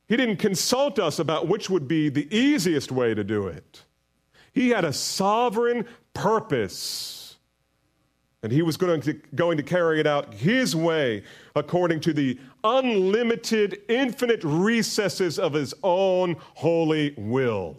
he 0.08 0.18
didn't 0.18 0.38
consult 0.38 0.98
us 0.98 1.20
about 1.20 1.48
which 1.48 1.70
would 1.70 1.88
be 1.88 2.10
the 2.10 2.28
easiest 2.36 2.92
way 2.92 3.14
to 3.14 3.24
do 3.24 3.48
it. 3.48 3.84
He 4.52 4.70
had 4.70 4.86
a 4.86 4.92
sovereign 4.92 5.86
purpose. 6.16 7.38
And 8.42 8.52
he 8.52 8.64
was 8.64 8.76
going 8.76 9.02
to, 9.02 9.14
going 9.36 9.56
to 9.58 9.64
carry 9.64 10.00
it 10.00 10.08
out 10.08 10.34
his 10.34 10.76
way 10.76 11.24
according 11.56 12.02
to 12.02 12.14
the 12.14 12.40
unlimited, 12.64 13.82
infinite 13.88 14.44
recesses 14.44 15.38
of 15.38 15.54
his 15.54 15.76
own 15.84 16.36
holy 16.56 17.14
will. 17.18 17.78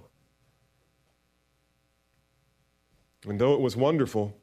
And 3.27 3.41
though 3.41 3.55
it 3.55 3.61
was 3.61 3.77
wonderful, 3.77 4.37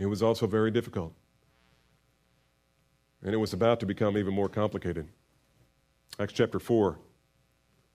it 0.00 0.06
was 0.06 0.22
also 0.22 0.48
very 0.48 0.72
difficult. 0.72 1.14
And 3.22 3.34
it 3.34 3.38
was 3.38 3.52
about 3.52 3.80
to 3.80 3.86
become 3.86 4.16
even 4.16 4.34
more 4.34 4.48
complicated. 4.48 5.08
Acts 6.18 6.32
chapter 6.32 6.58
4. 6.58 6.98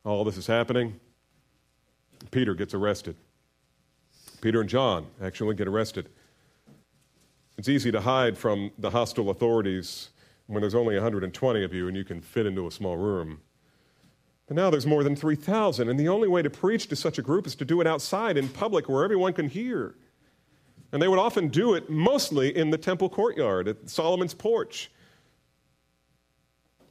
All 0.06 0.24
this 0.24 0.38
is 0.38 0.48
happening. 0.48 1.00
Peter 2.32 2.54
gets 2.54 2.74
arrested. 2.74 3.16
Peter 4.42 4.60
and 4.60 4.70
John 4.70 5.08
actually 5.22 5.56
get 5.56 5.68
arrested. 5.68 6.10
It's 7.58 7.70
easy 7.70 7.92
to 7.92 8.02
hide 8.02 8.38
from 8.38 8.72
the 8.78 8.90
hostile 8.90 9.30
authorities 9.30 10.10
when 10.48 10.62
there's 10.62 10.76
only 10.76 10.96
120 10.96 11.64
of 11.64 11.74
you 11.74 11.88
and 11.88 11.96
you 11.96 12.04
can 12.04 12.20
fit 12.20 12.46
into 12.46 12.68
a 12.68 12.72
small 12.72 12.98
room. 12.98 13.40
But 14.48 14.58
now 14.58 14.70
there's 14.70 14.86
more 14.86 15.04
than 15.04 15.16
3,000, 15.16 15.88
and 15.88 15.98
the 15.98 16.10
only 16.10 16.28
way 16.28 16.42
to 16.42 16.50
preach 16.50 16.88
to 16.88 16.96
such 16.96 17.18
a 17.18 17.22
group 17.22 17.48
is 17.48 17.56
to 17.56 17.66
do 17.66 17.80
it 17.80 17.88
outside 17.88 18.38
in 18.38 18.50
public 18.50 18.90
where 18.90 19.04
everyone 19.04 19.32
can 19.32 19.48
hear. 19.48 19.96
And 20.92 21.02
they 21.02 21.08
would 21.08 21.20
often 21.20 21.48
do 21.48 21.74
it 21.74 21.90
mostly 21.90 22.56
in 22.56 22.70
the 22.70 22.78
temple 22.78 23.10
courtyard 23.10 23.68
at 23.68 23.90
Solomon's 23.90 24.34
porch. 24.34 24.92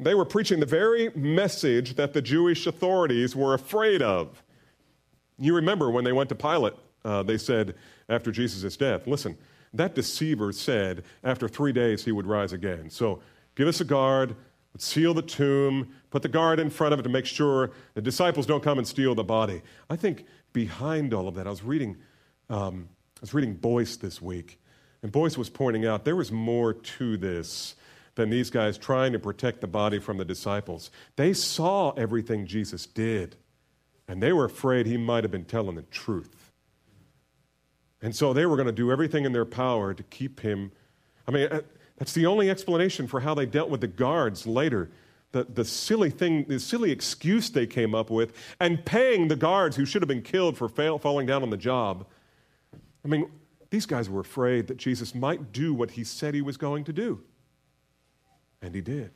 They 0.00 0.14
were 0.14 0.24
preaching 0.24 0.60
the 0.60 0.66
very 0.66 1.10
message 1.14 1.94
that 1.96 2.12
the 2.12 2.22
Jewish 2.22 2.66
authorities 2.66 3.36
were 3.36 3.54
afraid 3.54 4.02
of. 4.02 4.42
You 5.38 5.54
remember 5.54 5.90
when 5.90 6.04
they 6.04 6.12
went 6.12 6.28
to 6.28 6.34
Pilate, 6.34 6.74
uh, 7.04 7.22
they 7.22 7.38
said 7.38 7.74
after 8.08 8.30
Jesus' 8.30 8.76
death, 8.76 9.06
listen, 9.06 9.36
that 9.74 9.94
deceiver 9.94 10.52
said 10.52 11.04
after 11.24 11.48
three 11.48 11.72
days 11.72 12.04
he 12.04 12.12
would 12.12 12.26
rise 12.26 12.52
again. 12.52 12.90
So 12.90 13.20
give 13.54 13.68
us 13.68 13.80
a 13.80 13.84
guard, 13.84 14.36
seal 14.78 15.14
the 15.14 15.22
tomb, 15.22 15.94
put 16.10 16.22
the 16.22 16.28
guard 16.28 16.60
in 16.60 16.70
front 16.70 16.94
of 16.94 17.00
it 17.00 17.02
to 17.04 17.08
make 17.08 17.26
sure 17.26 17.70
the 17.94 18.02
disciples 18.02 18.46
don't 18.46 18.62
come 18.62 18.78
and 18.78 18.86
steal 18.86 19.14
the 19.14 19.24
body. 19.24 19.62
I 19.88 19.96
think 19.96 20.26
behind 20.52 21.14
all 21.14 21.28
of 21.28 21.34
that, 21.34 21.46
I 21.46 21.50
was 21.50 21.62
reading, 21.62 21.96
um, 22.50 22.88
I 23.18 23.20
was 23.22 23.34
reading 23.34 23.54
Boice 23.54 23.96
this 23.96 24.20
week, 24.20 24.60
and 25.02 25.10
Boice 25.10 25.38
was 25.38 25.48
pointing 25.48 25.86
out 25.86 26.04
there 26.04 26.16
was 26.16 26.30
more 26.30 26.74
to 26.74 27.16
this 27.16 27.74
than 28.14 28.30
these 28.30 28.50
guys 28.50 28.76
trying 28.76 29.12
to 29.12 29.18
protect 29.18 29.60
the 29.60 29.66
body 29.66 29.98
from 29.98 30.18
the 30.18 30.24
disciples. 30.24 30.90
They 31.16 31.32
saw 31.32 31.92
everything 31.92 32.46
Jesus 32.46 32.86
did, 32.86 33.36
and 34.06 34.22
they 34.22 34.32
were 34.32 34.44
afraid 34.44 34.86
he 34.86 34.96
might 34.96 35.24
have 35.24 35.30
been 35.30 35.44
telling 35.44 35.76
the 35.76 35.82
truth. 35.82 36.52
And 38.02 38.14
so 38.14 38.32
they 38.32 38.46
were 38.46 38.56
going 38.56 38.66
to 38.66 38.72
do 38.72 38.90
everything 38.90 39.24
in 39.24 39.32
their 39.32 39.44
power 39.44 39.94
to 39.94 40.02
keep 40.02 40.40
him. 40.40 40.72
I 41.26 41.30
mean, 41.30 41.48
uh, 41.50 41.60
that's 41.96 42.12
the 42.12 42.26
only 42.26 42.50
explanation 42.50 43.06
for 43.06 43.20
how 43.20 43.34
they 43.34 43.46
dealt 43.46 43.70
with 43.70 43.80
the 43.80 43.86
guards 43.86 44.46
later. 44.46 44.90
The, 45.30 45.44
the 45.44 45.64
silly 45.64 46.10
thing, 46.10 46.44
the 46.46 46.58
silly 46.58 46.90
excuse 46.90 47.48
they 47.48 47.66
came 47.66 47.94
up 47.94 48.10
with, 48.10 48.34
and 48.60 48.84
paying 48.84 49.28
the 49.28 49.36
guards 49.36 49.76
who 49.76 49.86
should 49.86 50.02
have 50.02 50.08
been 50.08 50.20
killed 50.20 50.58
for 50.58 50.68
fail, 50.68 50.98
falling 50.98 51.26
down 51.26 51.42
on 51.42 51.48
the 51.48 51.56
job. 51.56 52.06
I 53.04 53.08
mean, 53.08 53.30
these 53.70 53.86
guys 53.86 54.10
were 54.10 54.20
afraid 54.20 54.66
that 54.66 54.76
Jesus 54.76 55.14
might 55.14 55.52
do 55.52 55.72
what 55.72 55.92
he 55.92 56.04
said 56.04 56.34
he 56.34 56.42
was 56.42 56.58
going 56.58 56.84
to 56.84 56.92
do. 56.92 57.22
And 58.62 58.74
he 58.74 58.80
did. 58.80 59.10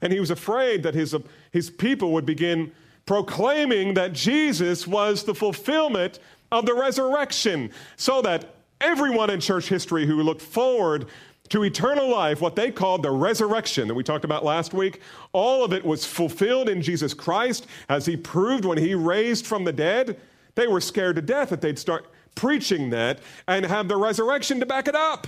And 0.00 0.12
he 0.12 0.20
was 0.20 0.30
afraid 0.30 0.82
that 0.84 0.94
his, 0.94 1.14
his 1.50 1.68
people 1.68 2.12
would 2.12 2.24
begin 2.24 2.72
proclaiming 3.06 3.94
that 3.94 4.12
Jesus 4.12 4.86
was 4.86 5.24
the 5.24 5.34
fulfillment 5.34 6.20
of 6.52 6.66
the 6.66 6.74
resurrection, 6.74 7.70
so 7.96 8.22
that 8.22 8.54
everyone 8.80 9.30
in 9.30 9.40
church 9.40 9.68
history 9.68 10.06
who 10.06 10.22
looked 10.22 10.42
forward 10.42 11.06
to 11.48 11.64
eternal 11.64 12.08
life, 12.08 12.40
what 12.40 12.54
they 12.54 12.70
called 12.70 13.02
the 13.02 13.10
resurrection 13.10 13.88
that 13.88 13.94
we 13.94 14.04
talked 14.04 14.24
about 14.24 14.44
last 14.44 14.72
week, 14.72 15.00
all 15.32 15.64
of 15.64 15.72
it 15.72 15.84
was 15.84 16.04
fulfilled 16.04 16.68
in 16.68 16.80
Jesus 16.80 17.12
Christ 17.12 17.66
as 17.88 18.06
he 18.06 18.16
proved 18.16 18.64
when 18.64 18.78
he 18.78 18.94
raised 18.94 19.46
from 19.46 19.64
the 19.64 19.72
dead. 19.72 20.20
They 20.54 20.68
were 20.68 20.80
scared 20.80 21.16
to 21.16 21.22
death 21.22 21.50
that 21.50 21.60
they'd 21.60 21.78
start 21.78 22.06
preaching 22.36 22.90
that 22.90 23.18
and 23.48 23.66
have 23.66 23.88
the 23.88 23.96
resurrection 23.96 24.60
to 24.60 24.66
back 24.66 24.86
it 24.86 24.94
up. 24.94 25.26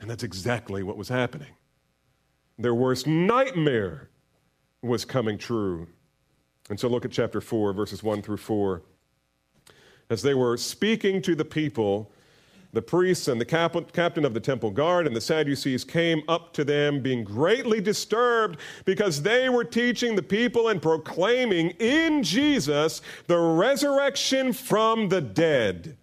And 0.00 0.10
that's 0.10 0.22
exactly 0.22 0.82
what 0.82 0.96
was 0.96 1.08
happening. 1.08 1.48
Their 2.58 2.74
worst 2.74 3.06
nightmare 3.06 4.10
was 4.82 5.04
coming 5.04 5.38
true. 5.38 5.88
And 6.70 6.78
so 6.78 6.88
look 6.88 7.04
at 7.04 7.10
chapter 7.10 7.40
4, 7.40 7.72
verses 7.72 8.02
1 8.02 8.22
through 8.22 8.36
4. 8.36 8.82
As 10.10 10.22
they 10.22 10.34
were 10.34 10.56
speaking 10.56 11.22
to 11.22 11.34
the 11.34 11.44
people, 11.44 12.12
the 12.72 12.82
priests 12.82 13.28
and 13.28 13.40
the 13.40 13.44
cap- 13.44 13.92
captain 13.92 14.24
of 14.24 14.32
the 14.32 14.40
temple 14.40 14.70
guard 14.70 15.06
and 15.06 15.14
the 15.14 15.20
Sadducees 15.20 15.84
came 15.84 16.22
up 16.28 16.54
to 16.54 16.64
them, 16.64 17.00
being 17.00 17.22
greatly 17.22 17.80
disturbed 17.80 18.58
because 18.84 19.22
they 19.22 19.48
were 19.48 19.64
teaching 19.64 20.16
the 20.16 20.22
people 20.22 20.68
and 20.68 20.80
proclaiming 20.80 21.70
in 21.78 22.22
Jesus 22.22 23.02
the 23.26 23.38
resurrection 23.38 24.52
from 24.52 25.08
the 25.10 25.20
dead. 25.20 25.96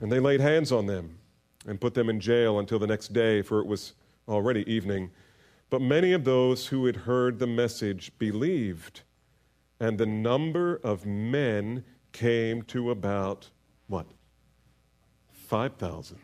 And 0.00 0.12
they 0.12 0.20
laid 0.20 0.40
hands 0.40 0.70
on 0.70 0.86
them 0.86 1.18
and 1.66 1.80
put 1.80 1.94
them 1.94 2.08
in 2.08 2.20
jail 2.20 2.60
until 2.60 2.78
the 2.78 2.86
next 2.86 3.12
day, 3.12 3.42
for 3.42 3.58
it 3.58 3.66
was 3.66 3.94
already 4.28 4.70
evening. 4.72 5.10
But 5.70 5.82
many 5.82 6.12
of 6.12 6.24
those 6.24 6.68
who 6.68 6.86
had 6.86 6.96
heard 6.96 7.38
the 7.38 7.46
message 7.46 8.12
believed, 8.18 9.02
and 9.78 9.98
the 9.98 10.06
number 10.06 10.80
of 10.82 11.04
men 11.04 11.84
came 12.12 12.62
to 12.62 12.90
about 12.90 13.50
what? 13.86 14.06
5,000. 15.32 16.18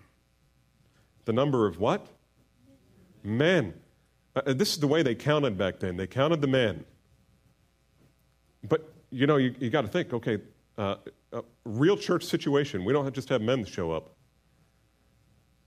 The 1.24 1.32
number 1.32 1.66
of 1.66 1.78
what? 1.78 2.06
Men. 3.22 3.74
Uh, 4.34 4.52
this 4.52 4.72
is 4.72 4.78
the 4.78 4.86
way 4.86 5.02
they 5.02 5.14
counted 5.14 5.56
back 5.56 5.78
then. 5.78 5.96
They 5.96 6.06
counted 6.06 6.40
the 6.40 6.46
men. 6.46 6.84
But, 8.62 8.92
you 9.10 9.26
know, 9.26 9.36
you, 9.36 9.54
you 9.58 9.70
got 9.70 9.82
to 9.82 9.88
think 9.88 10.12
okay, 10.12 10.38
uh, 10.78 10.96
a 11.32 11.42
real 11.64 11.96
church 11.96 12.24
situation, 12.24 12.84
we 12.84 12.92
don't 12.92 13.14
just 13.14 13.28
have 13.28 13.42
men 13.42 13.64
show 13.64 13.92
up. 13.92 14.10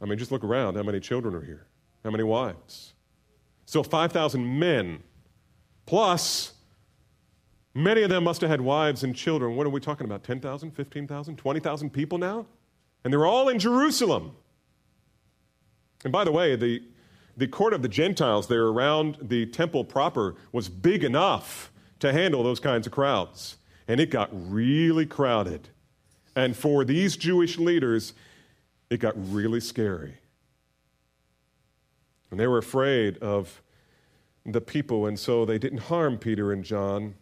I 0.02 0.06
mean, 0.06 0.18
just 0.18 0.32
look 0.32 0.44
around. 0.44 0.76
How 0.76 0.84
many 0.84 1.00
children 1.00 1.34
are 1.36 1.42
here? 1.42 1.68
How 2.04 2.12
many 2.12 2.24
wives? 2.24 2.94
So 3.68 3.84
5,000 3.84 4.58
men, 4.58 5.04
plus 5.86 6.54
Many 7.78 8.02
of 8.02 8.10
them 8.10 8.24
must 8.24 8.42
have 8.42 8.50
had 8.50 8.60
wives 8.60 9.04
and 9.04 9.16
children. 9.16 9.56
What 9.56 9.68
are 9.68 9.70
we 9.70 9.80
talking 9.80 10.06
about? 10.06 10.24
10,000, 10.24 10.72
15,000, 10.72 11.36
20,000 11.36 11.90
people 11.92 12.18
now? 12.18 12.48
And 13.04 13.14
they're 13.14 13.28
all 13.28 13.50
in 13.50 13.60
Jerusalem. 13.60 14.32
And 16.04 16.12
by 16.12 16.24
the 16.24 16.32
way, 16.32 16.56
the, 16.56 16.82
the 17.38 17.48
court 17.48 17.76
of 17.76 17.84
the 17.84 17.88
Gentiles 17.88 18.48
there 18.48 18.66
around 18.66 19.20
the 19.22 19.46
temple 19.46 19.86
proper 19.86 20.38
was 20.52 20.70
big 20.70 21.04
enough 21.04 21.72
to 22.00 22.12
handle 22.12 22.42
those 22.42 22.60
kinds 22.60 22.88
of 22.88 22.94
crowds. 22.94 23.58
And 23.88 24.00
it 24.00 24.10
got 24.10 24.32
really 24.32 25.06
crowded. 25.06 25.70
And 26.36 26.58
for 26.58 26.84
these 26.84 27.16
Jewish 27.16 27.60
leaders, 27.60 28.14
it 28.90 29.00
got 29.00 29.14
really 29.32 29.60
scary. 29.60 30.16
And 32.32 32.40
they 32.40 32.48
were 32.48 32.58
afraid 32.58 33.18
of 33.20 33.62
the 34.46 34.62
people, 34.62 35.06
and 35.06 35.18
so 35.20 35.46
they 35.46 35.58
didn't 35.58 35.80
harm 35.80 36.18
Peter 36.18 36.52
and 36.52 36.64
John 36.64 37.16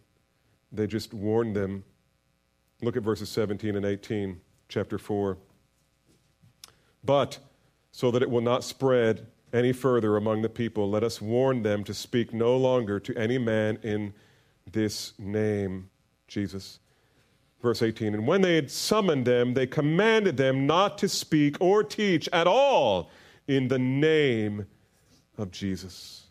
they 0.75 0.87
just 0.87 1.13
warned 1.13 1.55
them. 1.55 1.83
Look 2.81 2.97
at 2.97 3.03
verses 3.03 3.29
17 3.29 3.75
and 3.75 3.85
18, 3.85 4.39
chapter 4.67 4.97
4. 4.97 5.37
But 7.03 7.39
so 7.91 8.11
that 8.11 8.21
it 8.21 8.29
will 8.29 8.41
not 8.41 8.63
spread 8.63 9.27
any 9.53 9.71
further 9.71 10.17
among 10.17 10.41
the 10.41 10.49
people, 10.49 10.89
let 10.89 11.03
us 11.03 11.21
warn 11.21 11.63
them 11.63 11.83
to 11.85 11.93
speak 11.93 12.33
no 12.33 12.57
longer 12.57 12.99
to 12.99 13.17
any 13.17 13.37
man 13.37 13.79
in 13.83 14.13
this 14.69 15.13
name, 15.17 15.89
Jesus. 16.27 16.79
Verse 17.61 17.81
18 17.81 18.13
And 18.13 18.27
when 18.27 18.41
they 18.41 18.55
had 18.55 18.69
summoned 18.69 19.25
them, 19.25 19.53
they 19.53 19.65
commanded 19.65 20.35
them 20.35 20.67
not 20.67 20.97
to 20.97 21.07
speak 21.07 21.55
or 21.61 21.83
teach 21.83 22.27
at 22.33 22.47
all 22.47 23.09
in 23.47 23.69
the 23.69 23.79
name 23.79 24.65
of 25.37 25.51
Jesus. 25.51 26.25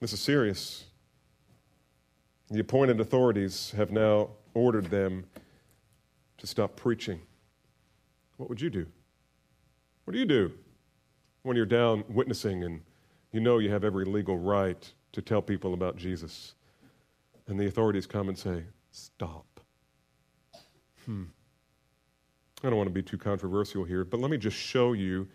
This 0.00 0.12
is 0.12 0.20
serious. 0.20 0.84
The 2.50 2.60
appointed 2.60 3.00
authorities 3.00 3.72
have 3.76 3.90
now 3.90 4.30
ordered 4.54 4.86
them 4.86 5.24
to 6.38 6.46
stop 6.46 6.74
preaching, 6.74 7.20
what 8.38 8.48
would 8.48 8.60
you 8.60 8.70
do? 8.70 8.86
What 10.04 10.14
do 10.14 10.18
you 10.18 10.24
do 10.24 10.50
when 11.42 11.56
you're 11.56 11.66
down 11.66 12.02
witnessing 12.08 12.64
and 12.64 12.80
you 13.32 13.40
know 13.40 13.58
you 13.58 13.70
have 13.70 13.84
every 13.84 14.06
legal 14.06 14.38
right 14.38 14.90
to 15.12 15.22
tell 15.22 15.42
people 15.42 15.74
about 15.74 15.96
Jesus? 15.96 16.54
And 17.46 17.60
the 17.60 17.66
authorities 17.66 18.06
come 18.06 18.28
and 18.28 18.38
say, 18.38 18.64
Stop. 18.90 19.60
Hmm. 21.04 21.24
I 22.64 22.68
don't 22.68 22.76
want 22.76 22.88
to 22.88 22.94
be 22.94 23.02
too 23.02 23.18
controversial 23.18 23.84
here, 23.84 24.04
but 24.04 24.18
let 24.18 24.30
me 24.30 24.36
just 24.36 24.56
show 24.56 24.94
you 24.94 25.28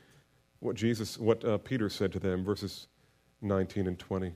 what 0.66 0.76
Jesus, 0.76 1.18
what 1.18 1.46
uh, 1.46 1.58
Peter 1.60 1.90
said 1.90 2.12
to 2.14 2.20
them, 2.20 2.44
verses 2.44 2.88
19 3.42 3.88
and 3.88 4.00
20. 4.00 4.34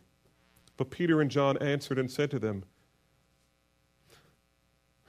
But 0.77 0.91
Peter 0.91 1.19
and 1.19 1.30
John 1.30 1.57
answered 1.57 1.99
and 1.99 2.09
said 2.09 2.32
to 2.32 2.39
them, 2.39 2.63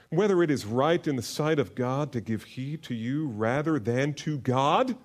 Whether 0.09 0.43
it 0.43 0.51
is 0.51 0.67
right 0.67 1.07
in 1.07 1.17
the 1.17 1.23
sight 1.23 1.59
of 1.59 1.75
God 1.75 2.11
to 2.13 2.21
give 2.21 2.43
heed 2.43 2.83
to 2.85 2.95
you 2.95 3.29
rather 3.29 3.79
than 3.79 4.15
to 4.15 4.39
God, 4.39 4.97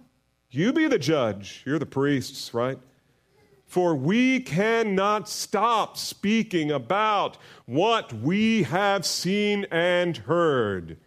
you 0.50 0.74
be 0.74 0.88
the 0.88 0.98
judge. 0.98 1.62
You're 1.66 1.80
the 1.80 1.86
priests, 1.86 2.54
right? 2.54 2.80
For 3.66 3.96
we 3.96 4.40
cannot 4.40 5.28
stop 5.28 5.98
speaking 5.98 6.72
about 6.72 7.38
what 7.66 8.14
we 8.14 8.64
have 8.64 9.06
seen 9.06 9.66
and 9.70 10.16
heard. 10.16 10.98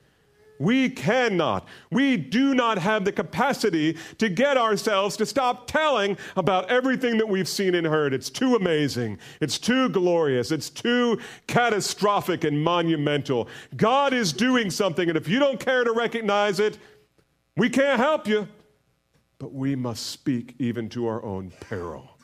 We 0.59 0.91
cannot. 0.91 1.67
We 1.91 2.17
do 2.17 2.55
not 2.55 2.79
have 2.79 3.05
the 3.05 3.13
capacity 3.13 3.97
to 4.19 4.29
get 4.29 4.57
ourselves 4.57 5.17
to 5.19 5.27
stop 5.27 5.69
telling 5.69 6.19
about 6.37 6.69
everything 6.69 7.17
that 7.19 7.29
we've 7.29 7.49
seen 7.49 7.75
and 7.77 7.87
heard. 7.87 8.13
It's 8.13 8.29
too 8.29 8.57
amazing. 8.57 9.19
It's 9.41 9.59
too 9.59 9.89
glorious. 9.89 10.51
It's 10.51 10.69
too 10.69 11.21
catastrophic 11.47 12.45
and 12.45 12.63
monumental. 12.63 13.49
God 13.77 14.13
is 14.13 14.33
doing 14.33 14.71
something, 14.71 15.09
and 15.09 15.17
if 15.17 15.29
you 15.29 15.39
don't 15.39 15.61
care 15.61 15.85
to 15.85 15.93
recognize 15.93 16.59
it, 16.59 16.79
we 17.57 17.69
can't 17.69 18.01
help 18.01 18.27
you. 18.27 18.49
But 19.39 19.53
we 19.53 19.77
must 19.77 20.07
speak 20.07 20.57
even 20.59 20.89
to 20.91 21.07
our 21.07 21.25
own 21.25 21.53
peril. 21.61 22.18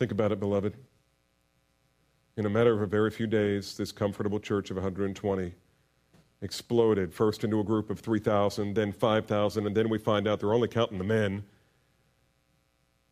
Think 0.00 0.12
about 0.12 0.32
it, 0.32 0.40
beloved. 0.40 0.72
In 2.38 2.46
a 2.46 2.48
matter 2.48 2.72
of 2.72 2.80
a 2.80 2.86
very 2.86 3.10
few 3.10 3.26
days, 3.26 3.76
this 3.76 3.92
comfortable 3.92 4.40
church 4.40 4.70
of 4.70 4.78
120 4.78 5.52
exploded 6.40 7.12
first 7.12 7.44
into 7.44 7.60
a 7.60 7.64
group 7.64 7.90
of 7.90 8.00
3,000, 8.00 8.72
then 8.72 8.92
5,000, 8.92 9.66
and 9.66 9.76
then 9.76 9.90
we 9.90 9.98
find 9.98 10.26
out 10.26 10.40
they're 10.40 10.54
only 10.54 10.68
counting 10.68 10.96
the 10.96 11.04
men. 11.04 11.44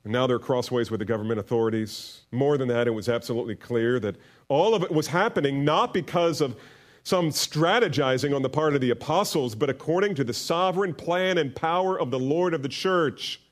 And 0.05 0.15
now 0.15 0.27
they're 0.27 0.39
crossways 0.39 0.91
with 0.91 1.01
the 1.01 1.05
government 1.05 1.39
authorities. 1.39 2.23
More 2.33 2.57
than 2.57 2.69
that, 2.69 2.87
it 2.87 2.93
was 2.93 3.11
absolutely 3.11 3.57
clear 3.57 4.01
that 4.01 4.17
all 4.49 4.75
of 4.75 4.83
it 4.83 4.91
was 4.91 5.09
happening 5.09 5.67
not 5.67 5.93
because 5.93 6.41
of 6.41 6.57
some 7.03 7.29
strategizing 7.29 8.35
on 8.35 8.41
the 8.41 8.49
part 8.49 8.75
of 8.75 8.81
the 8.81 8.93
apostles, 8.93 9.55
but 9.55 9.69
according 9.69 10.15
to 10.15 10.25
the 10.25 10.33
sovereign 10.33 10.95
plan 10.95 11.37
and 11.37 11.55
power 11.55 12.01
of 12.01 12.11
the 12.11 12.19
Lord 12.19 12.55
of 12.55 12.63
the 12.63 12.69
church. 12.71 13.43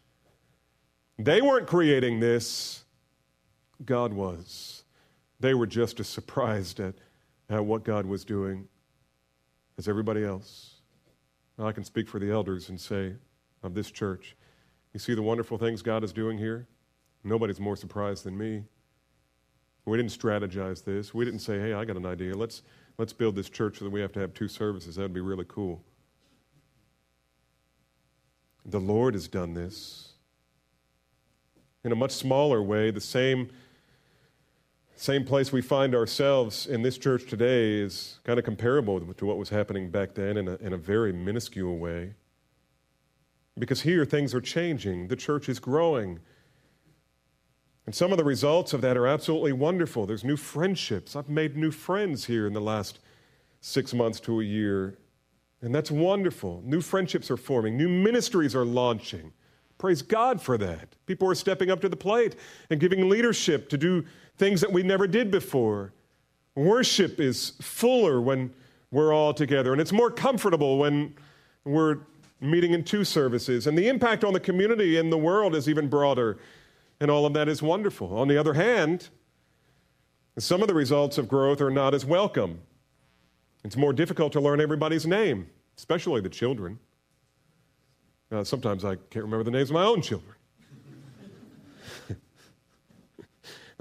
They 1.19 1.43
weren't 1.43 1.67
creating 1.67 2.21
this, 2.21 2.85
God 3.85 4.13
was. 4.13 4.85
They 5.39 5.55
were 5.55 5.67
just 5.67 6.01
as 6.01 6.09
surprised 6.09 6.81
at, 6.81 6.95
at 7.49 7.65
what 7.65 7.85
God 7.85 8.07
was 8.07 8.25
doing 8.25 8.69
as 9.79 9.89
everybody 9.89 10.25
else. 10.25 10.77
Now, 11.59 11.67
I 11.67 11.73
can 11.73 11.85
speak 11.85 12.09
for 12.09 12.19
the 12.19 12.31
elders 12.31 12.69
and 12.69 12.81
say 12.81 13.15
of 13.63 13.75
this 13.75 13.91
church, 13.91 14.37
you 14.93 15.01
see 15.01 15.15
the 15.15 15.23
wonderful 15.23 15.59
things 15.59 15.83
God 15.83 16.05
is 16.05 16.13
doing 16.13 16.39
here? 16.39 16.67
Nobody's 17.23 17.61
more 17.61 17.77
surprised 17.77 18.25
than 18.25 18.39
me. 18.39 18.65
We 19.85 19.97
didn't 19.97 20.13
strategize 20.13 20.85
this. 20.85 21.15
We 21.15 21.25
didn't 21.25 21.41
say, 21.41 21.59
hey, 21.59 21.73
I 21.73 21.85
got 21.85 21.97
an 21.97 22.07
idea. 22.07 22.37
Let's, 22.37 22.63
let's 22.99 23.13
build 23.13 23.37
this 23.37 23.49
church 23.49 23.79
so 23.79 23.85
that 23.85 23.91
we 23.91 24.01
have 24.01 24.13
to 24.13 24.21
have 24.21 24.35
two 24.35 24.49
services. 24.49 24.97
That 24.97 25.03
would 25.03 25.13
be 25.15 25.21
really 25.21 25.45
cool. 25.47 25.83
The 28.65 28.81
Lord 28.81 29.15
has 29.15 29.29
done 29.29 29.55
this. 29.55 30.15
In 31.85 31.93
a 31.93 31.97
much 31.97 32.11
smaller 32.11 32.61
way, 32.63 32.91
the 32.91 33.01
same 33.01 33.51
same 34.99 35.25
place 35.25 35.53
we 35.53 35.61
find 35.61 35.95
ourselves 35.95 36.67
in 36.67 36.81
this 36.81 36.97
church 36.97 37.29
today 37.29 37.75
is 37.75 38.19
kind 38.25 38.39
of 38.39 38.47
comparable 38.47 38.99
to 39.01 39.27
what 39.27 39.37
was 39.37 39.51
happening 39.51 39.91
back 39.91 40.15
then 40.15 40.39
in 40.39 40.49
a, 40.49 40.57
in 40.57 40.73
a 40.73 40.79
very 40.79 41.13
minuscule 41.13 41.77
way. 41.77 42.15
Because 43.59 43.83
here 43.83 44.07
things 44.07 44.35
are 44.35 44.41
changing, 44.41 45.09
the 45.09 45.17
church 45.17 45.51
is 45.51 45.59
growing. 45.59 46.21
And 47.85 47.95
some 47.95 48.11
of 48.11 48.17
the 48.17 48.25
results 48.25 48.73
of 48.73 48.81
that 48.81 48.97
are 48.97 49.07
absolutely 49.07 49.53
wonderful. 49.53 50.07
There's 50.07 50.25
new 50.25 50.37
friendships. 50.37 51.15
I've 51.15 51.29
made 51.29 51.57
new 51.57 51.71
friends 51.71 52.25
here 52.25 52.47
in 52.47 52.55
the 52.55 52.61
last 52.61 52.99
six 53.61 53.93
months 53.93 54.19
to 54.21 54.41
a 54.41 54.45
year. 54.45 54.97
And 55.61 55.75
that's 55.75 55.91
wonderful. 55.91 56.63
New 56.65 56.81
friendships 56.81 57.31
are 57.31 57.37
forming, 57.37 57.77
new 57.77 57.89
ministries 57.89 58.55
are 58.55 58.65
launching. 58.65 59.33
Praise 59.79 60.01
God 60.01 60.41
for 60.41 60.57
that. 60.57 60.97
People 61.05 61.31
are 61.31 61.35
stepping 61.35 61.71
up 61.71 61.83
to 61.83 61.89
the 61.89 61.97
plate 61.97 62.35
and 62.71 62.81
giving 62.81 63.11
leadership 63.11 63.69
to 63.69 63.77
do 63.77 64.07
things 64.37 64.61
that 64.61 64.73
we 64.73 64.83
never 64.83 65.07
did 65.07 65.31
before. 65.31 65.93
Worship 66.55 67.21
is 67.21 67.53
fuller 67.61 68.21
when 68.21 68.53
we're 68.91 69.13
all 69.13 69.35
together, 69.35 69.73
and 69.73 69.81
it's 69.81 69.93
more 69.93 70.11
comfortable 70.11 70.79
when 70.79 71.15
we're 71.65 71.99
meeting 72.41 72.73
in 72.73 72.85
two 72.85 73.05
services. 73.05 73.67
And 73.67 73.77
the 73.77 73.89
impact 73.89 74.25
on 74.25 74.33
the 74.33 74.41
community 74.41 74.99
and 74.99 75.13
the 75.13 75.19
world 75.19 75.55
is 75.55 75.69
even 75.69 75.89
broader, 75.89 76.39
and 77.01 77.11
all 77.11 77.27
of 77.27 77.33
that 77.35 77.49
is 77.49 77.63
wonderful. 77.63 78.17
On 78.17 78.29
the 78.29 78.39
other 78.39 78.55
hand, 78.55 79.09
some 80.39 80.63
of 80.63 80.69
the 80.69 80.75
results 80.75 81.19
of 81.19 81.29
growth 81.29 81.61
are 81.61 81.71
not 81.71 81.95
as 81.95 82.05
welcome. 82.05 82.61
It's 83.65 83.77
more 83.77 83.93
difficult 83.93 84.33
to 84.35 84.41
learn 84.41 84.61
everybody's 84.61 85.07
name, 85.07 85.49
especially 85.77 86.21
the 86.21 86.29
children. 86.29 86.79
Uh, 88.31 88.45
sometimes 88.45 88.85
I 88.85 88.97
can't 88.97 89.25
remember 89.25 89.45
the 89.45 89.51
names 89.51 89.71
of 89.71 89.75
my 89.75 89.85
own 89.85 90.03
children. 90.03 90.35
I 92.11 92.15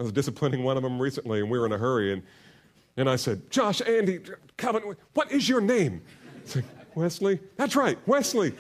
was 0.02 0.12
disciplining 0.12 0.64
one 0.64 0.78
of 0.78 0.84
them 0.84 1.02
recently, 1.02 1.40
and 1.40 1.50
we 1.50 1.58
were 1.58 1.66
in 1.66 1.72
a 1.72 1.78
hurry. 1.78 2.14
And, 2.14 2.24
and 2.98 3.10
I 3.10 3.16
said, 3.16 3.50
Josh, 3.50 3.82
Andy, 3.82 4.20
Calvin, 4.58 4.96
what 5.14 5.32
is 5.32 5.48
your 5.48 5.62
name? 5.62 6.02
It's 6.38 6.58
like, 6.58 6.66
Wesley? 6.96 7.40
That's 7.56 7.76
right, 7.76 7.98
Wesley. 8.08 8.54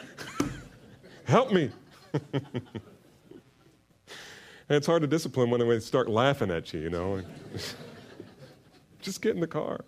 Help 1.26 1.52
me. 1.52 1.72
and 2.34 2.44
it's 4.70 4.88
hard 4.88 5.02
to 5.02 5.08
discipline 5.08 5.50
when 5.50 5.68
they 5.68 5.80
start 5.80 6.10
laughing 6.10 6.52
at 6.52 6.74
you, 6.74 6.82
you 6.82 6.90
know. 6.90 7.22
Just 9.02 9.22
get 9.22 9.36
in 9.36 9.42
the 9.42 9.48
car. 9.48 9.84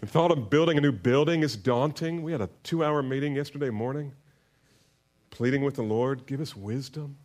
The 0.00 0.06
thought 0.06 0.30
of 0.30 0.50
building 0.50 0.78
a 0.78 0.80
new 0.80 0.92
building 0.92 1.42
is 1.42 1.56
daunting. 1.56 2.22
We 2.22 2.32
had 2.32 2.40
a 2.40 2.48
two 2.62 2.84
hour 2.84 3.02
meeting 3.02 3.36
yesterday 3.36 3.70
morning, 3.70 4.12
pleading 5.30 5.62
with 5.62 5.76
the 5.76 5.82
Lord, 5.82 6.26
give 6.26 6.40
us 6.40 6.56
wisdom 6.56 7.16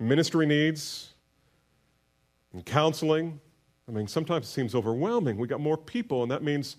ministry 0.00 0.46
needs 0.46 1.14
and 2.52 2.64
counseling. 2.64 3.40
I 3.88 3.92
mean, 3.92 4.08
sometimes 4.08 4.46
it 4.46 4.50
seems 4.50 4.74
overwhelming. 4.74 5.36
We 5.36 5.46
got 5.46 5.60
more 5.60 5.76
people, 5.76 6.22
and 6.22 6.30
that 6.30 6.42
means, 6.42 6.76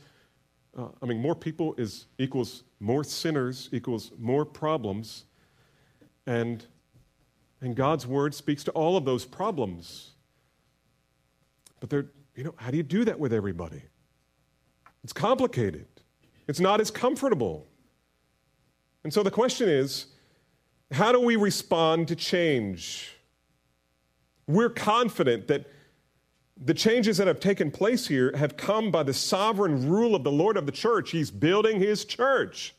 uh, 0.77 0.87
I 1.01 1.05
mean, 1.05 1.21
more 1.21 1.35
people 1.35 1.75
is 1.77 2.07
equals 2.17 2.63
more 2.79 3.03
sinners 3.03 3.69
equals 3.71 4.11
more 4.17 4.43
problems, 4.43 5.25
and 6.25 6.65
and 7.61 7.75
God's 7.75 8.07
word 8.07 8.33
speaks 8.33 8.63
to 8.63 8.71
all 8.71 8.97
of 8.97 9.05
those 9.05 9.23
problems. 9.23 10.11
But 11.79 11.89
they're, 11.89 12.07
you 12.35 12.43
know, 12.43 12.55
how 12.57 12.71
do 12.71 12.77
you 12.77 12.83
do 12.83 13.05
that 13.05 13.19
with 13.19 13.33
everybody? 13.33 13.83
It's 15.03 15.13
complicated. 15.13 15.85
It's 16.47 16.59
not 16.59 16.81
as 16.81 16.89
comfortable. 16.89 17.67
And 19.03 19.13
so 19.13 19.23
the 19.23 19.31
question 19.31 19.69
is 19.69 20.07
how 20.91 21.11
do 21.11 21.19
we 21.19 21.35
respond 21.35 22.07
to 22.09 22.15
change? 22.15 23.13
We're 24.47 24.69
confident 24.69 25.47
that 25.47 25.67
the 26.63 26.73
changes 26.73 27.17
that 27.17 27.27
have 27.27 27.39
taken 27.39 27.71
place 27.71 28.07
here 28.07 28.35
have 28.35 28.57
come 28.57 28.91
by 28.91 29.03
the 29.03 29.13
sovereign 29.13 29.89
rule 29.89 30.13
of 30.15 30.23
the 30.23 30.31
Lord 30.31 30.57
of 30.57 30.65
the 30.65 30.71
church. 30.71 31.11
He's 31.11 31.31
building 31.31 31.79
his 31.79 32.05
church. 32.05 32.75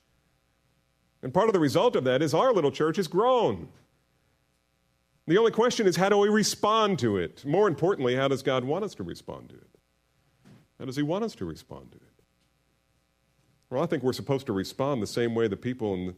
And 1.23 1.33
part 1.33 1.49
of 1.49 1.53
the 1.53 1.61
result 1.61 1.97
of 1.97 2.05
that 2.05 2.23
is 2.23 2.35
our 2.35 2.53
little 2.53 2.71
church 2.71 2.97
has 2.97 3.09
grown. 3.09 3.69
The 5.27 5.39
only 5.39 5.53
question 5.53 5.87
is 5.87 5.97
how 5.97 6.09
do 6.09 6.19
we 6.19 6.29
respond 6.29 6.99
to 7.01 7.17
it? 7.17 7.45
More 7.45 7.69
importantly, 7.69 8.15
how 8.15 8.29
does 8.29 8.43
God 8.43 8.65
want 8.65 8.85
us 8.85 8.95
to 8.97 9.03
respond 9.03 9.49
to 9.51 9.55
it? 9.57 9.69
How 10.79 10.85
does 10.85 10.97
He 10.97 11.03
want 11.03 11.25
us 11.25 11.35
to 11.37 11.45
respond 11.45 11.93
to 11.93 11.97
it? 11.97 12.03
Well, 13.71 13.83
I 13.83 13.87
think 13.87 14.03
we're 14.03 14.13
supposed 14.13 14.47
to 14.47 14.53
respond 14.53 15.01
the 15.01 15.07
same 15.07 15.35
way 15.35 15.49
the 15.49 15.57
people 15.57 15.95
in 15.95 16.15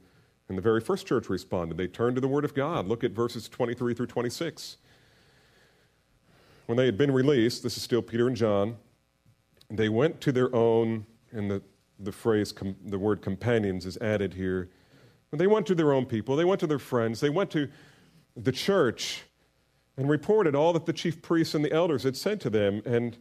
and 0.49 0.59
the 0.59 0.63
very 0.63 0.81
first 0.81 1.07
church 1.07 1.29
responded. 1.29 1.77
They 1.77 1.87
turned 1.87 2.17
to 2.17 2.21
the 2.21 2.29
Word 2.29 2.45
of 2.45 2.55
God. 2.55 2.87
Look 2.87 3.05
at 3.05 3.13
verses 3.13 3.49
23 3.49 3.95
through 3.95 4.07
26. 4.07 4.77
When 6.67 6.77
they 6.77 6.87
had 6.87 6.99
been 6.99 7.11
released, 7.11 7.63
this 7.63 7.77
is 7.77 7.83
still 7.83 8.03
Peter 8.03 8.27
and 8.27 8.37
John, 8.37 8.77
they 9.71 9.89
went 9.89 10.21
to 10.23 10.33
their 10.33 10.55
own, 10.55 11.07
and 11.33 11.51
the, 11.51 11.63
the 11.99 12.13
phrase, 12.13 12.53
com, 12.53 12.77
the 12.85 12.99
word 12.99 13.23
companions 13.23 13.87
is 13.87 13.97
added 13.99 14.35
here. 14.35 14.71
When 15.31 15.39
they 15.39 15.47
went 15.47 15.67
to 15.67 15.75
their 15.75 15.93
own 15.93 16.07
people, 16.07 16.37
they 16.37 16.45
went 16.45 16.61
to 16.61 16.67
their 16.67 16.79
friends, 16.79 17.21
they 17.21 17.31
went 17.31 17.51
to 17.53 17.69
the 18.37 18.53
church 18.53 19.23
and 19.97 20.09
reported 20.09 20.55
all 20.55 20.73
that 20.73 20.87
the 20.87 20.93
chief 20.93 21.23
priests 21.23 21.55
and 21.55 21.65
the 21.65 21.73
elders 21.73 22.03
had 22.03 22.17
said 22.17 22.41
to 22.43 22.51
them. 22.51 22.83
And 22.85 23.17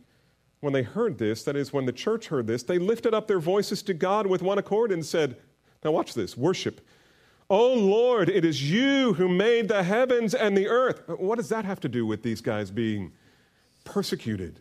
when 0.60 0.74
they 0.74 0.84
heard 0.84 1.18
this, 1.18 1.44
that 1.44 1.56
is, 1.56 1.72
when 1.72 1.86
the 1.86 1.92
church 1.92 2.28
heard 2.28 2.48
this, 2.48 2.64
they 2.64 2.80
lifted 2.80 3.14
up 3.14 3.28
their 3.28 3.40
voices 3.40 3.84
to 3.84 3.94
God 3.94 4.26
with 4.26 4.42
one 4.42 4.58
accord 4.58 4.92
and 4.92 5.06
said, 5.06 5.38
Now 5.84 5.92
watch 5.92 6.14
this 6.14 6.36
worship. 6.36 6.82
Oh 7.50 7.74
Lord, 7.74 8.30
it 8.30 8.46
is 8.46 8.70
you 8.70 9.14
who 9.14 9.28
made 9.28 9.68
the 9.68 9.84
heavens 9.84 10.34
and 10.34 10.58
the 10.58 10.68
earth. 10.68 11.02
What 11.08 11.36
does 11.36 11.50
that 11.50 11.66
have 11.66 11.80
to 11.82 11.90
do 11.90 12.06
with 12.06 12.24
these 12.24 12.42
guys 12.42 12.72
being 12.72 13.12
persecuted? 13.84 14.60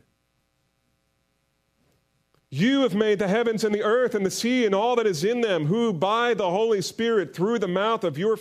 You 2.50 2.82
have 2.82 2.94
made 2.94 3.18
the 3.18 3.28
heavens 3.28 3.64
and 3.64 3.74
the 3.74 3.82
earth 3.82 4.14
and 4.14 4.26
the 4.26 4.30
sea 4.30 4.66
and 4.66 4.74
all 4.74 4.94
that 4.96 5.06
is 5.06 5.24
in 5.24 5.40
them, 5.40 5.66
who 5.66 5.90
by 5.92 6.34
the 6.34 6.50
Holy 6.50 6.82
Spirit, 6.82 7.34
through 7.34 7.58
the 7.58 7.68
mouth 7.68 8.04
of, 8.04 8.18
your, 8.18 8.38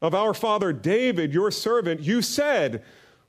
of 0.00 0.14
our 0.14 0.32
father 0.32 0.72
David, 0.72 1.34
your 1.34 1.50
servant, 1.50 2.00
you 2.00 2.22
said, 2.22 2.82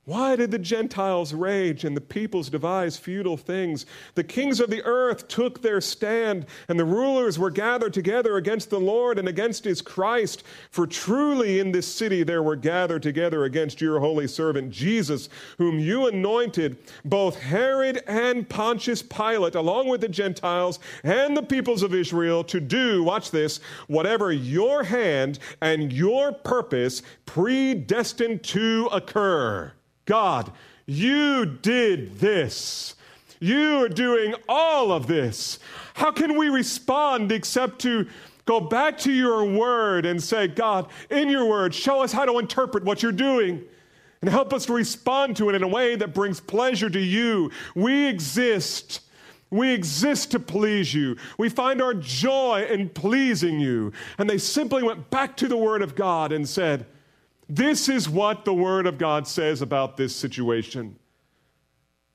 why 0.04 0.34
did 0.34 0.50
the 0.50 0.58
Gentiles 0.58 1.32
rage 1.32 1.84
and 1.84 1.96
the 1.96 2.00
peoples 2.00 2.50
devise 2.50 2.96
futile 2.96 3.36
things? 3.36 3.86
The 4.16 4.24
kings 4.24 4.58
of 4.58 4.68
the 4.68 4.82
earth 4.82 5.28
took 5.28 5.62
their 5.62 5.80
stand, 5.80 6.46
and 6.66 6.76
the 6.76 6.84
rulers 6.84 7.38
were 7.38 7.50
gathered 7.50 7.92
together 7.92 8.36
against 8.36 8.68
the 8.68 8.80
Lord 8.80 9.20
and 9.20 9.28
against 9.28 9.62
his 9.62 9.80
Christ. 9.80 10.42
For 10.72 10.88
truly 10.88 11.60
in 11.60 11.70
this 11.70 11.86
city 11.86 12.24
there 12.24 12.42
were 12.42 12.56
gathered 12.56 13.04
together 13.04 13.44
against 13.44 13.80
your 13.80 14.00
holy 14.00 14.26
servant 14.26 14.72
Jesus, 14.72 15.28
whom 15.56 15.78
you 15.78 16.08
anointed, 16.08 16.78
both 17.04 17.38
Herod 17.38 18.02
and 18.08 18.48
Pontius 18.48 19.02
Pilate, 19.02 19.54
along 19.54 19.86
with 19.86 20.00
the 20.00 20.08
Gentiles 20.08 20.80
and 21.04 21.36
the 21.36 21.44
peoples 21.44 21.84
of 21.84 21.94
Israel, 21.94 22.42
to 22.42 22.58
do, 22.58 23.04
watch 23.04 23.30
this, 23.30 23.60
whatever 23.86 24.32
your 24.32 24.82
hand 24.82 25.38
and 25.60 25.92
your 25.92 26.32
purpose 26.32 27.02
predestined 27.24 28.42
to 28.42 28.88
occur. 28.90 29.72
God, 30.04 30.52
you 30.86 31.44
did 31.46 32.18
this. 32.18 32.96
You 33.40 33.84
are 33.84 33.88
doing 33.88 34.34
all 34.48 34.92
of 34.92 35.06
this. 35.06 35.58
How 35.94 36.12
can 36.12 36.36
we 36.36 36.48
respond 36.48 37.32
except 37.32 37.80
to 37.80 38.06
go 38.44 38.60
back 38.60 38.98
to 38.98 39.12
your 39.12 39.44
word 39.44 40.06
and 40.06 40.22
say, 40.22 40.48
God, 40.48 40.88
in 41.10 41.28
your 41.28 41.46
word, 41.46 41.74
show 41.74 42.02
us 42.02 42.12
how 42.12 42.24
to 42.24 42.38
interpret 42.38 42.84
what 42.84 43.02
you're 43.02 43.12
doing 43.12 43.62
and 44.20 44.30
help 44.30 44.52
us 44.52 44.66
to 44.66 44.72
respond 44.72 45.36
to 45.36 45.48
it 45.48 45.54
in 45.54 45.62
a 45.62 45.68
way 45.68 45.96
that 45.96 46.14
brings 46.14 46.40
pleasure 46.40 46.88
to 46.88 47.00
you. 47.00 47.50
We 47.74 48.06
exist. 48.06 49.00
We 49.50 49.72
exist 49.72 50.30
to 50.30 50.38
please 50.38 50.94
you. 50.94 51.16
We 51.36 51.48
find 51.48 51.82
our 51.82 51.94
joy 51.94 52.66
in 52.70 52.88
pleasing 52.88 53.60
you. 53.60 53.92
And 54.18 54.30
they 54.30 54.38
simply 54.38 54.82
went 54.82 55.10
back 55.10 55.36
to 55.38 55.48
the 55.48 55.56
word 55.56 55.82
of 55.82 55.94
God 55.94 56.32
and 56.32 56.48
said, 56.48 56.86
this 57.48 57.88
is 57.88 58.08
what 58.08 58.44
the 58.44 58.54
Word 58.54 58.86
of 58.86 58.98
God 58.98 59.26
says 59.26 59.62
about 59.62 59.96
this 59.96 60.14
situation. 60.14 60.98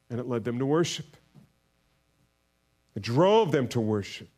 And 0.09 0.19
it 0.19 0.27
led 0.27 0.43
them 0.43 0.57
to 0.59 0.65
worship. 0.65 1.17
It 2.95 3.03
drove 3.03 3.51
them 3.51 3.67
to 3.69 3.79
worship. 3.79 4.29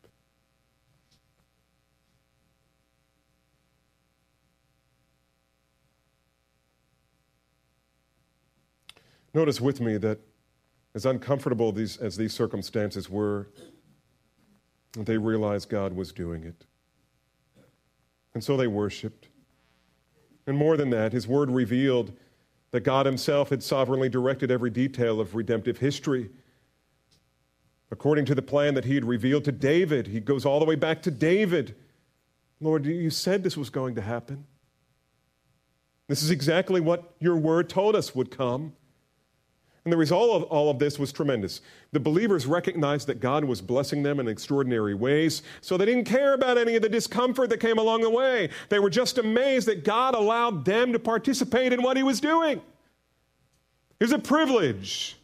Notice 9.34 9.62
with 9.62 9.80
me 9.80 9.98
that 9.98 10.20
as 10.96 11.06
uncomfortable 11.06 11.72
these, 11.72 11.96
as 11.98 12.18
these 12.18 12.34
circumstances 12.34 13.10
were, 13.10 13.48
they 14.98 15.18
realized 15.18 15.70
God 15.70 15.94
was 15.94 16.12
doing 16.12 16.44
it. 16.44 16.66
And 18.34 18.44
so 18.44 18.58
they 18.58 18.68
worshiped. 18.68 19.29
And 20.48 20.58
more 20.58 20.78
than 20.78 20.90
that, 20.92 21.14
his 21.14 21.28
word 21.28 21.52
revealed 21.52 22.12
that 22.72 22.82
God 22.82 23.06
himself 23.06 23.50
had 23.50 23.64
sovereignly 23.64 24.10
directed 24.10 24.52
every 24.52 24.70
detail 24.70 25.20
of 25.20 25.36
redemptive 25.36 25.80
history. 25.80 26.30
According 27.92 28.26
to 28.26 28.36
the 28.36 28.42
plan 28.42 28.76
that 28.76 28.86
he 28.86 28.96
had 28.96 29.06
revealed 29.06 29.44
to 29.46 29.52
David, 29.52 30.08
he 30.08 30.20
goes 30.20 30.46
all 30.46 30.60
the 30.60 30.66
way 30.66 30.76
back 30.76 31.02
to 31.04 31.12
David. 31.12 31.76
Lord, 32.62 32.86
you 32.86 33.10
said 33.10 33.44
this 33.44 33.58
was 33.58 33.70
going 33.70 33.96
to 33.96 34.02
happen. 34.02 34.46
This 36.08 36.22
is 36.22 36.32
exactly 36.32 36.82
what 36.82 37.14
your 37.20 37.36
word 37.36 37.70
told 37.70 37.96
us 37.96 38.14
would 38.16 38.32
come. 38.32 38.74
And 39.86 39.94
the 39.94 39.98
result 39.98 40.42
of 40.42 40.44
all 40.50 40.70
of 40.70 40.78
this 40.78 41.00
was 41.00 41.12
tremendous. 41.12 41.62
The 41.94 42.00
believers 42.00 42.46
recognized 42.46 43.08
that 43.08 43.20
God 43.20 43.46
was 43.46 43.62
blessing 43.62 44.04
them 44.04 44.20
in 44.20 44.28
extraordinary 44.28 44.94
ways, 44.94 45.42
so 45.62 45.78
they 45.78 45.86
didn't 45.86 46.04
care 46.04 46.34
about 46.34 46.58
any 46.58 46.76
of 46.76 46.82
the 46.82 46.90
discomfort 46.90 47.50
that 47.50 47.60
came 47.60 47.78
along 47.78 48.02
the 48.02 48.10
way. 48.10 48.50
They 48.68 48.80
were 48.80 48.90
just 48.90 49.18
amazed 49.18 49.68
that 49.68 49.86
God 49.86 50.16
allowed 50.16 50.66
them 50.66 50.92
to 50.94 51.00
participate 51.00 51.72
in 51.72 51.82
what 51.82 51.96
He 51.96 52.04
was 52.04 52.20
doing. 52.20 52.62
It 54.00 54.04
was 54.04 54.12
a 54.12 54.20
privilege. 54.20 55.18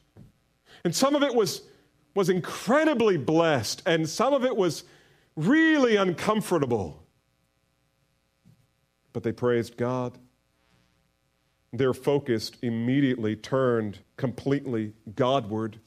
And 0.84 0.96
some 0.96 1.16
of 1.16 1.24
it 1.24 1.36
was, 1.36 1.64
was 2.14 2.30
incredibly 2.30 3.18
blessed, 3.18 3.84
and 3.86 4.08
some 4.08 4.34
of 4.34 4.46
it 4.46 4.56
was 4.56 4.84
really 5.36 5.98
uncomfortable. 5.98 7.04
But 9.12 9.24
they 9.24 9.32
praised 9.32 9.76
God 9.76 10.18
their 11.74 11.94
focus 11.94 12.52
immediately 12.62 13.36
turned 13.36 14.00
completely 14.18 14.94
Godward, 15.16 15.80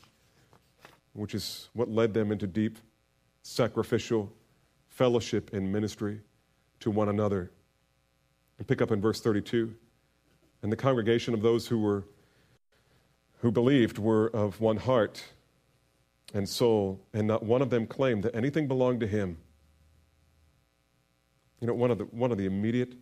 which 1.12 1.34
is 1.34 1.68
what 1.72 1.88
led 1.88 2.14
them 2.14 2.30
into 2.30 2.46
deep 2.46 2.78
sacrificial 3.42 4.32
fellowship 4.88 5.52
and 5.52 5.72
ministry 5.72 6.20
to 6.80 6.90
one 6.90 7.08
another. 7.08 7.50
And 8.58 8.66
pick 8.66 8.82
up 8.82 8.90
in 8.90 9.00
verse 9.00 9.20
32. 9.20 9.74
And 10.62 10.72
the 10.72 10.76
congregation 10.76 11.34
of 11.34 11.42
those 11.42 11.68
who 11.68 11.78
were 11.78 12.04
who 13.40 13.52
believed 13.52 13.98
were 13.98 14.26
of 14.28 14.60
one 14.60 14.78
heart 14.78 15.22
and 16.34 16.48
soul, 16.48 17.00
and 17.12 17.26
not 17.26 17.42
one 17.42 17.62
of 17.62 17.70
them 17.70 17.86
claimed 17.86 18.24
that 18.24 18.34
anything 18.34 18.66
belonged 18.66 19.00
to 19.00 19.06
him. 19.06 19.38
You 21.60 21.66
know, 21.66 21.74
one 21.74 21.90
of 21.90 21.98
the, 21.98 22.04
one 22.04 22.32
of 22.32 22.38
the 22.38 22.46
immediate 22.46 22.94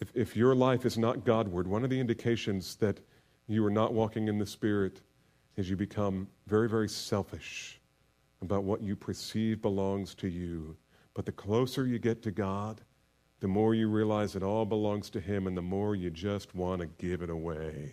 if, 0.00 0.12
if 0.14 0.36
your 0.36 0.54
life 0.54 0.86
is 0.86 0.96
not 0.96 1.24
Godward, 1.24 1.66
one 1.66 1.84
of 1.84 1.90
the 1.90 1.98
indications 1.98 2.76
that 2.76 3.00
you 3.46 3.64
are 3.64 3.70
not 3.70 3.92
walking 3.92 4.28
in 4.28 4.38
the 4.38 4.46
Spirit 4.46 5.00
is 5.56 5.68
you 5.68 5.76
become 5.76 6.28
very, 6.46 6.68
very 6.68 6.88
selfish 6.88 7.80
about 8.42 8.62
what 8.62 8.80
you 8.80 8.94
perceive 8.94 9.60
belongs 9.60 10.14
to 10.14 10.28
you. 10.28 10.76
But 11.14 11.26
the 11.26 11.32
closer 11.32 11.86
you 11.86 11.98
get 11.98 12.22
to 12.22 12.30
God, 12.30 12.80
the 13.40 13.48
more 13.48 13.74
you 13.74 13.88
realize 13.88 14.36
it 14.36 14.42
all 14.42 14.64
belongs 14.64 15.10
to 15.10 15.20
Him, 15.20 15.46
and 15.46 15.56
the 15.56 15.62
more 15.62 15.96
you 15.96 16.10
just 16.10 16.54
want 16.54 16.80
to 16.80 16.86
give 16.86 17.22
it 17.22 17.30
away. 17.30 17.90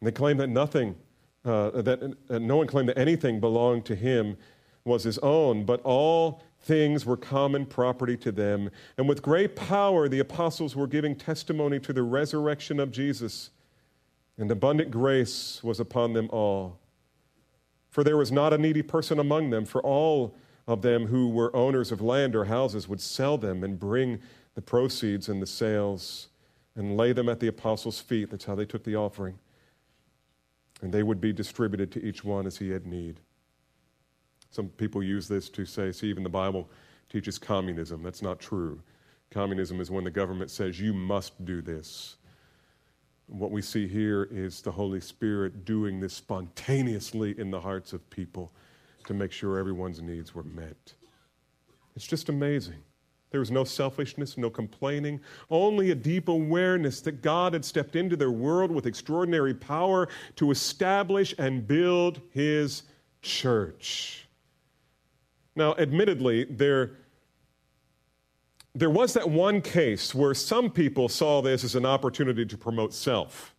And 0.00 0.06
they 0.06 0.12
claim 0.12 0.36
that 0.38 0.48
nothing, 0.48 0.96
uh, 1.44 1.82
that 1.82 2.16
uh, 2.28 2.38
no 2.38 2.56
one 2.56 2.66
claimed 2.66 2.90
that 2.90 2.98
anything 2.98 3.40
belonged 3.40 3.86
to 3.86 3.94
Him 3.94 4.36
was 4.84 5.04
His 5.04 5.18
own, 5.18 5.64
but 5.64 5.80
all 5.82 6.42
things 6.62 7.06
were 7.06 7.16
common 7.16 7.66
property 7.66 8.16
to 8.18 8.32
them. 8.32 8.70
And 8.98 9.08
with 9.08 9.22
great 9.22 9.56
power, 9.56 10.08
the 10.08 10.18
apostles 10.18 10.76
were 10.76 10.86
giving 10.86 11.16
testimony 11.16 11.80
to 11.80 11.92
the 11.92 12.02
resurrection 12.02 12.78
of 12.78 12.90
Jesus, 12.90 13.50
and 14.36 14.50
abundant 14.50 14.90
grace 14.90 15.62
was 15.62 15.80
upon 15.80 16.12
them 16.12 16.28
all. 16.30 16.78
For 17.88 18.04
there 18.04 18.16
was 18.16 18.30
not 18.30 18.52
a 18.52 18.58
needy 18.58 18.82
person 18.82 19.18
among 19.18 19.50
them, 19.50 19.64
for 19.64 19.82
all 19.82 20.36
of 20.66 20.82
them 20.82 21.06
who 21.06 21.28
were 21.28 21.54
owners 21.56 21.90
of 21.90 22.00
land 22.00 22.36
or 22.36 22.44
houses 22.44 22.88
would 22.88 23.00
sell 23.00 23.36
them 23.36 23.64
and 23.64 23.78
bring 23.78 24.20
the 24.54 24.62
proceeds 24.62 25.28
and 25.28 25.42
the 25.42 25.46
sales 25.46 26.28
and 26.76 26.96
lay 26.96 27.12
them 27.12 27.28
at 27.28 27.40
the 27.40 27.48
apostles' 27.48 28.00
feet. 28.00 28.30
That's 28.30 28.44
how 28.44 28.54
they 28.54 28.64
took 28.64 28.84
the 28.84 28.94
offering. 28.94 29.38
And 30.80 30.92
they 30.92 31.02
would 31.02 31.20
be 31.20 31.32
distributed 31.32 31.90
to 31.92 32.04
each 32.04 32.24
one 32.24 32.46
as 32.46 32.58
he 32.58 32.70
had 32.70 32.86
need. 32.86 33.20
Some 34.50 34.68
people 34.68 35.02
use 35.02 35.28
this 35.28 35.48
to 35.50 35.64
say, 35.64 35.92
see, 35.92 36.08
even 36.08 36.22
the 36.22 36.28
Bible 36.28 36.68
teaches 37.08 37.38
communism. 37.38 38.02
That's 38.02 38.22
not 38.22 38.40
true. 38.40 38.80
Communism 39.30 39.80
is 39.80 39.90
when 39.90 40.04
the 40.04 40.10
government 40.10 40.50
says, 40.50 40.80
you 40.80 40.92
must 40.92 41.44
do 41.44 41.62
this. 41.62 42.16
What 43.26 43.52
we 43.52 43.62
see 43.62 43.86
here 43.86 44.28
is 44.32 44.60
the 44.60 44.72
Holy 44.72 45.00
Spirit 45.00 45.64
doing 45.64 46.00
this 46.00 46.14
spontaneously 46.14 47.38
in 47.38 47.50
the 47.50 47.60
hearts 47.60 47.92
of 47.92 48.08
people 48.10 48.50
to 49.06 49.14
make 49.14 49.30
sure 49.30 49.56
everyone's 49.56 50.02
needs 50.02 50.34
were 50.34 50.42
met. 50.42 50.94
It's 51.94 52.06
just 52.06 52.28
amazing. 52.28 52.82
There 53.30 53.38
was 53.38 53.52
no 53.52 53.62
selfishness, 53.62 54.36
no 54.36 54.50
complaining, 54.50 55.20
only 55.48 55.92
a 55.92 55.94
deep 55.94 56.26
awareness 56.26 57.00
that 57.02 57.22
God 57.22 57.52
had 57.52 57.64
stepped 57.64 57.94
into 57.94 58.16
their 58.16 58.32
world 58.32 58.72
with 58.72 58.86
extraordinary 58.86 59.54
power 59.54 60.08
to 60.34 60.50
establish 60.50 61.32
and 61.38 61.66
build 61.66 62.20
His 62.32 62.82
church. 63.22 64.26
Now, 65.60 65.74
admittedly, 65.76 66.44
there, 66.44 66.92
there 68.74 68.88
was 68.88 69.12
that 69.12 69.28
one 69.28 69.60
case 69.60 70.14
where 70.14 70.32
some 70.32 70.70
people 70.70 71.06
saw 71.06 71.42
this 71.42 71.64
as 71.64 71.74
an 71.74 71.84
opportunity 71.84 72.46
to 72.46 72.56
promote 72.56 72.94
self. 72.94 73.54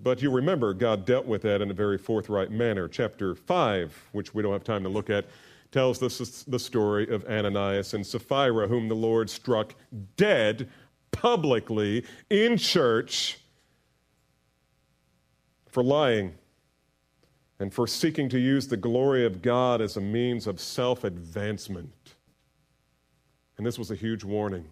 But 0.00 0.22
you 0.22 0.30
remember, 0.30 0.74
God 0.74 1.04
dealt 1.04 1.26
with 1.26 1.42
that 1.42 1.60
in 1.60 1.72
a 1.72 1.74
very 1.74 1.98
forthright 1.98 2.52
manner. 2.52 2.86
Chapter 2.86 3.34
5, 3.34 4.10
which 4.12 4.32
we 4.32 4.44
don't 4.44 4.52
have 4.52 4.62
time 4.62 4.84
to 4.84 4.88
look 4.88 5.10
at, 5.10 5.24
tells 5.72 6.00
us 6.04 6.44
the 6.44 6.58
story 6.60 7.12
of 7.12 7.24
Ananias 7.24 7.94
and 7.94 8.06
Sapphira, 8.06 8.68
whom 8.68 8.86
the 8.88 8.94
Lord 8.94 9.28
struck 9.28 9.74
dead 10.16 10.68
publicly 11.10 12.04
in 12.30 12.56
church 12.56 13.40
for 15.66 15.82
lying 15.82 16.34
and 17.60 17.72
for 17.72 17.86
seeking 17.86 18.28
to 18.28 18.38
use 18.38 18.68
the 18.68 18.76
glory 18.76 19.24
of 19.24 19.42
God 19.42 19.80
as 19.80 19.96
a 19.96 20.00
means 20.00 20.46
of 20.46 20.60
self 20.60 21.04
advancement. 21.04 22.14
And 23.56 23.66
this 23.66 23.78
was 23.78 23.90
a 23.90 23.96
huge 23.96 24.24
warning. 24.24 24.66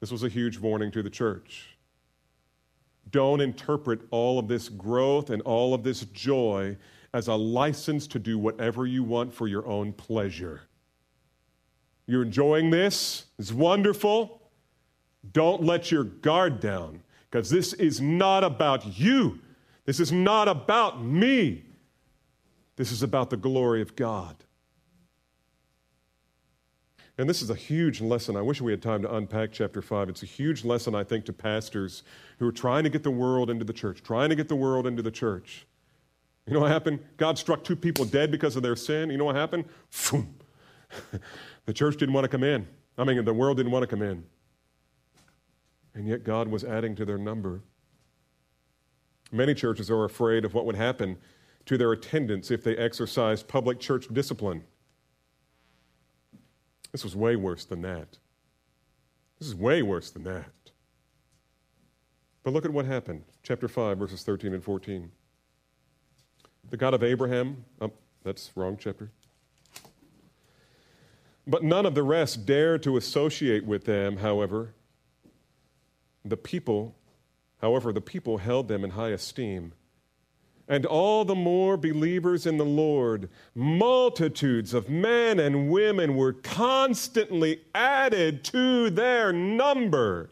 This 0.00 0.10
was 0.10 0.24
a 0.24 0.28
huge 0.28 0.58
warning 0.58 0.90
to 0.92 1.02
the 1.02 1.10
church. 1.10 1.76
Don't 3.10 3.40
interpret 3.40 4.00
all 4.10 4.38
of 4.38 4.48
this 4.48 4.68
growth 4.68 5.30
and 5.30 5.40
all 5.42 5.72
of 5.72 5.84
this 5.84 6.00
joy 6.06 6.76
as 7.14 7.28
a 7.28 7.34
license 7.34 8.06
to 8.08 8.18
do 8.18 8.38
whatever 8.38 8.86
you 8.86 9.04
want 9.04 9.32
for 9.32 9.46
your 9.46 9.66
own 9.66 9.92
pleasure. 9.92 10.62
You're 12.06 12.22
enjoying 12.22 12.70
this, 12.70 13.26
it's 13.38 13.52
wonderful. 13.52 14.42
Don't 15.32 15.62
let 15.62 15.90
your 15.90 16.04
guard 16.04 16.60
down 16.60 17.02
because 17.30 17.50
this 17.50 17.72
is 17.74 18.00
not 18.00 18.44
about 18.44 18.98
you. 18.98 19.40
This 19.84 19.98
is 19.98 20.12
not 20.12 20.46
about 20.48 21.02
me. 21.02 21.65
This 22.76 22.92
is 22.92 23.02
about 23.02 23.30
the 23.30 23.36
glory 23.36 23.82
of 23.82 23.96
God. 23.96 24.36
And 27.18 27.28
this 27.28 27.40
is 27.40 27.48
a 27.48 27.54
huge 27.54 28.02
lesson. 28.02 28.36
I 28.36 28.42
wish 28.42 28.60
we 28.60 28.72
had 28.72 28.82
time 28.82 29.00
to 29.02 29.14
unpack 29.14 29.50
chapter 29.50 29.80
5. 29.80 30.10
It's 30.10 30.22
a 30.22 30.26
huge 30.26 30.64
lesson, 30.64 30.94
I 30.94 31.02
think, 31.02 31.24
to 31.26 31.32
pastors 31.32 32.02
who 32.38 32.46
are 32.46 32.52
trying 32.52 32.84
to 32.84 32.90
get 32.90 33.02
the 33.02 33.10
world 33.10 33.48
into 33.48 33.64
the 33.64 33.72
church, 33.72 34.02
trying 34.02 34.28
to 34.28 34.34
get 34.34 34.48
the 34.48 34.56
world 34.56 34.86
into 34.86 35.02
the 35.02 35.10
church. 35.10 35.66
You 36.46 36.52
know 36.52 36.60
what 36.60 36.70
happened? 36.70 37.00
God 37.16 37.38
struck 37.38 37.64
two 37.64 37.74
people 37.74 38.04
dead 38.04 38.30
because 38.30 38.54
of 38.54 38.62
their 38.62 38.76
sin. 38.76 39.10
You 39.10 39.16
know 39.16 39.24
what 39.24 39.34
happened? 39.34 39.64
the 41.64 41.72
church 41.72 41.96
didn't 41.96 42.12
want 42.12 42.24
to 42.24 42.28
come 42.28 42.44
in. 42.44 42.68
I 42.98 43.04
mean, 43.04 43.24
the 43.24 43.34
world 43.34 43.56
didn't 43.56 43.72
want 43.72 43.82
to 43.82 43.86
come 43.86 44.02
in. 44.02 44.22
And 45.94 46.06
yet 46.06 46.22
God 46.22 46.48
was 46.48 46.64
adding 46.64 46.94
to 46.96 47.06
their 47.06 47.18
number. 47.18 47.62
Many 49.32 49.54
churches 49.54 49.90
are 49.90 50.04
afraid 50.04 50.44
of 50.44 50.52
what 50.52 50.66
would 50.66 50.76
happen 50.76 51.16
to 51.66 51.76
their 51.76 51.92
attendance 51.92 52.50
if 52.50 52.64
they 52.64 52.76
exercised 52.76 53.48
public 53.48 53.78
church 53.78 54.06
discipline. 54.12 54.64
This 56.92 57.04
was 57.04 57.14
way 57.14 57.36
worse 57.36 57.64
than 57.64 57.82
that. 57.82 58.16
This 59.38 59.48
is 59.48 59.54
way 59.54 59.82
worse 59.82 60.10
than 60.10 60.24
that. 60.24 60.46
But 62.42 62.54
look 62.54 62.64
at 62.64 62.72
what 62.72 62.86
happened. 62.86 63.24
Chapter 63.42 63.68
5, 63.68 63.98
verses 63.98 64.22
13 64.22 64.54
and 64.54 64.62
14. 64.62 65.10
The 66.70 66.76
God 66.76 66.94
of 66.94 67.02
Abraham, 67.02 67.64
oh, 67.80 67.92
that's 68.22 68.52
wrong 68.54 68.76
chapter. 68.80 69.10
But 71.46 71.62
none 71.62 71.86
of 71.86 71.94
the 71.94 72.02
rest 72.02 72.46
dared 72.46 72.82
to 72.84 72.96
associate 72.96 73.64
with 73.64 73.84
them, 73.84 74.18
however. 74.18 74.74
The 76.24 76.36
people, 76.36 76.96
however, 77.60 77.92
the 77.92 78.00
people 78.00 78.38
held 78.38 78.68
them 78.68 78.84
in 78.84 78.90
high 78.90 79.10
esteem 79.10 79.72
and 80.68 80.84
all 80.84 81.24
the 81.24 81.34
more 81.34 81.76
believers 81.76 82.46
in 82.46 82.56
the 82.56 82.64
Lord. 82.64 83.28
Multitudes 83.54 84.74
of 84.74 84.88
men 84.88 85.38
and 85.38 85.70
women 85.70 86.16
were 86.16 86.32
constantly 86.32 87.60
added 87.74 88.44
to 88.44 88.90
their 88.90 89.32
number. 89.32 90.30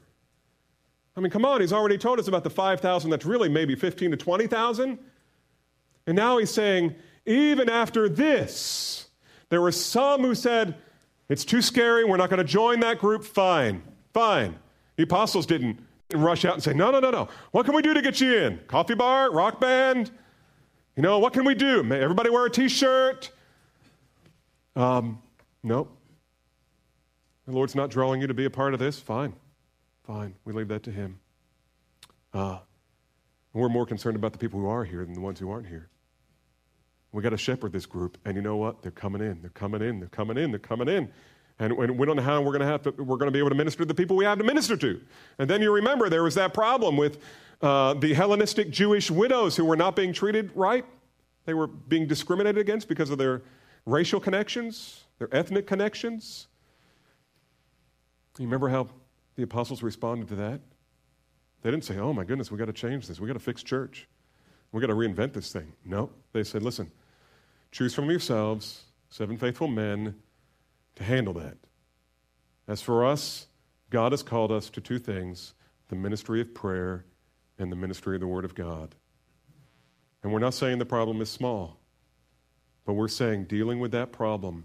I 1.17 1.21
mean, 1.21 1.31
come 1.31 1.45
on, 1.45 1.61
he's 1.61 1.73
already 1.73 1.97
told 1.99 2.19
us 2.19 2.27
about 2.27 2.43
the 2.43 2.51
5,000 2.51 3.11
that's 3.11 3.25
really 3.25 3.49
maybe 3.49 3.77
15 3.77 4.11
to 4.11 4.17
20,000. 4.17 4.99
And 6.07 6.17
now 6.17 6.39
he's 6.39 6.51
saying, 6.51 6.95
even 7.25 7.71
after 7.71 8.09
this, 8.09 9.07
there 9.49 9.61
were 9.61 9.73
some 9.73 10.23
who 10.23 10.35
said, 10.35 10.75
it's 11.29 11.45
too 11.45 11.63
scary, 11.63 12.05
we're 12.05 12.17
not 12.17 12.29
going 12.29 12.39
to 12.39 12.45
join 12.45 12.81
that 12.81 12.99
group. 12.99 13.25
Fine, 13.25 13.83
fine. 14.13 14.57
The 14.97 15.05
apostles 15.05 15.47
didn't 15.47 15.79
rush 16.13 16.45
out 16.45 16.55
and 16.55 16.63
say, 16.63 16.75
no, 16.75 16.91
no, 16.91 17.01
no, 17.01 17.11
no. 17.11 17.29
What 17.53 17.65
can 17.65 17.75
we 17.75 17.83
do 17.83 17.95
to 17.95 18.03
get 18.03 18.21
you 18.21 18.37
in? 18.37 18.59
Coffee 18.67 18.95
bar, 18.95 19.33
rock 19.33 19.61
band, 19.61 20.11
you 20.97 21.03
know, 21.03 21.19
what 21.19 21.33
can 21.33 21.45
we 21.45 21.55
do? 21.55 21.83
May 21.83 22.01
Everybody 22.01 22.31
wear 22.31 22.47
a 22.47 22.51
t 22.51 22.69
shirt? 22.69 23.31
Um, 24.77 25.21
no. 25.63 25.89
The 27.47 27.53
Lord's 27.53 27.75
not 27.75 27.91
drawing 27.91 28.21
you 28.21 28.27
to 28.27 28.35
be 28.35 28.45
a 28.45 28.51
part 28.51 28.75
of 28.75 28.81
this? 28.81 28.99
Fine. 28.99 29.35
Fine. 30.07 30.35
We 30.45 30.53
leave 30.53 30.69
that 30.69 30.83
to 30.85 30.91
Him. 30.91 31.19
Uh, 32.33 32.59
we're 33.53 33.69
more 33.69 33.87
concerned 33.87 34.17
about 34.17 34.33
the 34.33 34.39
people 34.39 34.59
who 34.61 34.67
are 34.67 34.85
here 34.85 35.05
than 35.05 35.15
the 35.15 35.21
ones 35.21 35.39
who 35.39 35.51
aren't 35.51 35.67
here. 35.67 35.89
We 37.13 37.23
got 37.23 37.31
to 37.31 37.37
shepherd 37.37 37.73
this 37.73 37.87
group, 37.87 38.19
and 38.25 38.35
you 38.35 38.43
know 38.43 38.57
what? 38.57 38.83
They're 38.83 38.91
coming 38.91 39.23
in. 39.23 39.41
They're 39.41 39.51
coming 39.51 39.83
in. 39.83 40.01
They're 40.01 40.09
coming 40.09 40.37
in. 40.37 40.51
They're 40.51 40.59
coming 40.59 40.89
in. 40.89 41.09
And, 41.61 41.73
and 41.73 41.97
we 41.97 42.07
don't 42.07 42.17
know 42.17 42.23
how 42.23 42.41
we're 42.41 42.51
going 42.51 42.61
to 42.61 42.67
have 42.67 42.83
to. 42.83 42.91
We're 42.91 43.17
going 43.17 43.29
to 43.29 43.31
be 43.31 43.39
able 43.39 43.51
to 43.51 43.55
minister 43.55 43.81
to 43.81 43.85
the 43.85 43.95
people 43.95 44.17
we 44.17 44.25
have 44.25 44.39
to 44.39 44.45
minister 44.45 44.77
to. 44.77 45.01
And 45.39 45.49
then 45.49 45.63
you 45.63 45.73
remember 45.73 46.09
there 46.09 46.25
was 46.25 46.35
that 46.35 46.53
problem 46.53 46.97
with 46.97 47.23
uh, 47.65 47.95
the 47.95 48.13
Hellenistic 48.13 48.69
Jewish 48.69 49.11
widows 49.11 49.57
who 49.57 49.65
were 49.65 49.75
not 49.77 49.97
being 49.97 50.13
treated 50.13 50.51
right. 50.55 50.85
They 51.47 51.55
were 51.55 51.67
being 51.67 52.07
discriminated 52.07 52.59
against 52.61 52.89
because 52.89 53.09
of 53.09 53.17
their 53.17 53.41
racial 53.87 54.21
connections, 54.21 55.05
their 55.19 55.35
ethnic 55.35 55.67
connections. 55.67 56.49
You 58.39 58.45
remember 58.45 58.69
how 58.69 58.89
the 59.37 59.45
apostles 59.45 59.83
responded 59.83 60.29
to 60.29 60.35
that? 60.35 60.61
They 61.63 61.71
didn't 61.71 61.85
say, 61.85 61.97
oh 61.97 62.13
my 62.13 62.25
goodness, 62.25 62.51
we 62.51 62.59
got 62.59 62.67
to 62.67 62.73
change 62.75 63.09
this. 63.09 63.19
We 63.19 63.27
got 63.27 63.33
to 63.33 63.39
fix 63.39 63.63
church. 63.63 64.09
We 64.71 64.83
got 64.83 64.89
to 64.89 64.95
reinvent 64.95 65.33
this 65.33 65.51
thing. 65.51 65.73
No, 65.87 66.11
they 66.35 66.45
said, 66.45 66.63
listen, 66.63 66.93
choose 67.73 67.95
from 67.95 68.11
yourselves 68.11 68.83
seven 69.09 69.39
faithful 69.39 69.69
men 69.69 70.15
to 70.97 71.05
handle 71.05 71.33
that. 71.35 71.57
As 72.69 72.83
for 72.83 73.07
us, 73.07 73.47
God 73.89 74.13
has 74.13 74.23
called 74.23 74.53
us 74.53 74.69
to 74.69 74.83
two 74.83 74.99
things 74.99 75.55
the 75.89 75.97
ministry 75.97 76.43
of 76.43 76.53
prayer 76.53 77.07
and 77.59 77.71
the 77.71 77.77
ministry 77.77 78.17
of 78.17 78.21
the 78.21 78.27
Word 78.27 78.45
of 78.45 78.55
God. 78.55 78.95
And 80.23 80.33
we're 80.33 80.39
not 80.39 80.55
saying 80.55 80.79
the 80.79 80.87
problem 80.87 81.21
is 81.21 81.31
small, 81.31 81.79
but 82.85 82.95
we're 82.95 83.09
saying 83.09 83.45
dealing 83.45 83.79
with 83.79 83.93
that 83.93 84.13
problem 84.13 84.65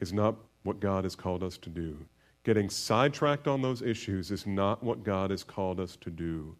is 0.00 0.12
not 0.12 0.36
what 0.62 0.80
God 0.80 1.04
has 1.04 1.14
called 1.14 1.42
us 1.42 1.56
to 1.58 1.70
do. 1.70 1.96
Getting 2.44 2.70
sidetracked 2.70 3.46
on 3.46 3.62
those 3.62 3.82
issues 3.82 4.30
is 4.30 4.46
not 4.46 4.82
what 4.82 5.04
God 5.04 5.30
has 5.30 5.44
called 5.44 5.80
us 5.80 5.96
to 5.96 6.10
do. 6.10 6.56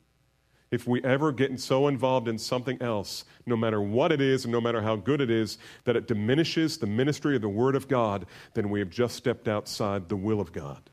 If 0.71 0.87
we 0.87 1.03
ever 1.03 1.33
get 1.33 1.59
so 1.59 1.89
involved 1.89 2.29
in 2.29 2.37
something 2.37 2.81
else, 2.83 3.25
no 3.47 3.57
matter 3.57 3.81
what 3.81 4.13
it 4.13 4.21
is 4.21 4.45
and 4.45 4.53
no 4.53 4.61
matter 4.61 4.83
how 4.83 4.97
good 4.97 5.21
it 5.21 5.31
is, 5.31 5.57
that 5.85 5.97
it 5.97 6.07
diminishes 6.07 6.77
the 6.77 6.87
ministry 6.87 7.37
of 7.37 7.43
the 7.43 7.49
Word 7.49 7.75
of 7.75 7.89
God, 7.89 8.27
then 8.53 8.69
we 8.69 8.79
have 8.81 8.91
just 8.91 9.17
stepped 9.17 9.49
outside 9.49 10.09
the 10.09 10.17
will 10.17 10.41
of 10.41 10.53
God. 10.53 10.91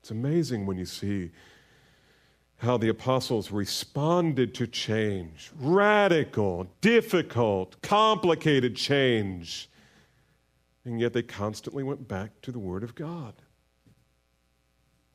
It's 0.00 0.10
amazing 0.10 0.66
when 0.66 0.76
you 0.76 0.86
see 0.86 1.30
how 2.62 2.76
the 2.76 2.88
apostles 2.88 3.50
responded 3.50 4.54
to 4.54 4.66
change 4.68 5.50
radical, 5.58 6.68
difficult, 6.80 7.80
complicated 7.82 8.76
change. 8.76 9.68
And 10.84 11.00
yet 11.00 11.12
they 11.12 11.22
constantly 11.22 11.82
went 11.82 12.06
back 12.06 12.40
to 12.42 12.52
the 12.52 12.60
Word 12.60 12.84
of 12.84 12.94
God. 12.94 13.34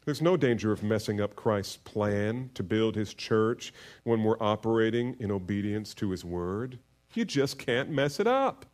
There's 0.03 0.21
no 0.21 0.37
danger 0.37 0.71
of 0.71 0.83
messing 0.83 1.19
up 1.19 1.35
Christ's 1.35 1.77
plan 1.77 2.49
to 2.53 2.63
build 2.63 2.95
his 2.95 3.13
church 3.13 3.73
when 4.03 4.23
we're 4.23 4.41
operating 4.41 5.15
in 5.19 5.31
obedience 5.31 5.93
to 5.95 6.11
his 6.11 6.23
Word. 6.23 6.79
You 7.13 7.25
just 7.25 7.57
can't 7.57 7.89
mess 7.89 8.19
it 8.19 8.27
up. 8.27 8.65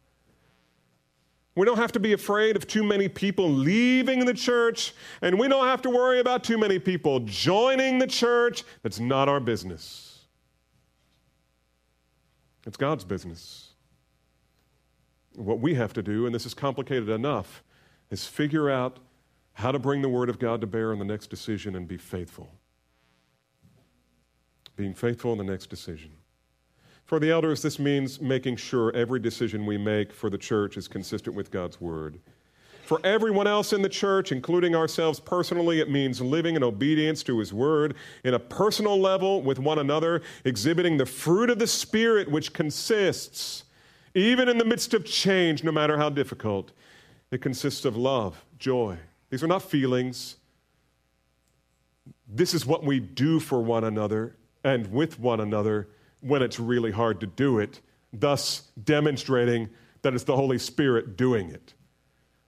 We 1.55 1.65
don't 1.65 1.77
have 1.77 1.91
to 1.91 1.99
be 1.99 2.13
afraid 2.13 2.55
of 2.55 2.65
too 2.65 2.83
many 2.83 3.07
people 3.07 3.49
leaving 3.49 4.25
the 4.25 4.33
church, 4.33 4.93
and 5.21 5.37
we 5.37 5.47
don't 5.47 5.67
have 5.67 5.83
to 5.83 5.89
worry 5.89 6.19
about 6.19 6.43
too 6.43 6.57
many 6.57 6.79
people 6.79 7.19
joining 7.19 7.99
the 7.99 8.07
church. 8.07 8.63
That's 8.81 8.99
not 8.99 9.29
our 9.29 9.39
business. 9.39 10.25
It's 12.65 12.77
God's 12.77 13.03
business. 13.03 13.69
What 15.35 15.59
we 15.59 15.75
have 15.75 15.93
to 15.93 16.01
do, 16.01 16.25
and 16.25 16.33
this 16.33 16.45
is 16.45 16.53
complicated 16.53 17.09
enough, 17.09 17.63
is 18.09 18.25
figure 18.25 18.69
out 18.69 18.97
how 19.53 19.71
to 19.71 19.77
bring 19.77 20.01
the 20.01 20.09
Word 20.09 20.29
of 20.29 20.39
God 20.39 20.61
to 20.61 20.67
bear 20.67 20.91
on 20.91 20.97
the 20.97 21.05
next 21.05 21.29
decision 21.29 21.75
and 21.75 21.87
be 21.87 21.97
faithful. 21.97 22.49
Being 24.75 24.95
faithful 24.95 25.31
in 25.33 25.37
the 25.37 25.43
next 25.43 25.69
decision. 25.69 26.11
For 27.05 27.19
the 27.19 27.31
elders, 27.31 27.61
this 27.61 27.79
means 27.79 28.21
making 28.21 28.55
sure 28.55 28.95
every 28.95 29.19
decision 29.19 29.65
we 29.65 29.77
make 29.77 30.13
for 30.13 30.29
the 30.29 30.37
church 30.37 30.77
is 30.77 30.87
consistent 30.87 31.35
with 31.35 31.51
God's 31.51 31.81
word. 31.81 32.19
For 32.83 32.99
everyone 33.05 33.47
else 33.47 33.71
in 33.71 33.81
the 33.81 33.89
church, 33.89 34.31
including 34.31 34.75
ourselves 34.75 35.19
personally, 35.19 35.79
it 35.79 35.89
means 35.89 36.19
living 36.19 36.55
in 36.55 36.63
obedience 36.63 37.23
to 37.23 37.39
His 37.39 37.53
Word 37.53 37.95
in 38.25 38.33
a 38.33 38.39
personal 38.39 38.99
level 38.99 39.41
with 39.41 39.57
one 39.57 39.79
another, 39.79 40.21
exhibiting 40.43 40.97
the 40.97 41.05
fruit 41.05 41.49
of 41.49 41.59
the 41.59 41.67
Spirit, 41.67 42.29
which 42.29 42.51
consists, 42.51 43.63
even 44.13 44.49
in 44.49 44.57
the 44.57 44.65
midst 44.65 44.93
of 44.93 45.05
change, 45.05 45.63
no 45.63 45.71
matter 45.71 45.97
how 45.97 46.09
difficult, 46.09 46.73
it 47.31 47.41
consists 47.41 47.85
of 47.85 47.95
love, 47.95 48.43
joy. 48.59 48.97
These 49.29 49.43
are 49.43 49.47
not 49.47 49.63
feelings. 49.63 50.35
This 52.27 52.53
is 52.53 52.65
what 52.65 52.83
we 52.83 52.99
do 52.99 53.39
for 53.39 53.61
one 53.61 53.85
another 53.85 54.35
and 54.63 54.91
with 54.91 55.19
one 55.19 55.39
another 55.39 55.87
when 56.23 56.41
it's 56.41 56.59
really 56.59 56.91
hard 56.91 57.19
to 57.19 57.27
do 57.27 57.59
it, 57.59 57.81
thus 58.11 58.69
demonstrating 58.83 59.69
that 60.01 60.13
it's 60.13 60.23
the 60.23 60.35
Holy 60.35 60.57
Spirit 60.57 61.17
doing 61.17 61.49
it. 61.49 61.73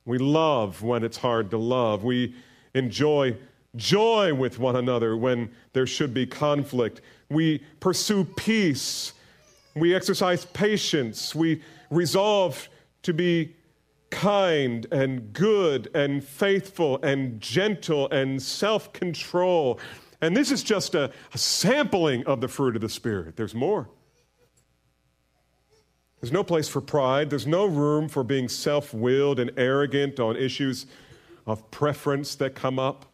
We 0.06 0.18
love 0.18 0.82
when 0.82 1.04
it's 1.04 1.18
hard 1.18 1.50
to 1.52 1.58
love. 1.58 2.04
We 2.04 2.36
enjoy 2.74 3.38
joy 3.76 4.34
with 4.34 4.60
one 4.60 4.76
another 4.76 5.18
when 5.18 5.52
there 5.74 5.88
should 5.88 6.14
be 6.14 6.26
conflict. 6.26 7.02
We 7.30 7.64
pursue 7.80 8.24
peace. 8.24 9.14
We 9.76 9.96
exercise 9.96 10.46
patience. 10.46 11.36
We 11.36 11.62
resolve 11.90 12.70
to 13.04 13.14
be 13.14 13.56
kind 14.12 14.88
and 14.92 15.34
good 15.34 15.90
and 15.94 16.24
faithful 16.24 17.02
and 17.04 17.42
gentle 17.42 18.10
and 18.10 18.42
self 18.42 18.94
control. 18.94 19.80
And 20.26 20.36
this 20.36 20.50
is 20.52 20.64
just 20.64 20.96
a, 20.96 21.12
a, 21.36 21.38
sampling 21.38 22.26
of 22.26 22.42
the 22.42 22.48
fruit 22.48 22.76
of 22.76 22.82
the 22.82 22.90
Spirit. 22.90 23.36
There's 23.36 23.54
more. 23.54 23.88
There's 26.20 26.32
no 26.32 26.44
place 26.44 26.68
for 26.68 26.82
pride. 26.82 27.30
There's 27.30 27.46
no 27.46 27.66
room 27.68 28.10
for 28.10 28.24
being 28.24 28.50
self 28.50 28.92
willed 28.92 29.40
and 29.40 29.52
arrogant 29.56 30.20
on 30.20 30.36
issues 30.36 30.88
of 31.46 31.70
preference 31.70 32.34
that 32.36 32.56
come 32.56 32.80
up. 32.80 33.06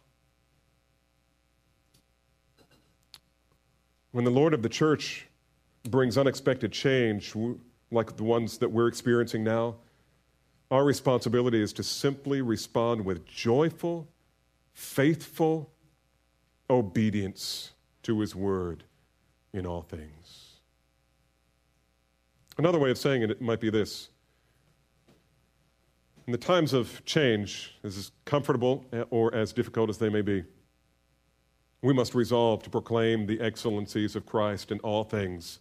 When 4.12 4.24
the 4.24 4.30
Lord 4.30 4.54
of 4.54 4.62
the 4.62 4.70
church 4.70 5.26
brings 5.90 6.16
unexpected 6.16 6.72
change, 6.72 7.34
like 7.90 8.16
the 8.16 8.24
ones 8.24 8.56
that 8.56 8.70
we're 8.70 8.88
experiencing 8.88 9.44
now, 9.44 9.76
our 10.70 10.84
responsibility 10.84 11.60
is 11.60 11.74
to 11.74 11.82
simply 11.82 12.40
respond 12.40 13.04
with 13.04 13.26
joyful, 13.26 14.08
faithful 14.72 15.70
obedience 16.72 17.72
to 18.02 18.20
His 18.20 18.34
word 18.34 18.84
in 19.52 19.66
all 19.66 19.82
things. 19.82 20.56
Another 22.58 22.78
way 22.78 22.90
of 22.90 22.98
saying 22.98 23.22
it 23.22 23.40
might 23.40 23.60
be 23.60 23.70
this 23.70 24.08
In 26.26 26.32
the 26.32 26.38
times 26.38 26.72
of 26.72 27.04
change, 27.04 27.74
as 27.84 28.10
comfortable 28.24 28.84
or 29.10 29.34
as 29.34 29.52
difficult 29.52 29.90
as 29.90 29.98
they 29.98 30.08
may 30.08 30.22
be, 30.22 30.44
we 31.82 31.92
must 31.92 32.14
resolve 32.14 32.62
to 32.62 32.70
proclaim 32.70 33.26
the 33.26 33.40
excellencies 33.40 34.16
of 34.16 34.26
Christ 34.26 34.70
in 34.70 34.78
all 34.80 35.04
things, 35.04 35.58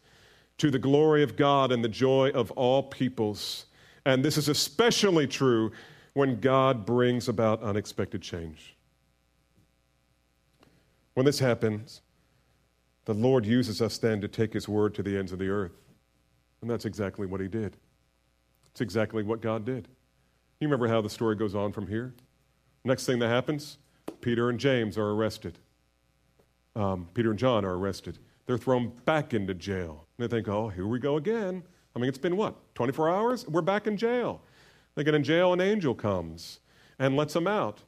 to 0.57 0.71
the 0.71 0.79
glory 0.79 1.23
of 1.23 1.35
God 1.35 1.71
and 1.71 1.83
the 1.83 1.89
joy 1.89 2.29
of 2.29 2.51
all 2.51 2.83
peoples 2.83 3.65
and 4.05 4.25
this 4.25 4.37
is 4.37 4.49
especially 4.49 5.27
true 5.27 5.71
when 6.13 6.39
God 6.39 6.85
brings 6.85 7.27
about 7.27 7.61
unexpected 7.61 8.21
change. 8.21 8.75
When 11.13 11.25
this 11.25 11.39
happens, 11.39 12.01
the 13.05 13.13
Lord 13.13 13.45
uses 13.45 13.81
us 13.81 13.97
then 13.97 14.21
to 14.21 14.27
take 14.27 14.53
His 14.53 14.67
word 14.67 14.93
to 14.95 15.03
the 15.03 15.17
ends 15.17 15.31
of 15.31 15.39
the 15.39 15.49
earth. 15.49 15.77
And 16.61 16.69
that's 16.69 16.85
exactly 16.85 17.27
what 17.27 17.41
He 17.41 17.47
did. 17.47 17.77
It's 18.71 18.81
exactly 18.81 19.23
what 19.23 19.41
God 19.41 19.65
did. 19.65 19.87
You 20.59 20.67
remember 20.67 20.87
how 20.87 21.01
the 21.01 21.09
story 21.09 21.35
goes 21.35 21.55
on 21.55 21.71
from 21.71 21.87
here? 21.87 22.13
Next 22.83 23.05
thing 23.05 23.19
that 23.19 23.27
happens, 23.27 23.77
Peter 24.21 24.49
and 24.49 24.59
James 24.59 24.97
are 24.97 25.09
arrested. 25.09 25.57
Um, 26.75 27.07
Peter 27.13 27.31
and 27.31 27.39
John 27.39 27.65
are 27.65 27.75
arrested. 27.75 28.19
They're 28.45 28.57
thrown 28.57 28.93
back 29.05 29.33
into 29.33 29.53
jail. 29.53 30.05
They 30.17 30.27
think, 30.27 30.47
oh, 30.47 30.69
here 30.69 30.87
we 30.87 30.99
go 30.99 31.17
again. 31.17 31.63
I 31.95 31.99
mean, 31.99 32.07
it's 32.07 32.17
been 32.17 32.37
what, 32.37 32.55
24 32.75 33.09
hours? 33.09 33.47
We're 33.47 33.61
back 33.61 33.87
in 33.87 33.97
jail. 33.97 34.41
They 34.95 35.03
get 35.03 35.15
in 35.15 35.23
jail, 35.23 35.53
an 35.53 35.61
angel 35.61 35.93
comes 35.93 36.59
and 36.99 37.15
lets 37.15 37.33
them 37.33 37.47
out. 37.47 37.79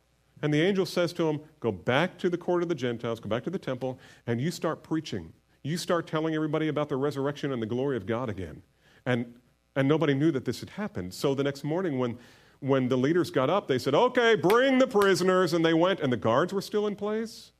And 0.44 0.54
the 0.54 0.62
angel 0.62 0.86
says 0.86 1.14
to 1.14 1.28
him, 1.28 1.39
Go 1.62 1.72
back 1.72 2.18
to 2.20 2.30
the 2.30 2.38
court 2.38 2.62
of 2.62 2.70
the 2.70 2.76
Gentiles, 2.76 3.20
go 3.20 3.30
back 3.30 3.46
to 3.46 3.50
the 3.50 3.58
temple, 3.58 3.98
and 4.28 4.39
you 4.39 4.52
start 4.52 4.84
preaching. 4.84 5.32
You 5.64 5.78
start 5.78 6.06
telling 6.06 6.36
everybody 6.36 6.68
about 6.68 6.89
the 6.89 6.98
resurrection 6.98 7.54
and 7.54 7.62
the 7.62 7.66
glory 7.66 7.96
of 7.96 8.06
God 8.06 8.30
again. 8.30 8.62
And, 9.06 9.34
and 9.78 9.88
nobody 9.88 10.14
knew 10.14 10.32
that 10.32 10.44
this 10.44 10.60
had 10.60 10.70
happened. 10.70 11.14
So 11.14 11.34
the 11.34 11.44
next 11.44 11.64
morning, 11.64 11.98
when, 11.98 12.18
when 12.60 12.89
the 12.89 12.98
leaders 12.98 13.32
got 13.32 13.50
up, 13.50 13.70
they 13.70 13.80
said, 13.80 13.96
Okay, 13.96 14.36
bring 14.36 14.78
the 14.78 14.86
prisoners. 14.88 15.54
And 15.54 15.64
they 15.64 15.74
went, 15.74 16.02
and 16.02 16.12
the 16.12 16.18
guards 16.18 16.52
were 16.52 16.62
still 16.62 16.88
in 16.88 16.98
place. 16.98 17.54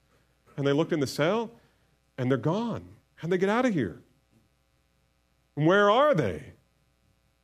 And 0.58 0.68
they 0.68 0.74
looked 0.74 0.92
in 0.92 1.00
the 1.00 1.08
cell, 1.08 1.52
and 2.18 2.30
they're 2.30 2.38
gone. 2.38 2.84
How'd 3.16 3.32
they 3.32 3.38
get 3.38 3.50
out 3.50 3.66
of 3.66 3.74
here? 3.74 4.02
Where 5.56 5.90
are 5.90 6.14
they? 6.14 6.44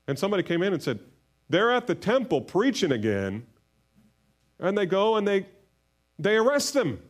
And 0.05 0.19
somebody 0.19 0.43
came 0.43 0.61
in 0.63 0.73
and 0.73 0.83
said, 0.83 0.99
They're 1.47 1.71
at 1.71 1.87
the 1.87 1.95
temple 1.95 2.41
preaching 2.41 2.91
again. 2.91 3.45
And 4.59 4.77
they 4.77 4.85
go 4.85 5.15
and 5.15 5.27
they, 5.27 5.45
they 6.17 6.35
arrest 6.35 6.73
them. 6.73 7.01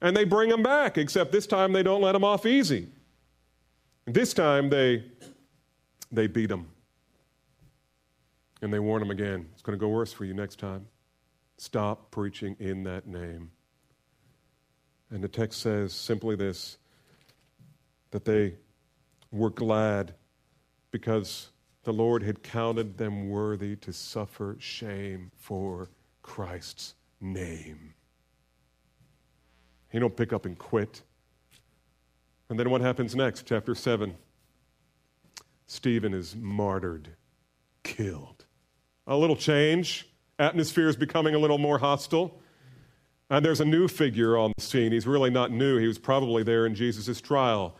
And 0.00 0.16
they 0.16 0.24
bring 0.24 0.50
them 0.50 0.62
back, 0.62 0.98
except 0.98 1.32
this 1.32 1.46
time 1.46 1.72
they 1.72 1.82
don't 1.82 2.02
let 2.02 2.12
them 2.12 2.22
off 2.22 2.44
easy. 2.46 2.88
This 4.06 4.34
time 4.34 4.68
they, 4.68 5.04
they 6.12 6.26
beat 6.26 6.48
them. 6.48 6.68
And 8.62 8.72
they 8.72 8.78
warn 8.78 9.00
them 9.00 9.10
again 9.10 9.48
it's 9.52 9.62
going 9.62 9.78
to 9.78 9.80
go 9.80 9.88
worse 9.88 10.12
for 10.12 10.24
you 10.24 10.34
next 10.34 10.58
time. 10.58 10.86
Stop 11.58 12.10
preaching 12.10 12.56
in 12.58 12.84
that 12.84 13.06
name. 13.06 13.50
And 15.10 15.22
the 15.22 15.28
text 15.28 15.60
says 15.60 15.92
simply 15.92 16.36
this 16.36 16.78
that 18.10 18.24
they 18.24 18.54
were 19.30 19.50
glad 19.50 20.14
because 20.90 21.50
the 21.84 21.92
Lord 21.92 22.22
had 22.22 22.42
counted 22.42 22.98
them 22.98 23.28
worthy 23.28 23.76
to 23.76 23.92
suffer 23.92 24.56
shame 24.58 25.30
for 25.36 25.90
Christ's 26.26 26.94
name. 27.20 27.94
He 29.90 29.98
don't 29.98 30.14
pick 30.14 30.32
up 30.32 30.44
and 30.44 30.58
quit. 30.58 31.02
And 32.50 32.58
then 32.58 32.68
what 32.68 32.80
happens 32.80 33.14
next? 33.14 33.46
Chapter 33.46 33.74
7. 33.74 34.14
Stephen 35.66 36.12
is 36.12 36.36
martyred, 36.36 37.08
killed. 37.84 38.44
A 39.06 39.16
little 39.16 39.36
change. 39.36 40.08
Atmosphere 40.38 40.88
is 40.88 40.96
becoming 40.96 41.34
a 41.34 41.38
little 41.38 41.58
more 41.58 41.78
hostile. 41.78 42.38
And 43.30 43.44
there's 43.44 43.60
a 43.60 43.64
new 43.64 43.88
figure 43.88 44.36
on 44.36 44.52
the 44.56 44.62
scene. 44.62 44.92
He's 44.92 45.06
really 45.06 45.30
not 45.30 45.52
new. 45.52 45.78
He 45.78 45.86
was 45.86 45.98
probably 45.98 46.42
there 46.42 46.66
in 46.66 46.74
Jesus' 46.74 47.20
trial 47.20 47.78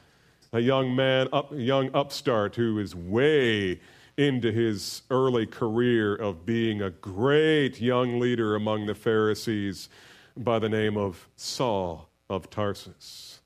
a 0.53 0.61
young 0.61 0.95
man, 0.95 1.29
up, 1.33 1.53
a 1.53 1.61
young 1.61 1.91
upstart 1.95 2.55
who 2.55 2.79
is 2.79 2.95
way 2.95 3.81
into 4.17 4.51
his 4.51 5.03
early 5.11 5.47
career 5.47 6.15
of 6.15 6.47
being 6.47 6.81
a 6.81 6.91
great 6.91 7.81
young 7.81 8.19
leader 8.19 8.55
among 8.55 8.87
the 8.87 8.95
Pharisees 8.95 9.89
by 10.37 10.59
the 10.59 10.69
name 10.69 10.97
of 10.97 11.29
Saul 11.37 12.11
of 12.29 12.49
Tarsus. 12.51 13.41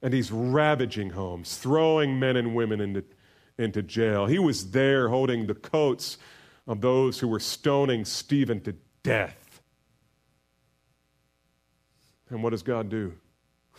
And 0.00 0.14
he's 0.14 0.30
ravaging 0.30 1.10
homes, 1.10 1.56
throwing 1.56 2.20
men 2.20 2.36
and 2.36 2.54
women 2.54 2.80
into, 2.80 3.04
into 3.58 3.82
jail. 3.82 4.26
He 4.26 4.38
was 4.38 4.70
there 4.70 5.08
holding 5.08 5.46
the 5.46 5.54
coats 5.54 6.18
of 6.66 6.80
those 6.80 7.18
who 7.18 7.28
were 7.28 7.40
stoning 7.40 8.04
Stephen 8.04 8.60
to 8.60 8.76
death. 9.02 9.60
And 12.30 12.42
what 12.42 12.50
does 12.50 12.62
God 12.62 12.88
do? 12.88 13.14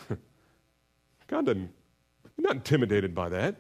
God 1.27 1.45
doesn't 1.45 1.71
I'm 2.39 2.43
not 2.43 2.55
intimidated 2.55 3.13
by 3.13 3.27
that. 3.29 3.55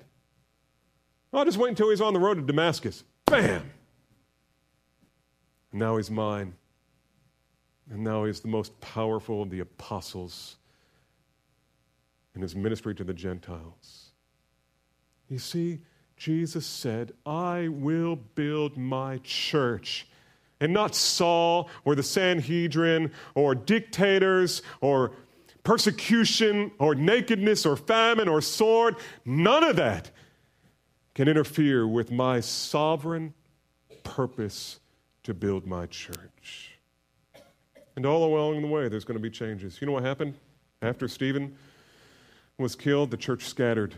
I'll 1.31 1.45
just 1.45 1.57
wait 1.57 1.69
until 1.69 1.89
he's 1.89 2.01
on 2.01 2.13
the 2.13 2.19
road 2.19 2.35
to 2.35 2.41
Damascus. 2.41 3.03
Bam! 3.25 3.69
And 5.71 5.79
now 5.79 5.97
he's 5.97 6.09
mine. 6.09 6.55
And 7.91 8.03
now 8.03 8.25
he's 8.25 8.39
the 8.39 8.47
most 8.47 8.79
powerful 8.81 9.41
of 9.43 9.49
the 9.49 9.59
apostles 9.59 10.57
in 12.35 12.41
his 12.41 12.55
ministry 12.55 12.95
to 12.95 13.03
the 13.03 13.13
Gentiles. 13.13 14.11
You 15.27 15.39
see, 15.39 15.79
Jesus 16.17 16.65
said, 16.65 17.13
I 17.25 17.67
will 17.69 18.15
build 18.15 18.77
my 18.77 19.19
church. 19.23 20.07
And 20.59 20.73
not 20.73 20.93
Saul 20.93 21.69
or 21.85 21.95
the 21.95 22.03
Sanhedrin 22.03 23.11
or 23.33 23.55
dictators 23.55 24.61
or 24.81 25.13
persecution 25.63 26.71
or 26.79 26.95
nakedness 26.95 27.65
or 27.65 27.75
famine 27.75 28.27
or 28.27 28.41
sword, 28.41 28.95
none 29.23 29.63
of 29.63 29.77
that 29.77 30.11
can 31.19 31.27
interfere 31.27 31.85
with 31.85 32.11
my 32.11 32.39
sovereign 32.39 33.33
purpose 34.03 34.79
to 35.21 35.33
build 35.33 35.67
my 35.67 35.85
church. 35.87 36.77
And 37.97 38.05
all 38.05 38.23
along 38.23 38.61
the 38.61 38.67
way, 38.69 38.87
there's 38.87 39.03
going 39.03 39.17
to 39.17 39.21
be 39.21 39.29
changes. 39.29 39.81
You 39.81 39.87
know 39.87 39.91
what 39.91 40.03
happened? 40.03 40.35
After 40.81 41.09
Stephen 41.09 41.57
was 42.57 42.73
killed, 42.73 43.11
the 43.11 43.17
church 43.17 43.43
scattered. 43.43 43.95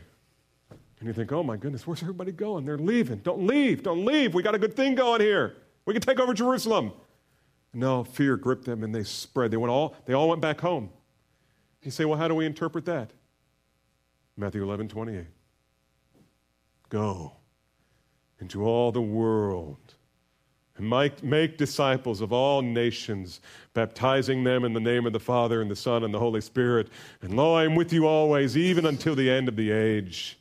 And 0.72 1.06
you 1.08 1.14
think, 1.14 1.32
oh 1.32 1.44
my 1.44 1.58
goodness, 1.58 1.86
where's 1.86 2.02
everybody 2.02 2.32
going? 2.32 2.66
They're 2.66 2.80
leaving. 2.80 3.20
Don't 3.20 3.46
leave. 3.46 3.84
Don't 3.84 4.04
leave. 4.04 4.34
We 4.34 4.42
got 4.42 4.56
a 4.56 4.60
good 4.60 4.76
thing 4.76 4.96
going 4.96 5.22
here. 5.22 5.58
We 5.86 5.94
can 5.94 6.02
take 6.02 6.20
over 6.20 6.34
Jerusalem. 6.34 6.92
No, 7.72 8.04
fear 8.04 8.36
gripped 8.36 8.66
them 8.66 8.84
and 8.84 8.96
they 8.96 9.04
spread. 9.04 9.52
They 9.52 9.58
went 9.58 9.70
all 9.70 9.96
they 10.08 10.14
all 10.14 10.28
went 10.28 10.42
back 10.42 10.60
home. 10.60 10.90
You 11.84 11.92
say, 11.92 12.04
well, 12.04 12.18
how 12.18 12.28
do 12.28 12.34
we 12.34 12.48
interpret 12.48 12.86
that? 12.86 13.12
Matthew 14.36 14.64
11, 14.64 14.88
28. 14.88 15.28
Go 16.92 17.32
into 18.40 18.64
all 18.64 18.92
the 18.92 19.02
world 19.02 19.96
and 20.78 20.90
make, 21.22 21.58
disciples 21.58 22.22
of 22.22 22.34
all 22.34 22.62
nations, 22.62 23.40
baptizing 23.74 24.44
them 24.44 24.64
in 24.66 24.74
the 24.74 24.80
name 24.80 25.06
of 25.06 25.14
the 25.14 25.20
Father 25.20 25.62
and 25.62 25.72
the 25.72 25.76
Son 25.76 26.04
and 26.04 26.14
the 26.14 26.20
Holy 26.20 26.42
Spirit. 26.42 26.90
And 27.22 27.36
lo, 27.36 27.54
I 27.54 27.64
am 27.64 27.76
with 27.76 27.94
you 27.94 28.06
always, 28.08 28.58
even 28.58 28.86
until 28.86 29.16
the 29.16 29.30
end 29.30 29.48
of 29.48 29.56
the 29.56 29.72
age. 29.72 30.38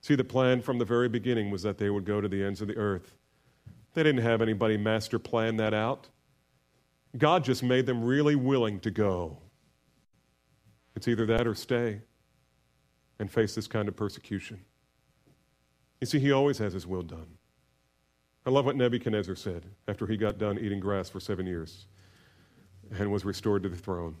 See, 0.00 0.14
the 0.14 0.24
plan 0.24 0.62
from 0.62 0.78
the 0.78 0.84
very 0.84 1.08
beginning 1.08 1.50
was 1.50 1.62
that 1.62 1.78
they 1.78 1.90
would 1.90 2.04
go 2.04 2.20
to 2.20 2.28
the 2.28 2.42
ends 2.42 2.60
of 2.60 2.68
the 2.68 2.76
earth 2.76 3.16
They 3.94 4.02
didn't 4.02 4.22
have 4.22 4.42
anybody 4.42 4.76
master 4.76 5.18
plan 5.18 5.56
that 5.56 5.74
out. 5.74 6.08
God 7.16 7.42
just 7.42 7.62
made 7.62 7.86
them 7.86 8.04
really 8.04 8.36
willing 8.36 8.80
to 8.80 8.90
go. 8.90 9.38
It's 10.94 11.08
either 11.08 11.26
that 11.26 11.46
or 11.46 11.54
stay 11.54 12.02
and 13.18 13.30
face 13.30 13.54
this 13.54 13.66
kind 13.66 13.88
of 13.88 13.96
persecution. 13.96 14.60
You 16.00 16.06
see, 16.06 16.18
he 16.18 16.32
always 16.32 16.58
has 16.58 16.72
his 16.72 16.86
will 16.86 17.02
done. 17.02 17.26
I 18.46 18.50
love 18.50 18.64
what 18.64 18.76
Nebuchadnezzar 18.76 19.34
said 19.34 19.66
after 19.86 20.06
he 20.06 20.16
got 20.16 20.38
done 20.38 20.58
eating 20.58 20.80
grass 20.80 21.08
for 21.08 21.20
seven 21.20 21.46
years 21.46 21.86
and 22.98 23.12
was 23.12 23.24
restored 23.24 23.62
to 23.64 23.68
the 23.68 23.76
throne. 23.76 24.16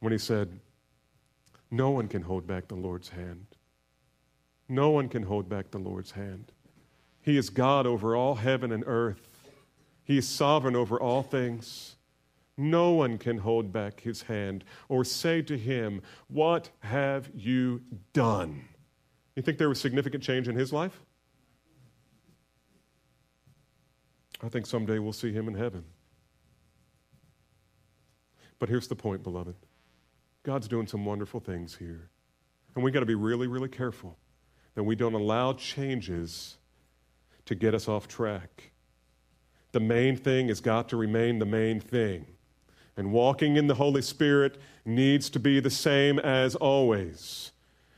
When 0.00 0.12
he 0.12 0.18
said, 0.18 0.60
No 1.70 1.90
one 1.90 2.08
can 2.08 2.22
hold 2.22 2.46
back 2.46 2.68
the 2.68 2.74
Lord's 2.74 3.08
hand. 3.08 3.46
No 4.68 4.90
one 4.90 5.08
can 5.08 5.24
hold 5.24 5.48
back 5.48 5.70
the 5.70 5.78
Lord's 5.78 6.12
hand. 6.12 6.52
He 7.20 7.36
is 7.36 7.50
God 7.50 7.86
over 7.86 8.14
all 8.14 8.36
heaven 8.36 8.70
and 8.70 8.84
earth. 8.86 9.48
He 10.04 10.18
is 10.18 10.28
sovereign 10.28 10.76
over 10.76 11.00
all 11.00 11.22
things. 11.22 11.96
No 12.56 12.92
one 12.92 13.18
can 13.18 13.38
hold 13.38 13.72
back 13.72 14.00
his 14.00 14.22
hand 14.22 14.62
or 14.88 15.04
say 15.04 15.42
to 15.42 15.58
him, 15.58 16.02
What 16.28 16.70
have 16.80 17.30
you 17.34 17.82
done? 18.12 18.68
You 19.36 19.42
think 19.42 19.58
there 19.58 19.68
was 19.68 19.80
significant 19.80 20.22
change 20.22 20.48
in 20.48 20.54
his 20.54 20.72
life? 20.72 21.00
I 24.42 24.48
think 24.48 24.66
someday 24.66 24.98
we'll 24.98 25.12
see 25.12 25.32
him 25.32 25.48
in 25.48 25.54
heaven. 25.54 25.84
But 28.58 28.68
here's 28.68 28.88
the 28.88 28.96
point, 28.96 29.22
beloved 29.22 29.56
God's 30.42 30.68
doing 30.68 30.86
some 30.86 31.04
wonderful 31.04 31.40
things 31.40 31.74
here. 31.76 32.10
And 32.74 32.84
we 32.84 32.90
got 32.90 33.00
to 33.00 33.06
be 33.06 33.14
really, 33.14 33.46
really 33.46 33.68
careful 33.68 34.18
that 34.74 34.82
we 34.82 34.96
don't 34.96 35.14
allow 35.14 35.52
changes 35.52 36.56
to 37.46 37.54
get 37.54 37.74
us 37.74 37.88
off 37.88 38.08
track. 38.08 38.72
The 39.72 39.80
main 39.80 40.16
thing 40.16 40.48
has 40.48 40.60
got 40.60 40.88
to 40.90 40.96
remain 40.96 41.38
the 41.38 41.46
main 41.46 41.80
thing. 41.80 42.26
And 42.96 43.12
walking 43.12 43.56
in 43.56 43.66
the 43.66 43.74
Holy 43.74 44.02
Spirit 44.02 44.58
needs 44.84 45.28
to 45.30 45.40
be 45.40 45.60
the 45.60 45.70
same 45.70 46.18
as 46.18 46.54
always. 46.54 47.52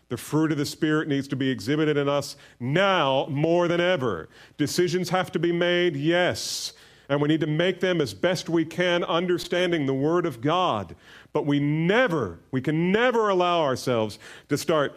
The 0.08 0.16
fruit 0.16 0.52
of 0.52 0.58
the 0.58 0.66
Spirit 0.66 1.08
needs 1.08 1.26
to 1.28 1.36
be 1.36 1.50
exhibited 1.50 1.96
in 1.96 2.08
us 2.08 2.36
now 2.60 3.26
more 3.28 3.66
than 3.66 3.80
ever. 3.80 4.28
Decisions 4.56 5.10
have 5.10 5.32
to 5.32 5.38
be 5.38 5.50
made, 5.50 5.96
yes. 5.96 6.72
And 7.08 7.20
we 7.20 7.28
need 7.28 7.40
to 7.40 7.46
make 7.46 7.80
them 7.80 8.00
as 8.00 8.14
best 8.14 8.48
we 8.48 8.64
can, 8.64 9.02
understanding 9.04 9.86
the 9.86 9.94
Word 9.94 10.26
of 10.26 10.40
God. 10.40 10.94
But 11.32 11.46
we 11.46 11.58
never, 11.58 12.38
we 12.50 12.60
can 12.60 12.92
never 12.92 13.28
allow 13.28 13.62
ourselves 13.62 14.18
to 14.48 14.56
start 14.56 14.96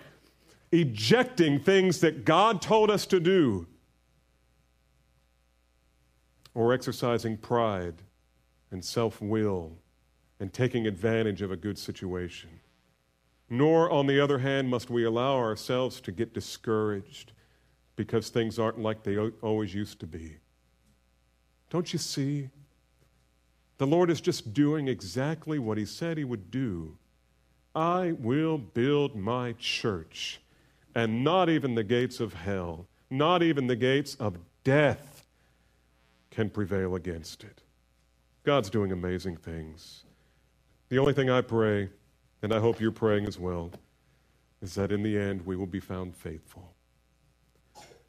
ejecting 0.71 1.59
things 1.59 1.99
that 2.01 2.25
God 2.25 2.61
told 2.61 2.91
us 2.91 3.05
to 3.07 3.19
do 3.19 3.67
or 6.53 6.73
exercising 6.73 7.37
pride 7.37 7.95
and 8.71 8.83
self 8.83 9.21
will 9.21 9.77
and 10.39 10.53
taking 10.53 10.87
advantage 10.87 11.41
of 11.41 11.51
a 11.51 11.57
good 11.57 11.77
situation. 11.77 12.49
Nor, 13.49 13.89
on 13.89 14.05
the 14.05 14.19
other 14.19 14.39
hand, 14.39 14.69
must 14.69 14.89
we 14.89 15.03
allow 15.03 15.37
ourselves 15.37 15.99
to 16.01 16.11
get 16.11 16.33
discouraged 16.33 17.31
because 17.95 18.29
things 18.29 18.59
aren't 18.59 18.79
like 18.79 19.03
they 19.03 19.17
always 19.17 19.73
used 19.73 19.99
to 19.99 20.07
be. 20.07 20.37
Don't 21.69 21.91
you 21.91 21.99
see? 21.99 22.49
The 23.77 23.87
Lord 23.87 24.09
is 24.09 24.21
just 24.21 24.53
doing 24.53 24.87
exactly 24.87 25.57
what 25.57 25.77
He 25.77 25.85
said 25.85 26.17
He 26.17 26.23
would 26.23 26.51
do. 26.51 26.97
I 27.75 28.13
will 28.19 28.57
build 28.57 29.15
my 29.15 29.53
church, 29.53 30.41
and 30.95 31.23
not 31.23 31.49
even 31.49 31.75
the 31.75 31.83
gates 31.83 32.19
of 32.19 32.33
hell, 32.33 32.87
not 33.09 33.41
even 33.41 33.67
the 33.67 33.75
gates 33.75 34.15
of 34.15 34.37
death 34.63 35.25
can 36.31 36.49
prevail 36.49 36.95
against 36.95 37.43
it. 37.43 37.61
God's 38.43 38.69
doing 38.69 38.91
amazing 38.91 39.37
things. 39.37 40.03
The 40.89 40.99
only 40.99 41.13
thing 41.13 41.29
I 41.29 41.41
pray 41.41 41.89
and 42.41 42.53
I 42.53 42.59
hope 42.59 42.79
you're 42.79 42.91
praying 42.91 43.25
as 43.25 43.37
well, 43.37 43.71
is 44.61 44.75
that 44.75 44.91
in 44.91 45.03
the 45.03 45.17
end 45.17 45.45
we 45.45 45.55
will 45.55 45.67
be 45.67 45.79
found 45.79 46.15
faithful. 46.15 46.73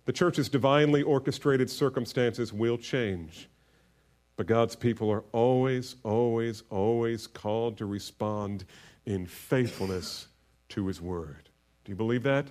The 0.05 0.13
church's 0.13 0.49
divinely 0.49 1.03
orchestrated 1.03 1.71
circumstances 1.71 2.53
will 2.53 2.79
change, 2.79 3.49
but 4.37 4.47
God's 4.47 4.75
people 4.75 5.11
are 5.11 5.25
always, 5.33 5.97
always, 6.03 6.63
always 6.71 7.27
called 7.27 7.77
to 7.79 7.87
respond 7.87 8.65
in 9.07 9.27
faithfulness 9.27 10.29
to 10.71 10.87
His 10.87 11.01
word. 11.01 11.49
Do 11.85 11.93
you 11.93 11.97
believe 11.97 12.23
that? 12.23 12.47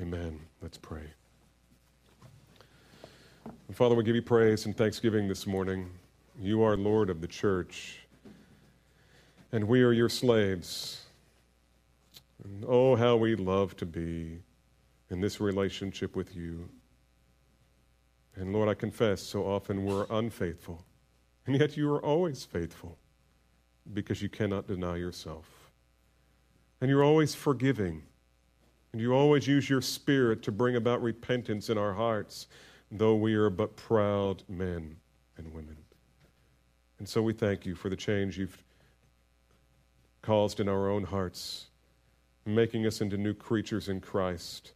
Amen. 0.00 0.40
Let's 0.60 0.78
pray. 0.78 1.04
Father, 3.72 3.94
we 3.94 4.04
give 4.04 4.14
you 4.14 4.22
praise 4.22 4.66
and 4.66 4.76
thanksgiving 4.76 5.28
this 5.28 5.46
morning. 5.46 5.90
You 6.38 6.62
are 6.62 6.76
Lord 6.76 7.08
of 7.08 7.20
the 7.20 7.26
church 7.26 8.01
and 9.52 9.68
we 9.68 9.82
are 9.82 9.92
your 9.92 10.08
slaves. 10.08 11.02
And 12.42 12.64
oh, 12.66 12.96
how 12.96 13.16
we 13.16 13.36
love 13.36 13.76
to 13.76 13.86
be 13.86 14.40
in 15.10 15.20
this 15.20 15.40
relationship 15.40 16.16
with 16.16 16.34
you. 16.34 16.68
And 18.34 18.52
Lord, 18.52 18.68
I 18.68 18.74
confess 18.74 19.20
so 19.20 19.44
often 19.44 19.84
we're 19.84 20.06
unfaithful, 20.10 20.84
and 21.46 21.60
yet 21.60 21.76
you 21.76 21.92
are 21.92 22.02
always 22.02 22.44
faithful 22.44 22.98
because 23.92 24.22
you 24.22 24.30
cannot 24.30 24.66
deny 24.66 24.96
yourself. 24.96 25.70
And 26.80 26.88
you're 26.88 27.04
always 27.04 27.34
forgiving, 27.34 28.02
and 28.92 29.00
you 29.00 29.12
always 29.12 29.46
use 29.46 29.68
your 29.68 29.82
spirit 29.82 30.42
to 30.44 30.52
bring 30.52 30.76
about 30.76 31.02
repentance 31.02 31.68
in 31.68 31.76
our 31.76 31.92
hearts, 31.92 32.48
though 32.90 33.14
we 33.14 33.34
are 33.34 33.50
but 33.50 33.76
proud 33.76 34.42
men 34.48 34.96
and 35.36 35.52
women. 35.52 35.76
And 36.98 37.08
so 37.08 37.20
we 37.22 37.34
thank 37.34 37.66
you 37.66 37.74
for 37.74 37.90
the 37.90 37.96
change 37.96 38.38
you've 38.38 38.62
caused 40.22 40.60
in 40.60 40.68
our 40.68 40.88
own 40.88 41.04
hearts, 41.04 41.66
making 42.46 42.86
us 42.86 43.00
into 43.00 43.16
new 43.16 43.34
creatures 43.34 43.88
in 43.88 44.00
Christ. 44.00 44.72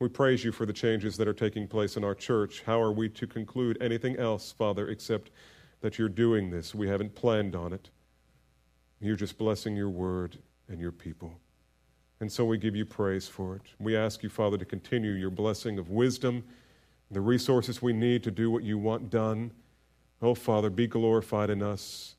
We 0.00 0.08
praise 0.08 0.44
you 0.44 0.50
for 0.50 0.66
the 0.66 0.72
changes 0.72 1.16
that 1.16 1.28
are 1.28 1.32
taking 1.32 1.68
place 1.68 1.96
in 1.96 2.02
our 2.02 2.14
church. 2.14 2.62
How 2.66 2.82
are 2.82 2.92
we 2.92 3.08
to 3.10 3.26
conclude 3.26 3.78
anything 3.80 4.16
else, 4.16 4.50
Father, 4.50 4.88
except 4.88 5.30
that 5.80 5.96
you're 5.96 6.08
doing 6.08 6.50
this? 6.50 6.74
We 6.74 6.88
haven't 6.88 7.14
planned 7.14 7.54
on 7.54 7.72
it. 7.72 7.90
You're 9.00 9.16
just 9.16 9.38
blessing 9.38 9.76
your 9.76 9.90
word 9.90 10.38
and 10.68 10.80
your 10.80 10.92
people. 10.92 11.38
And 12.18 12.30
so 12.30 12.44
we 12.44 12.58
give 12.58 12.76
you 12.76 12.84
praise 12.84 13.28
for 13.28 13.56
it. 13.56 13.62
We 13.78 13.96
ask 13.96 14.22
you, 14.22 14.28
Father, 14.28 14.58
to 14.58 14.64
continue 14.64 15.12
your 15.12 15.30
blessing 15.30 15.78
of 15.78 15.90
wisdom, 15.90 16.44
the 17.10 17.20
resources 17.20 17.80
we 17.80 17.92
need 17.92 18.22
to 18.24 18.30
do 18.30 18.50
what 18.50 18.62
you 18.62 18.78
want 18.78 19.10
done. 19.10 19.52
Oh, 20.20 20.34
Father, 20.34 20.70
be 20.70 20.86
glorified 20.86 21.50
in 21.50 21.62
us 21.62 22.14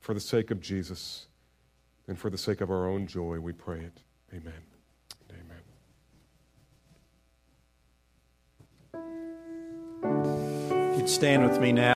for 0.00 0.14
the 0.14 0.20
sake 0.20 0.50
of 0.50 0.60
Jesus. 0.60 1.27
And 2.08 2.18
for 2.18 2.30
the 2.30 2.38
sake 2.38 2.62
of 2.62 2.70
our 2.70 2.88
own 2.88 3.06
joy, 3.06 3.38
we 3.38 3.52
pray 3.52 3.80
it. 3.80 4.00
Amen. 4.32 4.54
Amen. 8.94 10.98
You'd 10.98 11.08
stand 11.08 11.48
with 11.48 11.60
me 11.60 11.72
now. 11.72 11.86